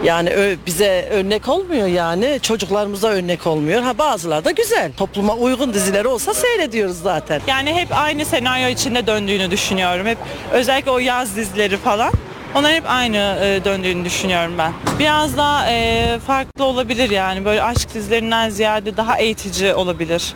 Yani 0.04 0.30
ö- 0.30 0.56
bize 0.66 1.08
örnek 1.12 1.48
olmuyor 1.48 1.86
yani 1.86 2.38
çocuklarımıza 2.42 3.08
örnek 3.08 3.46
olmuyor. 3.46 3.82
Ha 3.82 3.98
bazıları 3.98 4.44
da 4.44 4.50
güzel. 4.50 4.92
Topluma 4.96 5.34
uygun 5.34 5.74
dizileri 5.74 6.08
olsa 6.08 6.34
seyrediyoruz 6.34 6.96
zaten. 7.02 7.40
Yani 7.46 7.74
hep 7.74 7.88
aynı 7.98 8.24
senaryo 8.24 8.68
içinde 8.68 9.06
döndüğünü 9.06 9.50
düşünüyorum. 9.50 10.06
Hep 10.06 10.18
özellikle 10.52 10.90
o 10.90 10.98
yaz 10.98 11.36
dizileri 11.36 11.76
falan. 11.76 12.12
Onlar 12.56 12.72
hep 12.72 12.84
aynı 12.86 13.16
e, 13.16 13.64
döndüğünü 13.64 14.04
düşünüyorum 14.04 14.54
ben. 14.58 14.72
Biraz 14.98 15.36
daha 15.36 15.70
e, 15.70 16.18
farklı 16.26 16.64
olabilir 16.64 17.10
yani 17.10 17.44
böyle 17.44 17.62
aşk 17.62 17.94
dizilerinden 17.94 18.50
ziyade 18.50 18.96
daha 18.96 19.18
eğitici 19.18 19.74
olabilir. 19.74 20.34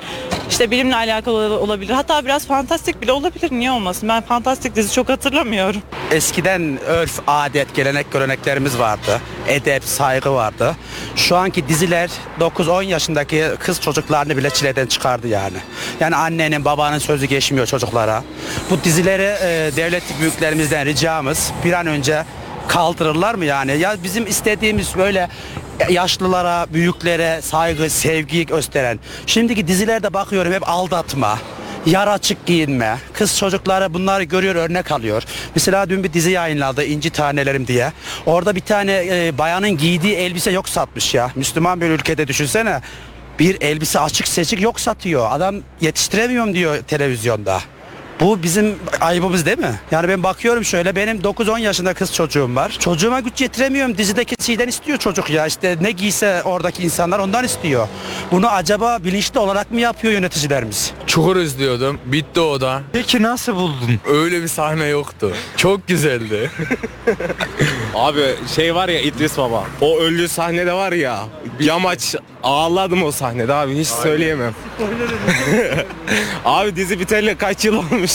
İşte 0.50 0.70
bilimle 0.70 0.96
alakalı 0.96 1.60
olabilir. 1.60 1.92
Hatta 1.94 2.24
biraz 2.24 2.46
fantastik 2.46 3.02
bile 3.02 3.12
olabilir. 3.12 3.50
Niye 3.52 3.72
olmasın? 3.72 4.08
Ben 4.08 4.20
fantastik 4.22 4.76
dizi 4.76 4.92
çok 4.92 5.08
hatırlamıyorum. 5.08 5.82
Eskiden 6.10 6.78
örf, 6.86 7.20
adet, 7.26 7.74
gelenek, 7.74 8.12
göreneklerimiz 8.12 8.78
vardı. 8.78 9.20
Edep, 9.48 9.84
saygı 9.84 10.32
vardı. 10.34 10.76
Şu 11.16 11.36
anki 11.36 11.68
diziler 11.68 12.10
9-10 12.40 12.84
yaşındaki 12.84 13.44
kız 13.58 13.80
çocuklarını 13.80 14.36
bile 14.36 14.50
çileden 14.50 14.86
çıkardı 14.86 15.28
yani. 15.28 15.56
Yani 16.00 16.16
annenin, 16.16 16.64
babanın 16.64 16.98
sözü 16.98 17.26
geçmiyor 17.26 17.66
çocuklara. 17.66 18.22
Bu 18.70 18.84
dizileri 18.84 19.22
e, 19.42 19.76
devlet 19.76 20.02
büyüklerimizden 20.20 20.86
ricamız 20.86 21.52
bir 21.64 21.72
an 21.72 21.86
önce 21.86 22.09
kaldırırlar 22.68 23.34
mı 23.34 23.44
yani? 23.44 23.78
Ya 23.78 23.96
bizim 24.04 24.26
istediğimiz 24.26 24.96
böyle 24.96 25.28
yaşlılara, 25.90 26.66
büyüklere 26.72 27.42
saygı, 27.42 27.90
sevgi 27.90 28.46
gösteren. 28.46 28.98
Şimdiki 29.26 29.66
dizilerde 29.68 30.14
bakıyorum 30.14 30.52
hep 30.52 30.68
aldatma, 30.68 31.38
yar 31.86 32.08
açık 32.08 32.46
giyinme. 32.46 32.98
Kız 33.12 33.38
çocukları 33.38 33.94
bunları 33.94 34.22
görüyor, 34.22 34.54
örnek 34.54 34.92
alıyor. 34.92 35.22
Mesela 35.54 35.90
dün 35.90 36.04
bir 36.04 36.12
dizi 36.12 36.30
yayınladı 36.30 36.84
İnci 36.84 37.10
Tanelerim 37.10 37.66
diye. 37.66 37.92
Orada 38.26 38.56
bir 38.56 38.60
tane 38.60 38.92
e, 38.92 39.38
bayanın 39.38 39.76
giydiği 39.76 40.14
elbise 40.14 40.50
yok 40.50 40.68
satmış 40.68 41.14
ya. 41.14 41.30
Müslüman 41.34 41.80
bir 41.80 41.88
ülkede 41.88 42.28
düşünsene. 42.28 42.80
Bir 43.38 43.60
elbise 43.60 44.00
açık 44.00 44.28
seçik 44.28 44.60
yok 44.60 44.80
satıyor. 44.80 45.28
Adam 45.30 45.56
yetiştiremiyorum 45.80 46.54
diyor 46.54 46.78
televizyonda. 46.82 47.60
Bu 48.20 48.42
bizim 48.42 48.78
ayıbımız 49.00 49.46
değil 49.46 49.58
mi? 49.58 49.80
Yani 49.90 50.08
ben 50.08 50.22
bakıyorum 50.22 50.64
şöyle 50.64 50.96
benim 50.96 51.18
9-10 51.18 51.60
yaşında 51.60 51.94
kız 51.94 52.14
çocuğum 52.14 52.54
var. 52.54 52.76
Çocuğuma 52.80 53.20
güç 53.20 53.40
yetiremiyorum. 53.40 53.98
Dizideki 53.98 54.44
şeyden 54.44 54.68
istiyor 54.68 54.98
çocuk 54.98 55.30
ya. 55.30 55.46
İşte 55.46 55.76
ne 55.80 55.90
giyse 55.90 56.42
oradaki 56.42 56.82
insanlar 56.82 57.18
ondan 57.18 57.44
istiyor. 57.44 57.88
Bunu 58.32 58.48
acaba 58.48 58.98
bilinçli 59.04 59.38
olarak 59.40 59.70
mı 59.70 59.80
yapıyor 59.80 60.12
yöneticilerimiz? 60.12 60.92
Çukur 61.06 61.36
izliyordum. 61.36 61.98
Bitti 62.04 62.40
o 62.40 62.60
da. 62.60 62.82
Peki 62.92 63.22
nasıl 63.22 63.54
buldun? 63.54 64.00
Öyle 64.08 64.42
bir 64.42 64.48
sahne 64.48 64.86
yoktu. 64.86 65.32
Çok 65.56 65.88
güzeldi. 65.88 66.50
Abi 67.94 68.34
şey 68.54 68.74
var 68.74 68.88
ya 68.88 69.00
İdris 69.00 69.38
Baba. 69.38 69.64
O 69.80 69.98
öldüğü 69.98 70.28
sahnede 70.28 70.72
var 70.72 70.92
ya. 70.92 71.20
Yamaç 71.60 72.14
ağladım 72.42 73.02
o 73.02 73.12
sahnede 73.12 73.54
abi 73.54 73.78
hiç 73.78 73.88
söyleyemem. 73.88 74.54
abi 76.44 76.76
dizi 76.76 77.00
biteli 77.00 77.36
kaç 77.38 77.64
yıl 77.64 77.74
olmuş. 77.74 78.12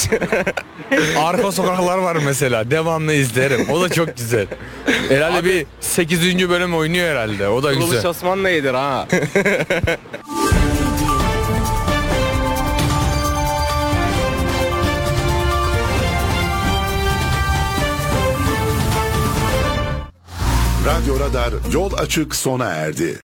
Arka 1.17 1.51
sokaklar 1.51 1.97
var 1.97 2.17
mesela. 2.25 2.71
Devamlı 2.71 3.13
izlerim. 3.13 3.69
O 3.69 3.81
da 3.81 3.89
çok 3.89 4.17
güzel. 4.17 4.47
Herhalde 5.09 5.45
bir 5.45 5.65
8. 5.79 6.49
bölüm 6.49 6.75
oynuyor 6.75 7.09
herhalde. 7.09 7.47
O 7.47 7.63
da 7.63 7.73
güzel. 7.73 7.87
Kuruluş 7.87 8.05
Osmanlı 8.05 8.49
iyidir 8.49 8.73
ha. 8.73 9.07
Radyo 20.85 21.19
Radar 21.19 21.53
yol 21.73 21.93
açık 21.93 22.35
sona 22.35 22.65
erdi. 22.65 23.24